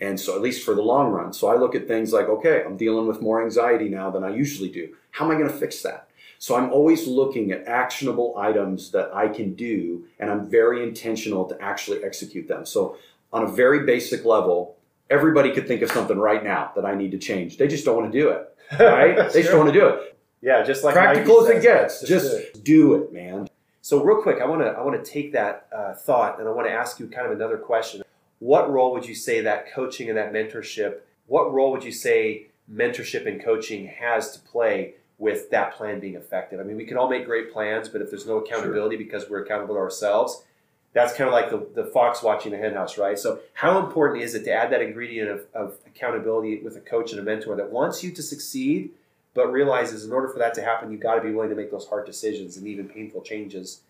And 0.00 0.20
so, 0.20 0.36
at 0.36 0.42
least 0.42 0.64
for 0.64 0.74
the 0.74 0.82
long 0.82 1.10
run. 1.10 1.32
So, 1.32 1.48
I 1.48 1.56
look 1.56 1.74
at 1.74 1.88
things 1.88 2.12
like, 2.12 2.28
okay, 2.28 2.62
I'm 2.64 2.76
dealing 2.76 3.08
with 3.08 3.20
more 3.20 3.42
anxiety 3.42 3.88
now 3.88 4.10
than 4.10 4.22
I 4.22 4.30
usually 4.30 4.68
do. 4.68 4.94
How 5.10 5.24
am 5.24 5.32
I 5.32 5.34
going 5.34 5.48
to 5.50 5.56
fix 5.56 5.82
that? 5.82 6.08
So, 6.38 6.54
I'm 6.54 6.70
always 6.70 7.08
looking 7.08 7.50
at 7.50 7.66
actionable 7.66 8.36
items 8.38 8.92
that 8.92 9.12
I 9.12 9.26
can 9.26 9.54
do, 9.54 10.04
and 10.20 10.30
I'm 10.30 10.48
very 10.48 10.84
intentional 10.84 11.46
to 11.46 11.60
actually 11.60 12.04
execute 12.04 12.46
them. 12.46 12.64
So, 12.64 12.96
on 13.32 13.42
a 13.42 13.48
very 13.48 13.84
basic 13.84 14.24
level, 14.24 14.76
everybody 15.10 15.52
could 15.52 15.66
think 15.66 15.82
of 15.82 15.90
something 15.90 16.18
right 16.18 16.44
now 16.44 16.70
that 16.76 16.84
I 16.84 16.94
need 16.94 17.10
to 17.10 17.18
change. 17.18 17.56
They 17.56 17.66
just 17.66 17.84
don't 17.84 17.96
want 17.96 18.12
to 18.12 18.18
do 18.18 18.28
it, 18.28 18.56
right? 18.80 19.32
they 19.32 19.40
just 19.40 19.50
don't 19.50 19.58
want 19.58 19.72
to 19.72 19.78
do 19.80 19.88
it. 19.88 20.17
Yeah, 20.40 20.62
just 20.62 20.84
like 20.84 20.94
Practical 20.94 21.44
as 21.44 21.50
it 21.50 21.62
gets. 21.62 22.02
Just 22.02 22.62
do 22.62 22.94
it, 22.94 23.12
man. 23.12 23.48
So 23.80 24.02
real 24.02 24.22
quick, 24.22 24.40
I 24.40 24.46
want 24.46 24.62
to 24.62 24.68
I 24.68 24.82
want 24.82 25.02
to 25.02 25.10
take 25.10 25.32
that 25.32 25.66
uh, 25.74 25.94
thought 25.94 26.38
and 26.38 26.48
I 26.48 26.52
want 26.52 26.68
to 26.68 26.72
ask 26.72 27.00
you 27.00 27.08
kind 27.08 27.26
of 27.26 27.32
another 27.32 27.56
question. 27.56 28.02
What 28.38 28.70
role 28.70 28.92
would 28.92 29.06
you 29.06 29.14
say 29.14 29.40
that 29.40 29.72
coaching 29.72 30.08
and 30.08 30.18
that 30.18 30.32
mentorship? 30.32 30.98
What 31.26 31.52
role 31.52 31.72
would 31.72 31.82
you 31.82 31.92
say 31.92 32.48
mentorship 32.72 33.26
and 33.26 33.42
coaching 33.42 33.86
has 33.86 34.32
to 34.32 34.40
play 34.40 34.94
with 35.18 35.50
that 35.50 35.74
plan 35.74 35.98
being 35.98 36.14
effective? 36.14 36.60
I 36.60 36.62
mean, 36.62 36.76
we 36.76 36.84
can 36.84 36.96
all 36.96 37.08
make 37.08 37.24
great 37.24 37.52
plans, 37.52 37.88
but 37.88 38.00
if 38.00 38.10
there's 38.10 38.26
no 38.26 38.36
accountability 38.38 38.96
because 38.96 39.28
we're 39.28 39.42
accountable 39.42 39.74
to 39.74 39.80
ourselves, 39.80 40.44
that's 40.92 41.14
kind 41.14 41.28
of 41.28 41.34
like 41.34 41.50
the, 41.50 41.66
the 41.82 41.90
fox 41.90 42.22
watching 42.22 42.52
the 42.52 42.58
henhouse, 42.58 42.96
right? 42.96 43.18
So, 43.18 43.40
how 43.54 43.78
important 43.78 44.22
is 44.22 44.34
it 44.34 44.44
to 44.44 44.52
add 44.52 44.70
that 44.72 44.82
ingredient 44.82 45.30
of, 45.30 45.46
of 45.54 45.78
accountability 45.86 46.60
with 46.60 46.76
a 46.76 46.80
coach 46.80 47.12
and 47.12 47.20
a 47.20 47.24
mentor 47.24 47.56
that 47.56 47.70
wants 47.70 48.02
you 48.02 48.10
to 48.12 48.22
succeed, 48.22 48.90
but 49.38 49.52
realizes 49.52 50.04
in 50.04 50.10
order 50.12 50.26
for 50.26 50.40
that 50.40 50.52
to 50.52 50.60
happen, 50.60 50.90
you've 50.90 51.00
got 51.00 51.14
to 51.14 51.20
be 51.20 51.30
willing 51.30 51.48
to 51.48 51.54
make 51.54 51.70
those 51.70 51.86
hard 51.86 52.04
decisions 52.04 52.56
and 52.56 52.66
even 52.66 52.88
painful 52.88 53.22
changes. 53.22 53.82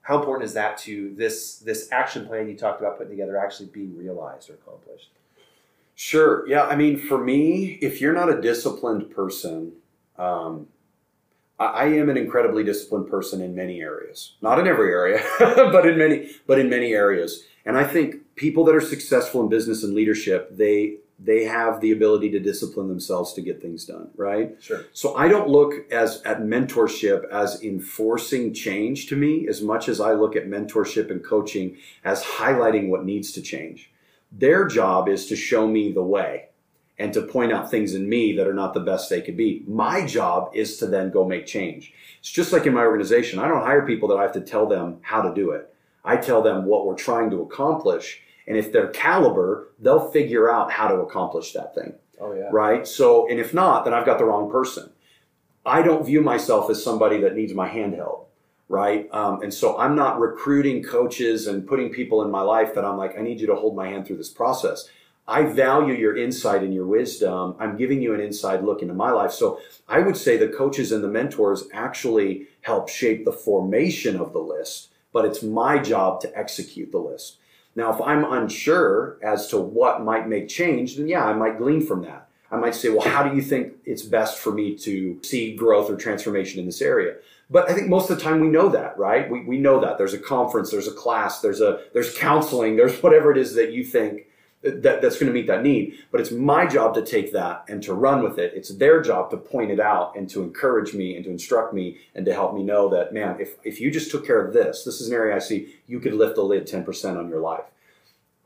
How 0.00 0.18
important 0.18 0.46
is 0.46 0.54
that 0.54 0.78
to 0.78 1.14
this 1.16 1.58
this 1.58 1.92
action 1.92 2.26
plan 2.26 2.48
you 2.48 2.56
talked 2.56 2.80
about 2.80 2.96
putting 2.96 3.10
together 3.10 3.36
actually 3.36 3.66
being 3.66 3.94
realized 3.94 4.48
or 4.48 4.54
accomplished? 4.54 5.10
Sure. 5.94 6.48
Yeah. 6.48 6.62
I 6.62 6.76
mean, 6.76 6.98
for 6.98 7.22
me, 7.22 7.78
if 7.82 8.00
you're 8.00 8.14
not 8.14 8.30
a 8.30 8.40
disciplined 8.40 9.10
person, 9.10 9.72
um, 10.16 10.68
I, 11.58 11.66
I 11.66 11.84
am 11.88 12.08
an 12.08 12.16
incredibly 12.16 12.64
disciplined 12.64 13.10
person 13.10 13.42
in 13.42 13.54
many 13.54 13.82
areas. 13.82 14.32
Not 14.40 14.58
in 14.58 14.66
every 14.66 14.92
area, 14.92 15.22
but 15.38 15.86
in 15.86 15.98
many, 15.98 16.30
but 16.46 16.58
in 16.58 16.70
many 16.70 16.94
areas. 16.94 17.44
And 17.66 17.76
I 17.76 17.84
think 17.84 18.34
people 18.34 18.64
that 18.64 18.74
are 18.74 18.80
successful 18.80 19.42
in 19.42 19.50
business 19.50 19.84
and 19.84 19.92
leadership, 19.92 20.56
they 20.56 20.96
they 21.22 21.44
have 21.44 21.80
the 21.80 21.92
ability 21.92 22.30
to 22.30 22.40
discipline 22.40 22.88
themselves 22.88 23.34
to 23.34 23.42
get 23.42 23.60
things 23.60 23.84
done. 23.84 24.08
Right. 24.16 24.56
Sure. 24.60 24.86
So 24.92 25.14
I 25.16 25.28
don't 25.28 25.48
look 25.48 25.90
as 25.92 26.22
at 26.22 26.40
mentorship 26.40 27.28
as 27.30 27.62
enforcing 27.62 28.54
change 28.54 29.06
to 29.08 29.16
me 29.16 29.46
as 29.46 29.60
much 29.60 29.88
as 29.88 30.00
I 30.00 30.12
look 30.12 30.34
at 30.34 30.46
mentorship 30.46 31.10
and 31.10 31.22
coaching 31.22 31.76
as 32.04 32.22
highlighting 32.22 32.88
what 32.88 33.04
needs 33.04 33.32
to 33.32 33.42
change. 33.42 33.90
Their 34.32 34.66
job 34.66 35.08
is 35.08 35.26
to 35.26 35.36
show 35.36 35.66
me 35.66 35.92
the 35.92 36.02
way 36.02 36.46
and 36.98 37.12
to 37.14 37.22
point 37.22 37.52
out 37.52 37.70
things 37.70 37.94
in 37.94 38.08
me 38.08 38.36
that 38.36 38.46
are 38.46 38.54
not 38.54 38.74
the 38.74 38.80
best 38.80 39.10
they 39.10 39.20
could 39.20 39.36
be. 39.36 39.62
My 39.66 40.06
job 40.06 40.50
is 40.54 40.76
to 40.78 40.86
then 40.86 41.10
go 41.10 41.26
make 41.26 41.46
change. 41.46 41.92
It's 42.20 42.30
just 42.30 42.52
like 42.52 42.66
in 42.66 42.74
my 42.74 42.84
organization. 42.84 43.38
I 43.38 43.48
don't 43.48 43.64
hire 43.64 43.86
people 43.86 44.08
that 44.08 44.16
I 44.16 44.22
have 44.22 44.32
to 44.32 44.40
tell 44.40 44.66
them 44.66 44.98
how 45.00 45.22
to 45.22 45.34
do 45.34 45.50
it. 45.52 45.74
I 46.04 46.16
tell 46.16 46.42
them 46.42 46.66
what 46.66 46.86
we're 46.86 46.94
trying 46.94 47.30
to 47.30 47.42
accomplish. 47.42 48.22
And 48.50 48.58
if 48.58 48.72
they're 48.72 48.88
caliber, 48.88 49.68
they'll 49.78 50.10
figure 50.10 50.52
out 50.52 50.70
how 50.72 50.88
to 50.88 50.96
accomplish 50.96 51.52
that 51.52 51.74
thing 51.74 51.94
Oh 52.20 52.34
yeah. 52.34 52.48
right? 52.52 52.86
So, 52.86 53.28
and 53.28 53.40
if 53.40 53.54
not, 53.54 53.84
then 53.84 53.94
I've 53.94 54.06
got 54.06 54.18
the 54.18 54.24
wrong 54.24 54.50
person. 54.50 54.90
I 55.64 55.82
don't 55.82 56.04
view 56.04 56.20
myself 56.20 56.70
as 56.70 56.82
somebody 56.82 57.20
that 57.22 57.34
needs 57.34 57.54
my 57.54 57.66
hand 57.68 57.94
held, 57.94 58.26
right? 58.68 59.08
Um, 59.12 59.42
and 59.42 59.52
so 59.52 59.78
I'm 59.78 59.96
not 59.96 60.20
recruiting 60.20 60.82
coaches 60.82 61.46
and 61.46 61.66
putting 61.66 61.90
people 61.90 62.22
in 62.22 62.30
my 62.30 62.42
life 62.42 62.74
that 62.74 62.84
I'm 62.84 62.98
like, 62.98 63.18
I 63.18 63.22
need 63.22 63.40
you 63.40 63.46
to 63.48 63.54
hold 63.54 63.74
my 63.74 63.88
hand 63.88 64.06
through 64.06 64.18
this 64.18 64.30
process. 64.30 64.88
I 65.26 65.44
value 65.44 65.94
your 65.94 66.16
insight 66.16 66.62
and 66.62 66.74
your 66.74 66.86
wisdom. 66.86 67.56
I'm 67.58 67.76
giving 67.76 68.02
you 68.02 68.14
an 68.14 68.20
inside 68.20 68.64
look 68.64 68.82
into 68.82 68.94
my 68.94 69.10
life. 69.10 69.32
So 69.32 69.60
I 69.88 70.00
would 70.00 70.16
say 70.16 70.36
the 70.36 70.48
coaches 70.48 70.92
and 70.92 71.04
the 71.04 71.08
mentors 71.08 71.64
actually 71.72 72.48
help 72.62 72.88
shape 72.88 73.24
the 73.24 73.32
formation 73.32 74.16
of 74.16 74.32
the 74.32 74.40
list, 74.40 74.88
but 75.12 75.24
it's 75.24 75.42
my 75.42 75.78
job 75.78 76.20
to 76.22 76.38
execute 76.38 76.90
the 76.90 76.98
list. 76.98 77.36
Now, 77.76 77.92
if 77.92 78.00
I'm 78.00 78.24
unsure 78.24 79.18
as 79.22 79.48
to 79.48 79.58
what 79.58 80.02
might 80.02 80.28
make 80.28 80.48
change, 80.48 80.96
then 80.96 81.08
yeah, 81.08 81.24
I 81.24 81.32
might 81.32 81.58
glean 81.58 81.84
from 81.86 82.02
that. 82.02 82.28
I 82.50 82.56
might 82.56 82.74
say, 82.74 82.88
well, 82.88 83.08
how 83.08 83.22
do 83.22 83.36
you 83.36 83.42
think 83.42 83.74
it's 83.84 84.02
best 84.02 84.38
for 84.38 84.52
me 84.52 84.74
to 84.78 85.20
see 85.22 85.54
growth 85.54 85.88
or 85.88 85.96
transformation 85.96 86.58
in 86.58 86.66
this 86.66 86.82
area? 86.82 87.14
But 87.48 87.70
I 87.70 87.74
think 87.74 87.88
most 87.88 88.10
of 88.10 88.18
the 88.18 88.22
time 88.22 88.40
we 88.40 88.48
know 88.48 88.68
that, 88.70 88.98
right? 88.98 89.30
We, 89.30 89.44
we 89.44 89.58
know 89.58 89.80
that. 89.80 89.98
There's 89.98 90.14
a 90.14 90.18
conference, 90.18 90.70
there's 90.70 90.88
a 90.88 90.92
class, 90.92 91.40
there's 91.40 91.60
a 91.60 91.80
there's 91.92 92.16
counseling, 92.16 92.76
there's 92.76 93.00
whatever 93.02 93.30
it 93.30 93.38
is 93.38 93.54
that 93.54 93.72
you 93.72 93.84
think 93.84 94.26
that, 94.62 95.00
that's 95.00 95.18
going 95.18 95.26
to 95.26 95.32
meet 95.32 95.46
that 95.46 95.62
need. 95.62 95.98
But 96.10 96.20
it's 96.20 96.30
my 96.30 96.66
job 96.66 96.94
to 96.94 97.02
take 97.02 97.32
that 97.32 97.64
and 97.68 97.82
to 97.82 97.94
run 97.94 98.22
with 98.22 98.38
it. 98.38 98.52
It's 98.54 98.74
their 98.74 99.00
job 99.00 99.30
to 99.30 99.36
point 99.36 99.70
it 99.70 99.80
out 99.80 100.16
and 100.16 100.28
to 100.30 100.42
encourage 100.42 100.94
me 100.94 101.16
and 101.16 101.24
to 101.24 101.30
instruct 101.30 101.72
me 101.72 101.98
and 102.14 102.26
to 102.26 102.34
help 102.34 102.54
me 102.54 102.62
know 102.62 102.88
that, 102.90 103.12
man, 103.12 103.40
if, 103.40 103.56
if 103.64 103.80
you 103.80 103.90
just 103.90 104.10
took 104.10 104.26
care 104.26 104.44
of 104.44 104.52
this, 104.52 104.84
this 104.84 105.00
is 105.00 105.08
an 105.08 105.14
area 105.14 105.34
I 105.34 105.38
see 105.38 105.74
you 105.86 106.00
could 106.00 106.14
lift 106.14 106.36
the 106.36 106.42
lid 106.42 106.66
10% 106.66 107.18
on 107.18 107.28
your 107.28 107.40
life. 107.40 107.64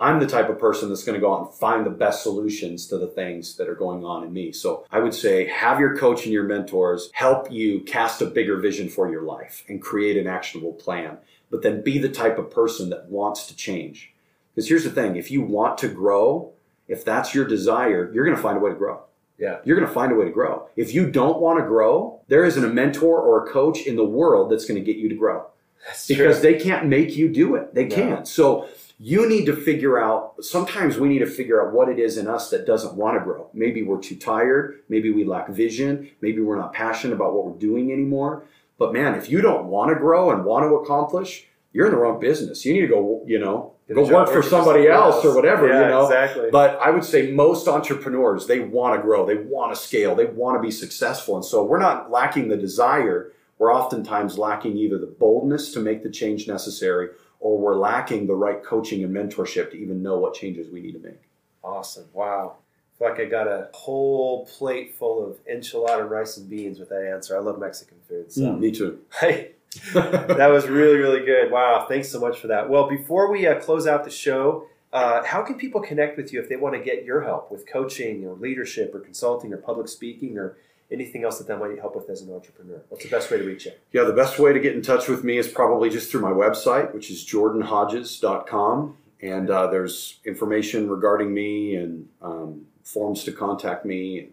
I'm 0.00 0.18
the 0.18 0.26
type 0.26 0.48
of 0.48 0.58
person 0.58 0.88
that's 0.88 1.04
going 1.04 1.14
to 1.14 1.20
go 1.20 1.32
out 1.32 1.46
and 1.46 1.54
find 1.54 1.86
the 1.86 1.90
best 1.90 2.22
solutions 2.22 2.88
to 2.88 2.98
the 2.98 3.06
things 3.06 3.56
that 3.56 3.68
are 3.68 3.76
going 3.76 4.04
on 4.04 4.24
in 4.24 4.32
me. 4.32 4.50
So 4.50 4.84
I 4.90 4.98
would 4.98 5.14
say 5.14 5.46
have 5.46 5.78
your 5.78 5.96
coach 5.96 6.24
and 6.24 6.32
your 6.32 6.44
mentors 6.44 7.10
help 7.12 7.50
you 7.50 7.80
cast 7.80 8.20
a 8.20 8.26
bigger 8.26 8.58
vision 8.58 8.88
for 8.88 9.10
your 9.10 9.22
life 9.22 9.64
and 9.68 9.80
create 9.80 10.16
an 10.16 10.26
actionable 10.26 10.72
plan. 10.72 11.18
But 11.48 11.62
then 11.62 11.82
be 11.82 11.98
the 11.98 12.08
type 12.08 12.38
of 12.38 12.50
person 12.50 12.90
that 12.90 13.08
wants 13.08 13.46
to 13.46 13.56
change. 13.56 14.13
Because 14.54 14.68
here's 14.68 14.84
the 14.84 14.90
thing 14.90 15.16
if 15.16 15.30
you 15.30 15.42
want 15.42 15.78
to 15.78 15.88
grow, 15.88 16.52
if 16.88 17.04
that's 17.04 17.34
your 17.34 17.44
desire, 17.46 18.10
you're 18.12 18.24
going 18.24 18.36
to 18.36 18.42
find 18.42 18.56
a 18.56 18.60
way 18.60 18.70
to 18.70 18.76
grow. 18.76 19.00
Yeah. 19.38 19.58
You're 19.64 19.76
going 19.76 19.88
to 19.88 19.92
find 19.94 20.12
a 20.12 20.14
way 20.14 20.26
to 20.26 20.30
grow. 20.30 20.68
If 20.76 20.94
you 20.94 21.10
don't 21.10 21.40
want 21.40 21.58
to 21.58 21.64
grow, 21.66 22.20
there 22.28 22.44
isn't 22.44 22.64
a 22.64 22.68
mentor 22.68 23.20
or 23.20 23.44
a 23.46 23.50
coach 23.50 23.80
in 23.82 23.96
the 23.96 24.04
world 24.04 24.50
that's 24.50 24.64
going 24.64 24.78
to 24.78 24.84
get 24.84 24.96
you 24.96 25.08
to 25.08 25.14
grow 25.16 25.46
That's 25.86 26.06
because 26.06 26.40
true. 26.40 26.52
they 26.52 26.58
can't 26.60 26.86
make 26.86 27.16
you 27.16 27.28
do 27.28 27.56
it. 27.56 27.74
They 27.74 27.86
No. 27.86 27.94
can't. 27.96 28.28
So 28.28 28.68
you 29.00 29.28
need 29.28 29.46
to 29.46 29.56
figure 29.56 29.98
out, 29.98 30.34
sometimes 30.44 30.98
we 30.98 31.08
need 31.08 31.18
to 31.18 31.26
figure 31.26 31.60
out 31.66 31.74
what 31.74 31.88
it 31.88 31.98
is 31.98 32.16
in 32.16 32.28
us 32.28 32.48
that 32.50 32.64
doesn't 32.64 32.94
want 32.94 33.18
to 33.18 33.24
grow. 33.24 33.48
Maybe 33.52 33.82
we're 33.82 34.00
too 34.00 34.14
tired. 34.14 34.80
Maybe 34.88 35.10
we 35.10 35.24
lack 35.24 35.48
vision. 35.48 36.10
Maybe 36.20 36.40
we're 36.40 36.56
not 36.56 36.72
passionate 36.72 37.14
about 37.14 37.34
what 37.34 37.44
we're 37.44 37.58
doing 37.58 37.90
anymore. 37.90 38.44
But 38.78 38.92
man, 38.92 39.14
if 39.16 39.28
you 39.28 39.40
don't 39.40 39.66
want 39.66 39.90
to 39.90 39.96
grow 39.96 40.30
and 40.30 40.44
want 40.44 40.62
to 40.64 40.76
accomplish, 40.76 41.46
you're 41.72 41.86
in 41.86 41.92
the 41.92 41.98
wrong 41.98 42.20
business. 42.20 42.64
You 42.64 42.72
need 42.72 42.82
to 42.82 42.86
go, 42.86 43.22
you 43.26 43.40
know, 43.40 43.72
A 43.88 43.94
go 43.94 44.06
work 44.06 44.30
for 44.30 44.42
somebody 44.42 44.88
else 44.88 45.24
or 45.24 45.34
whatever, 45.34 45.68
Yeah, 45.68 45.82
you 45.82 45.88
know. 45.88 46.04
Exactly. 46.06 46.48
But 46.50 46.78
I 46.80 46.90
would 46.90 47.04
say 47.04 47.30
most 47.30 47.68
entrepreneurs, 47.68 48.46
they 48.46 48.60
want 48.60 48.96
to 48.96 49.02
grow, 49.02 49.26
they 49.26 49.36
want 49.36 49.74
to 49.74 49.80
scale, 49.80 50.14
they 50.14 50.24
want 50.24 50.56
to 50.56 50.62
be 50.62 50.70
successful. 50.70 51.36
And 51.36 51.44
so 51.44 51.62
we're 51.62 51.78
not 51.78 52.10
lacking 52.10 52.48
the 52.48 52.56
desire. 52.56 53.32
We're 53.58 53.74
oftentimes 53.74 54.38
lacking 54.38 54.76
either 54.78 54.98
the 54.98 55.06
boldness 55.06 55.72
to 55.74 55.80
make 55.80 56.02
the 56.02 56.10
change 56.10 56.48
necessary 56.48 57.10
or 57.40 57.58
we're 57.58 57.76
lacking 57.76 58.26
the 58.26 58.34
right 58.34 58.64
coaching 58.64 59.04
and 59.04 59.14
mentorship 59.14 59.70
to 59.72 59.76
even 59.76 60.02
know 60.02 60.18
what 60.18 60.32
changes 60.32 60.70
we 60.72 60.80
need 60.80 60.92
to 60.92 60.98
make. 60.98 61.20
Awesome. 61.62 62.06
Wow. 62.14 62.56
I 62.94 62.98
feel 62.98 63.08
like 63.10 63.20
I 63.20 63.24
got 63.26 63.46
a 63.48 63.68
whole 63.74 64.46
plate 64.46 64.94
full 64.94 65.24
of 65.24 65.44
enchilada 65.46 66.08
rice 66.08 66.38
and 66.38 66.48
beans 66.48 66.78
with 66.78 66.88
that 66.88 67.04
answer. 67.04 67.36
I 67.36 67.40
love 67.40 67.58
Mexican 67.58 67.98
food. 68.08 68.32
So 68.32 68.42
mm, 68.42 68.58
me 68.58 68.70
too. 68.70 69.00
Hey, 69.20 69.52
that 69.94 70.50
was 70.50 70.68
really, 70.68 70.96
really 70.96 71.24
good. 71.24 71.50
Wow. 71.50 71.86
Thanks 71.88 72.08
so 72.08 72.20
much 72.20 72.38
for 72.38 72.48
that. 72.48 72.68
Well, 72.68 72.88
before 72.88 73.30
we 73.30 73.46
uh, 73.46 73.58
close 73.60 73.86
out 73.86 74.04
the 74.04 74.10
show, 74.10 74.66
uh, 74.92 75.24
how 75.24 75.42
can 75.42 75.56
people 75.56 75.80
connect 75.80 76.16
with 76.16 76.32
you 76.32 76.40
if 76.40 76.48
they 76.48 76.56
want 76.56 76.74
to 76.76 76.80
get 76.80 77.04
your 77.04 77.22
help 77.22 77.50
with 77.50 77.66
coaching 77.66 78.24
or 78.24 78.34
leadership 78.34 78.94
or 78.94 79.00
consulting 79.00 79.52
or 79.52 79.56
public 79.56 79.88
speaking 79.88 80.38
or 80.38 80.56
anything 80.90 81.24
else 81.24 81.38
that 81.38 81.48
that 81.48 81.58
might 81.58 81.78
help 81.78 81.96
with 81.96 82.08
as 82.08 82.22
an 82.22 82.32
entrepreneur? 82.32 82.80
What's 82.88 83.04
the 83.04 83.10
best 83.10 83.30
way 83.30 83.38
to 83.38 83.44
reach 83.44 83.66
you? 83.66 83.72
Yeah, 83.92 84.04
the 84.04 84.12
best 84.12 84.38
way 84.38 84.52
to 84.52 84.60
get 84.60 84.74
in 84.74 84.82
touch 84.82 85.08
with 85.08 85.24
me 85.24 85.36
is 85.38 85.48
probably 85.48 85.90
just 85.90 86.10
through 86.10 86.20
my 86.20 86.30
website, 86.30 86.94
which 86.94 87.10
is 87.10 87.24
jordanhodges.com. 87.26 88.96
And 89.20 89.50
uh, 89.50 89.66
there's 89.68 90.20
information 90.24 90.88
regarding 90.88 91.32
me 91.32 91.76
and 91.76 92.08
um, 92.22 92.66
forms 92.84 93.24
to 93.24 93.32
contact 93.32 93.84
me. 93.84 94.28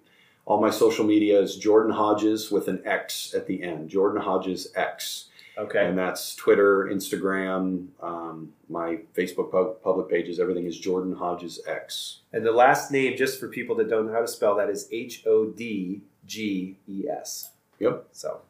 All 0.46 0.60
my 0.60 0.70
social 0.70 1.06
media 1.06 1.40
is 1.40 1.56
Jordan 1.56 1.94
Hodges 1.94 2.52
with 2.52 2.68
an 2.68 2.82
X 2.86 3.34
at 3.34 3.48
the 3.48 3.64
end, 3.64 3.90
Jordan 3.90 4.22
Hodges 4.22 4.72
X. 4.76 5.30
Okay. 5.58 5.86
And 5.86 5.98
that's 5.98 6.36
Twitter, 6.36 6.90
Instagram, 6.92 7.88
um, 8.02 8.54
my 8.70 9.00
Facebook 9.16 9.52
pub- 9.52 9.82
public 9.84 10.10
pages, 10.10 10.40
everything 10.40 10.66
is 10.66 10.80
Jordan 10.80 11.14
Hodges 11.14 11.60
X. 11.68 12.20
And 12.32 12.46
the 12.46 12.52
last 12.52 12.92
name, 12.92 13.18
just 13.18 13.40
for 13.40 13.48
people 13.48 13.76
that 13.76 13.90
don't 13.90 14.08
know 14.08 14.14
how 14.14 14.22
to 14.22 14.28
spell 14.28 14.56
that, 14.56 14.70
is 14.70 14.88
H 14.92 15.24
O 15.28 15.48
D 15.48 16.02
G 16.26 16.78
E 16.88 17.06
S. 17.10 17.52
Yep. 17.80 18.08
So, 18.14 18.42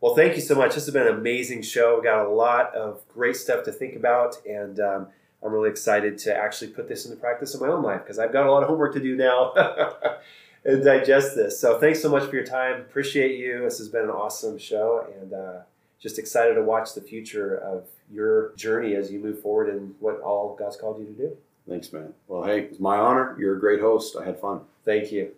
well, 0.00 0.14
thank 0.14 0.34
you 0.34 0.42
so 0.42 0.54
much. 0.54 0.74
This 0.74 0.84
has 0.84 0.92
been 0.92 1.06
an 1.06 1.14
amazing 1.14 1.62
show. 1.62 1.96
We 1.96 2.04
got 2.04 2.26
a 2.26 2.28
lot 2.28 2.74
of 2.74 3.06
great 3.08 3.36
stuff 3.36 3.64
to 3.64 3.72
think 3.72 3.96
about, 3.96 4.36
and 4.46 4.78
um, 4.80 5.06
I'm 5.42 5.52
really 5.52 5.70
excited 5.70 6.18
to 6.18 6.36
actually 6.36 6.72
put 6.72 6.88
this 6.88 7.06
into 7.06 7.16
practice 7.16 7.54
in 7.54 7.60
my 7.60 7.68
own 7.68 7.82
life 7.82 8.02
because 8.02 8.18
I've 8.18 8.32
got 8.32 8.46
a 8.46 8.52
lot 8.52 8.62
of 8.62 8.68
homework 8.68 8.92
to 8.94 9.00
do 9.00 9.16
now 9.16 9.54
and 10.64 10.84
digest 10.84 11.36
this. 11.36 11.58
So, 11.58 11.78
thanks 11.78 12.02
so 12.02 12.10
much 12.10 12.28
for 12.28 12.36
your 12.36 12.44
time. 12.44 12.82
Appreciate 12.82 13.38
you. 13.38 13.62
This 13.62 13.78
has 13.78 13.88
been 13.88 14.04
an 14.04 14.10
awesome 14.10 14.58
show, 14.58 15.06
and 15.18 15.32
uh, 15.32 15.60
just 16.04 16.18
excited 16.18 16.52
to 16.52 16.60
watch 16.60 16.92
the 16.92 17.00
future 17.00 17.56
of 17.56 17.86
your 18.12 18.54
journey 18.56 18.94
as 18.94 19.10
you 19.10 19.18
move 19.18 19.40
forward 19.40 19.70
and 19.70 19.94
what 20.00 20.20
all 20.20 20.54
God's 20.54 20.76
called 20.76 20.98
you 20.98 21.06
to 21.06 21.12
do. 21.12 21.34
Thanks, 21.66 21.90
man. 21.94 22.12
Well, 22.28 22.44
hey, 22.44 22.64
it's 22.64 22.78
my 22.78 22.98
honor. 22.98 23.34
You're 23.40 23.56
a 23.56 23.58
great 23.58 23.80
host. 23.80 24.14
I 24.14 24.22
had 24.22 24.38
fun. 24.38 24.60
Thank 24.84 25.10
you. 25.10 25.30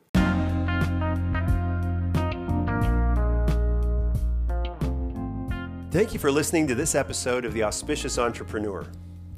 Thank 5.93 6.13
you 6.13 6.19
for 6.19 6.33
listening 6.33 6.67
to 6.67 6.75
this 6.75 6.97
episode 6.97 7.45
of 7.45 7.55
The 7.55 7.63
Auspicious 7.63 8.19
Entrepreneur. 8.19 8.85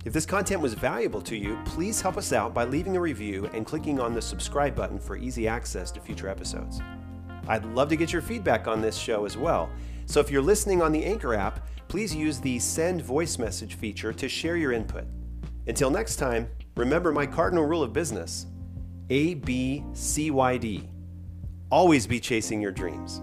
If 0.06 0.14
this 0.14 0.24
content 0.24 0.62
was 0.62 0.72
valuable 0.72 1.20
to 1.20 1.36
you, 1.36 1.58
please 1.66 2.00
help 2.00 2.16
us 2.16 2.32
out 2.32 2.54
by 2.54 2.64
leaving 2.64 2.96
a 2.96 3.00
review 3.00 3.50
and 3.52 3.66
clicking 3.66 4.00
on 4.00 4.14
the 4.14 4.22
subscribe 4.22 4.74
button 4.74 4.98
for 4.98 5.18
easy 5.18 5.46
access 5.46 5.90
to 5.90 6.00
future 6.00 6.28
episodes. 6.28 6.80
I'd 7.46 7.66
love 7.66 7.90
to 7.90 7.96
get 7.96 8.14
your 8.14 8.22
feedback 8.22 8.66
on 8.66 8.80
this 8.80 8.96
show 8.96 9.26
as 9.26 9.36
well. 9.36 9.68
So 10.08 10.20
if 10.20 10.30
you're 10.30 10.40
listening 10.40 10.80
on 10.80 10.90
the 10.90 11.04
Anchor 11.04 11.34
app, 11.34 11.68
please 11.88 12.14
use 12.14 12.40
the 12.40 12.58
send 12.58 13.02
voice 13.02 13.38
message 13.38 13.74
feature 13.74 14.10
to 14.14 14.26
share 14.26 14.56
your 14.56 14.72
input. 14.72 15.04
Until 15.66 15.90
next 15.90 16.16
time, 16.16 16.48
remember 16.78 17.12
my 17.12 17.26
cardinal 17.26 17.66
rule 17.66 17.82
of 17.82 17.92
business 17.92 18.46
A, 19.10 19.34
B, 19.34 19.84
C, 19.92 20.30
Y, 20.30 20.56
D. 20.56 20.88
Always 21.70 22.06
be 22.06 22.20
chasing 22.20 22.62
your 22.62 22.72
dreams. 22.72 23.20